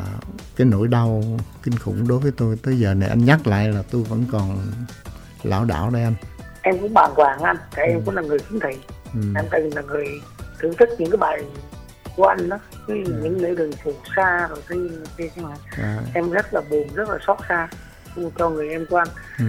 cái 0.55 0.67
nỗi 0.67 0.87
đau 0.87 1.23
kinh 1.63 1.77
khủng 1.77 2.07
đối 2.07 2.19
với 2.19 2.31
tôi 2.37 2.57
tới 2.63 2.79
giờ 2.79 2.93
này 2.93 3.09
anh 3.09 3.25
nhắc 3.25 3.47
lại 3.47 3.67
là 3.67 3.83
tôi 3.91 4.03
vẫn 4.03 4.25
còn 4.31 4.57
lão 5.43 5.65
đảo 5.65 5.89
đây 5.89 6.03
anh 6.03 6.15
em 6.61 6.79
cũng 6.79 6.93
bàng 6.93 7.11
hoàng 7.15 7.39
anh 7.39 7.57
tại 7.75 7.87
ừ. 7.87 7.91
em 7.91 8.01
cũng 8.05 8.15
là 8.15 8.21
người 8.21 8.39
khiếm 8.39 8.59
thị 8.59 8.79
ừ. 9.13 9.19
em 9.35 9.45
từng 9.51 9.75
là 9.75 9.81
người 9.81 10.07
thưởng 10.59 10.73
thức 10.79 10.89
những 10.97 11.11
cái 11.11 11.17
bài 11.17 11.43
của 12.15 12.25
anh 12.25 12.49
đó 12.49 12.57
cái 12.87 13.03
ừ. 13.05 13.13
những 13.23 13.41
lễ 13.41 13.55
đường 13.55 13.71
phù 13.83 13.91
sa 14.15 14.47
rồi 14.47 14.59
cái 14.67 14.79
cái 15.17 15.29
cái 15.35 15.45
mà 15.45 15.55
à. 15.77 15.99
em 16.13 16.31
rất 16.31 16.53
là 16.53 16.61
buồn 16.69 16.87
rất 16.93 17.09
là 17.09 17.17
xót 17.27 17.37
xa 17.49 17.67
cho 18.37 18.49
người 18.49 18.69
em 18.69 18.85
của 18.89 18.97
anh 18.97 19.07
ừ. 19.39 19.45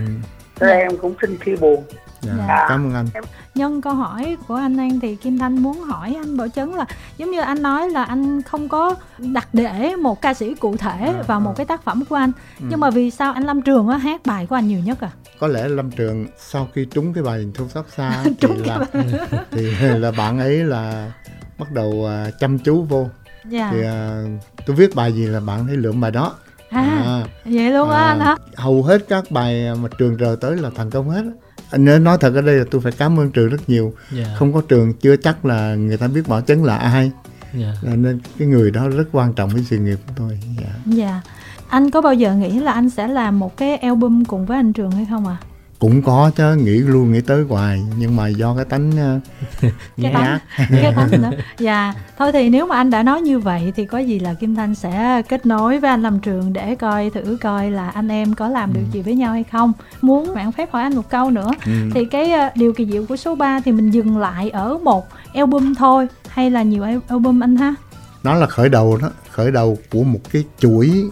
Thế 0.60 0.80
em 0.80 0.96
cũng 0.96 1.14
xin 1.20 1.38
chia 1.44 1.56
buồn 1.56 1.84
Dạ, 2.26 2.32
dạ. 2.48 2.66
cảm 2.68 2.86
ơn 2.86 2.94
anh 2.94 3.06
nhân 3.54 3.80
câu 3.80 3.94
hỏi 3.94 4.36
của 4.48 4.54
anh 4.54 4.76
An 4.76 5.00
thì 5.00 5.16
Kim 5.16 5.38
Thanh 5.38 5.58
muốn 5.58 5.80
hỏi 5.80 6.16
anh 6.18 6.36
Bảo 6.36 6.48
Chấn 6.48 6.70
là 6.70 6.86
giống 7.16 7.30
như 7.30 7.40
anh 7.40 7.62
nói 7.62 7.90
là 7.90 8.04
anh 8.04 8.42
không 8.42 8.68
có 8.68 8.94
đặt 9.18 9.48
để 9.52 9.96
một 9.96 10.22
ca 10.22 10.34
sĩ 10.34 10.54
cụ 10.54 10.76
thể 10.76 10.98
à, 10.98 11.22
vào 11.26 11.40
một 11.40 11.50
à. 11.50 11.56
cái 11.56 11.66
tác 11.66 11.84
phẩm 11.84 12.04
của 12.04 12.16
anh 12.16 12.32
ừ. 12.60 12.66
nhưng 12.70 12.80
mà 12.80 12.90
vì 12.90 13.10
sao 13.10 13.32
anh 13.32 13.44
Lâm 13.44 13.62
Trường 13.62 13.88
á 13.88 13.96
hát 13.96 14.26
bài 14.26 14.46
của 14.46 14.54
anh 14.54 14.68
nhiều 14.68 14.80
nhất 14.84 15.00
à 15.00 15.10
có 15.38 15.46
lẽ 15.46 15.68
Lâm 15.68 15.90
Trường 15.90 16.26
sau 16.38 16.68
khi 16.74 16.86
trúng 16.90 17.12
cái 17.12 17.24
bài 17.24 17.46
thu 17.54 17.68
sóc 17.68 17.86
xa 17.96 18.24
thì 18.40 18.48
là 18.64 18.78
thì 19.50 19.70
là 19.80 20.12
bạn 20.18 20.38
ấy 20.38 20.64
là 20.64 21.12
bắt 21.58 21.72
đầu 21.72 21.88
uh, 21.88 22.38
chăm 22.38 22.58
chú 22.58 22.82
vô 22.82 23.08
dạ. 23.48 23.70
thì 23.72 23.78
uh, 23.80 24.42
tôi 24.66 24.76
viết 24.76 24.94
bài 24.94 25.12
gì 25.12 25.26
là 25.26 25.40
bạn 25.40 25.66
thấy 25.66 25.76
lượm 25.76 26.00
bài 26.00 26.10
đó 26.10 26.34
à, 26.70 26.80
à 26.80 27.24
vậy 27.44 27.70
luôn 27.70 27.90
á 27.90 28.02
à, 28.02 28.08
anh 28.08 28.20
hả 28.20 28.36
hầu 28.56 28.82
hết 28.82 29.04
các 29.08 29.30
bài 29.30 29.74
mà 29.82 29.88
trường 29.98 30.16
rời 30.16 30.36
tới 30.36 30.56
là 30.56 30.70
thành 30.76 30.90
công 30.90 31.10
hết 31.10 31.22
anh 31.70 31.84
nên 31.84 32.04
nói 32.04 32.18
thật 32.20 32.34
ở 32.34 32.42
đây 32.42 32.54
là 32.54 32.64
tôi 32.70 32.80
phải 32.80 32.92
cảm 32.92 33.20
ơn 33.20 33.30
trường 33.30 33.48
rất 33.48 33.68
nhiều 33.68 33.94
yeah. 34.14 34.26
Dạ. 34.26 34.34
không 34.36 34.52
có 34.52 34.62
trường 34.68 34.92
chưa 34.94 35.16
chắc 35.16 35.44
là 35.44 35.74
người 35.74 35.96
ta 35.96 36.08
biết 36.08 36.28
bảo 36.28 36.40
chấn 36.40 36.64
là 36.64 36.76
ai 36.76 37.10
yeah. 37.58 37.74
Dạ. 37.82 37.90
nên 37.96 38.20
cái 38.38 38.48
người 38.48 38.70
đó 38.70 38.88
rất 38.88 39.04
quan 39.12 39.32
trọng 39.32 39.50
với 39.50 39.64
sự 39.64 39.78
nghiệp 39.78 39.98
của 40.06 40.12
tôi 40.16 40.40
dạ 40.58 40.66
yeah. 40.66 40.86
dạ 40.86 41.20
anh 41.68 41.90
có 41.90 42.00
bao 42.00 42.14
giờ 42.14 42.34
nghĩ 42.34 42.60
là 42.60 42.72
anh 42.72 42.90
sẽ 42.90 43.08
làm 43.08 43.38
một 43.38 43.56
cái 43.56 43.76
album 43.76 44.24
cùng 44.24 44.46
với 44.46 44.56
anh 44.56 44.72
trường 44.72 44.90
hay 44.90 45.06
không 45.10 45.26
ạ 45.26 45.36
à? 45.40 45.44
Cũng 45.78 46.02
có 46.02 46.30
chứ 46.36 46.54
nghĩ 46.54 46.78
luôn 46.78 47.12
nghĩ 47.12 47.20
tới 47.20 47.44
hoài 47.48 47.82
nhưng 47.98 48.16
mà 48.16 48.28
do 48.28 48.54
cái 48.56 48.64
tánh 48.64 48.90
uh, 48.90 49.22
cái 50.02 50.12
tánh 50.14 50.38
cái 50.70 50.92
tánh 50.96 51.22
nữa. 51.22 51.30
Dạ 51.58 51.94
thôi 52.18 52.32
thì 52.32 52.48
nếu 52.48 52.66
mà 52.66 52.76
anh 52.76 52.90
đã 52.90 53.02
nói 53.02 53.20
như 53.20 53.38
vậy 53.38 53.72
thì 53.76 53.84
có 53.84 53.98
gì 53.98 54.18
là 54.18 54.34
kim 54.34 54.54
thanh 54.54 54.74
sẽ 54.74 55.22
kết 55.28 55.46
nối 55.46 55.78
với 55.78 55.90
anh 55.90 56.02
làm 56.02 56.20
trường 56.20 56.52
để 56.52 56.74
coi 56.74 57.10
thử 57.10 57.38
coi 57.40 57.70
là 57.70 57.88
anh 57.88 58.08
em 58.08 58.34
có 58.34 58.48
làm 58.48 58.72
được 58.72 58.80
ừ. 58.80 58.92
gì 58.92 59.02
với 59.02 59.14
nhau 59.14 59.32
hay 59.32 59.44
không. 59.52 59.72
Muốn 60.02 60.34
bạn 60.34 60.52
phép 60.52 60.72
hỏi 60.72 60.82
anh 60.82 60.96
một 60.96 61.10
câu 61.10 61.30
nữa. 61.30 61.50
Ừ. 61.66 61.72
thì 61.94 62.04
cái 62.04 62.32
uh, 62.32 62.56
điều 62.56 62.72
kỳ 62.72 62.86
diệu 62.86 63.06
của 63.06 63.16
số 63.16 63.34
3 63.34 63.60
thì 63.60 63.72
mình 63.72 63.90
dừng 63.90 64.18
lại 64.18 64.50
ở 64.50 64.78
một 64.78 65.08
album 65.34 65.74
thôi 65.74 66.08
hay 66.28 66.50
là 66.50 66.62
nhiều 66.62 66.84
album 67.08 67.42
anh 67.42 67.56
ha? 67.56 67.74
Nó 68.22 68.34
là 68.34 68.46
khởi 68.46 68.68
đầu 68.68 68.98
đó 69.02 69.10
khởi 69.30 69.50
đầu 69.50 69.78
của 69.90 70.02
một 70.02 70.20
cái 70.32 70.44
chuỗi 70.58 71.10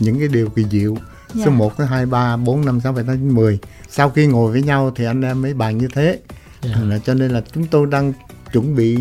những 0.00 0.18
cái 0.18 0.28
điều 0.28 0.48
kỳ 0.48 0.64
diệu 0.70 0.96
dạ. 1.34 1.44
số 1.44 1.50
1, 1.50 1.72
số 1.78 1.84
2, 1.84 2.06
3, 2.06 2.36
4, 2.36 2.64
5, 2.64 2.80
6, 2.80 2.92
7, 2.92 3.04
8, 3.04 3.16
9, 3.16 3.34
10 3.34 3.58
sau 3.88 4.10
khi 4.10 4.26
ngồi 4.26 4.52
với 4.52 4.62
nhau 4.62 4.92
thì 4.96 5.04
anh 5.04 5.22
em 5.22 5.42
mới 5.42 5.54
bàn 5.54 5.78
như 5.78 5.88
thế 5.94 6.04
yeah. 6.04 6.76
Dạ. 6.76 6.84
là 6.84 6.98
cho 6.98 7.14
nên 7.14 7.30
là 7.30 7.42
chúng 7.54 7.66
tôi 7.66 7.86
đang 7.86 8.12
chuẩn 8.52 8.76
bị 8.76 8.98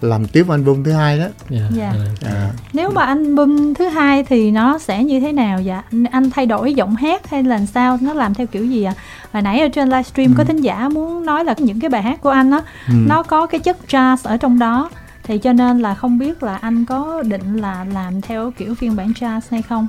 làm 0.00 0.26
tiếp 0.26 0.48
album 0.48 0.82
thứ 0.82 0.92
hai 0.92 1.18
đó. 1.18 1.26
Yeah. 1.50 1.76
Yeah. 1.78 1.94
À. 2.24 2.50
Nếu 2.72 2.90
mà 2.90 3.04
album 3.04 3.74
thứ 3.74 3.88
hai 3.88 4.24
thì 4.24 4.50
nó 4.50 4.78
sẽ 4.78 5.04
như 5.04 5.20
thế 5.20 5.32
nào 5.32 5.60
dạ? 5.60 5.82
Anh 6.10 6.30
thay 6.30 6.46
đổi 6.46 6.74
giọng 6.74 6.96
hát 6.96 7.30
hay 7.30 7.42
là 7.42 7.66
sao? 7.66 7.98
Nó 8.00 8.14
làm 8.14 8.34
theo 8.34 8.46
kiểu 8.46 8.66
gì 8.66 8.84
ạ? 8.84 8.94
À? 8.96 9.00
Hồi 9.32 9.42
nãy 9.42 9.60
ở 9.60 9.68
trên 9.68 9.88
livestream 9.88 10.30
ừ. 10.30 10.34
có 10.38 10.44
thính 10.44 10.60
giả 10.60 10.88
muốn 10.88 11.26
nói 11.26 11.44
là 11.44 11.54
những 11.58 11.80
cái 11.80 11.90
bài 11.90 12.02
hát 12.02 12.20
của 12.20 12.30
anh 12.30 12.50
á 12.50 12.60
ừ. 12.88 12.94
nó 13.06 13.22
có 13.22 13.46
cái 13.46 13.60
chất 13.60 13.76
jazz 13.88 14.16
ở 14.22 14.36
trong 14.36 14.58
đó. 14.58 14.90
Thì 15.24 15.38
cho 15.38 15.52
nên 15.52 15.78
là 15.78 15.94
không 15.94 16.18
biết 16.18 16.42
là 16.42 16.56
anh 16.56 16.84
có 16.84 17.22
định 17.22 17.56
là 17.56 17.86
làm 17.94 18.20
theo 18.20 18.50
kiểu 18.50 18.74
phiên 18.74 18.96
bản 18.96 19.12
jazz 19.20 19.40
hay 19.50 19.62
không? 19.62 19.86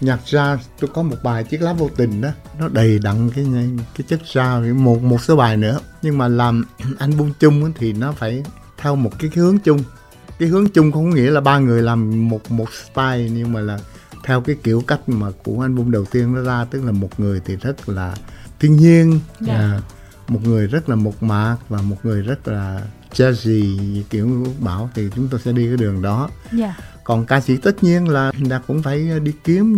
Nhạc 0.00 0.20
ra 0.26 0.58
tôi 0.80 0.90
có 0.94 1.02
một 1.02 1.16
bài 1.22 1.44
chiếc 1.44 1.62
lá 1.62 1.72
vô 1.72 1.90
tình 1.96 2.20
đó. 2.20 2.28
Nó 2.58 2.68
đầy 2.68 2.98
đặn 2.98 3.30
cái 3.30 3.44
cái 3.96 4.04
chất 4.08 4.20
ra 4.32 4.60
một 4.74 5.02
một 5.02 5.22
số 5.22 5.36
bài 5.36 5.56
nữa. 5.56 5.80
Nhưng 6.02 6.18
mà 6.18 6.28
làm 6.28 6.64
album 6.98 7.32
chung 7.40 7.72
thì 7.78 7.92
nó 7.92 8.12
phải 8.12 8.42
theo 8.78 8.96
một 8.96 9.10
cái 9.18 9.30
hướng 9.34 9.58
chung. 9.58 9.78
Cái 10.38 10.48
hướng 10.48 10.68
chung 10.68 10.92
không 10.92 11.10
nghĩa 11.10 11.30
là 11.30 11.40
ba 11.40 11.58
người 11.58 11.82
làm 11.82 12.28
một 12.28 12.50
một 12.50 12.68
style 12.72 13.30
nhưng 13.30 13.52
mà 13.52 13.60
là 13.60 13.78
theo 14.24 14.40
cái 14.40 14.56
kiểu 14.62 14.82
cách 14.86 15.08
mà 15.08 15.26
của 15.44 15.62
album 15.62 15.90
đầu 15.90 16.04
tiên 16.04 16.34
nó 16.34 16.42
ra. 16.42 16.64
Tức 16.64 16.84
là 16.84 16.92
một 16.92 17.20
người 17.20 17.40
thì 17.44 17.56
rất 17.56 17.88
là 17.88 18.14
thiên 18.60 18.76
nhiên 18.76 19.10
yeah. 19.10 19.20
Dạ. 19.40 19.54
à, 19.54 19.80
một 20.28 20.40
người 20.44 20.66
rất 20.66 20.88
là 20.88 20.96
mộc 20.96 21.22
mạc 21.22 21.56
và 21.68 21.82
một 21.82 21.96
người 22.02 22.22
rất 22.22 22.48
là 22.48 22.82
jazzy 23.12 24.02
kiểu 24.10 24.46
bảo 24.60 24.90
thì 24.94 25.08
chúng 25.14 25.28
tôi 25.28 25.40
sẽ 25.44 25.52
đi 25.52 25.66
cái 25.66 25.76
đường 25.76 26.02
đó. 26.02 26.30
Yeah 26.58 26.76
dạ 26.78 26.95
còn 27.06 27.26
ca 27.26 27.40
sĩ 27.40 27.56
tất 27.56 27.84
nhiên 27.84 28.08
là 28.08 28.32
đã 28.48 28.60
cũng 28.66 28.82
phải 28.82 29.20
đi 29.22 29.32
kiếm 29.44 29.76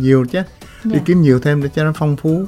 nhiều 0.00 0.24
chứ 0.32 0.38
yeah. 0.38 0.48
đi 0.84 0.90
dạ. 0.94 1.00
kiếm 1.04 1.22
nhiều 1.22 1.40
thêm 1.40 1.62
để 1.62 1.68
cho 1.74 1.84
nó 1.84 1.92
phong 1.96 2.16
phú 2.16 2.44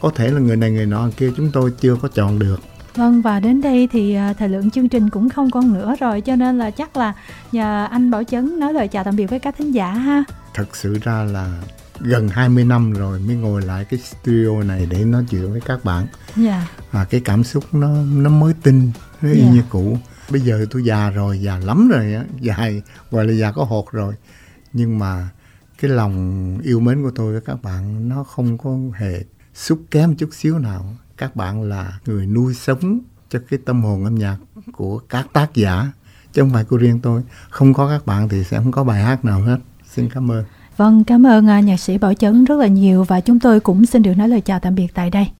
có 0.00 0.10
thể 0.14 0.30
là 0.30 0.40
người 0.40 0.56
này 0.56 0.70
người 0.70 0.86
nọ 0.86 1.08
kia 1.16 1.30
chúng 1.36 1.50
tôi 1.52 1.72
chưa 1.80 1.96
có 2.02 2.08
chọn 2.08 2.38
được 2.38 2.60
Vâng 2.94 3.22
và 3.22 3.40
đến 3.40 3.60
đây 3.60 3.88
thì 3.92 4.14
à, 4.14 4.32
thời 4.32 4.48
lượng 4.48 4.70
chương 4.70 4.88
trình 4.88 5.10
cũng 5.10 5.28
không 5.28 5.50
còn 5.50 5.74
nữa 5.74 5.94
rồi 6.00 6.20
cho 6.20 6.36
nên 6.36 6.58
là 6.58 6.70
chắc 6.70 6.96
là 6.96 7.12
nhờ 7.52 7.88
anh 7.90 8.10
Bảo 8.10 8.24
Chấn 8.24 8.60
nói 8.60 8.72
lời 8.72 8.88
chào 8.88 9.04
tạm 9.04 9.16
biệt 9.16 9.26
với 9.26 9.38
các 9.38 9.54
thính 9.58 9.74
giả 9.74 9.90
ha. 9.92 10.24
Thật 10.54 10.76
sự 10.76 10.98
ra 11.02 11.24
là 11.24 11.62
gần 12.00 12.28
20 12.28 12.64
năm 12.64 12.92
rồi 12.92 13.18
mới 13.18 13.36
ngồi 13.36 13.62
lại 13.62 13.84
cái 13.84 14.00
studio 14.00 14.62
này 14.62 14.86
để 14.90 15.04
nói 15.04 15.24
chuyện 15.30 15.52
với 15.52 15.60
các 15.60 15.84
bạn. 15.84 16.06
Dạ. 16.36 16.50
Yeah. 16.50 16.70
Và 16.90 17.04
cái 17.04 17.20
cảm 17.24 17.44
xúc 17.44 17.64
nó 17.72 17.88
nó 18.14 18.30
mới 18.30 18.54
tinh, 18.62 18.90
nó 19.22 19.30
y 19.30 19.38
yeah. 19.38 19.48
Dạ. 19.48 19.54
như 19.54 19.62
cũ 19.68 19.98
bây 20.30 20.40
giờ 20.40 20.66
tôi 20.70 20.84
già 20.84 21.10
rồi, 21.10 21.38
già 21.38 21.58
lắm 21.58 21.88
rồi 21.88 22.14
á 22.14 22.24
dài 22.40 22.82
gọi 23.10 23.26
là 23.26 23.32
già 23.32 23.52
có 23.52 23.64
hột 23.64 23.92
rồi. 23.92 24.14
Nhưng 24.72 24.98
mà 24.98 25.28
cái 25.80 25.90
lòng 25.90 26.58
yêu 26.62 26.80
mến 26.80 27.02
của 27.02 27.10
tôi 27.14 27.32
với 27.32 27.40
các 27.40 27.62
bạn, 27.62 28.08
nó 28.08 28.24
không 28.24 28.58
có 28.58 28.76
hề 28.94 29.24
xúc 29.54 29.80
kém 29.90 30.16
chút 30.16 30.28
xíu 30.32 30.58
nào. 30.58 30.94
Các 31.16 31.36
bạn 31.36 31.62
là 31.62 31.98
người 32.06 32.26
nuôi 32.26 32.54
sống 32.54 33.00
cho 33.30 33.38
cái 33.50 33.58
tâm 33.64 33.82
hồn 33.82 34.04
âm 34.04 34.14
nhạc 34.14 34.36
của 34.72 34.98
các 34.98 35.26
tác 35.32 35.54
giả. 35.54 35.92
Chứ 36.32 36.42
không 36.42 36.50
phải 36.52 36.64
của 36.64 36.76
riêng 36.76 37.00
tôi. 37.00 37.22
Không 37.50 37.74
có 37.74 37.88
các 37.88 38.06
bạn 38.06 38.28
thì 38.28 38.44
sẽ 38.44 38.56
không 38.56 38.72
có 38.72 38.84
bài 38.84 39.02
hát 39.02 39.24
nào 39.24 39.40
hết. 39.40 39.58
Xin 39.94 40.08
cảm 40.08 40.30
ơn. 40.30 40.44
Vâng 40.76 41.04
cảm 41.04 41.26
ơn 41.26 41.46
à, 41.46 41.60
nhạc 41.60 41.80
sĩ 41.80 41.98
bảo 41.98 42.14
chấn 42.14 42.44
rất 42.44 42.58
là 42.58 42.66
nhiều 42.66 43.04
và 43.04 43.20
chúng 43.20 43.40
tôi 43.40 43.60
cũng 43.60 43.86
xin 43.86 44.02
được 44.02 44.14
nói 44.14 44.28
lời 44.28 44.40
chào 44.40 44.60
tạm 44.60 44.74
biệt 44.74 44.94
tại 44.94 45.10
đây. 45.10 45.26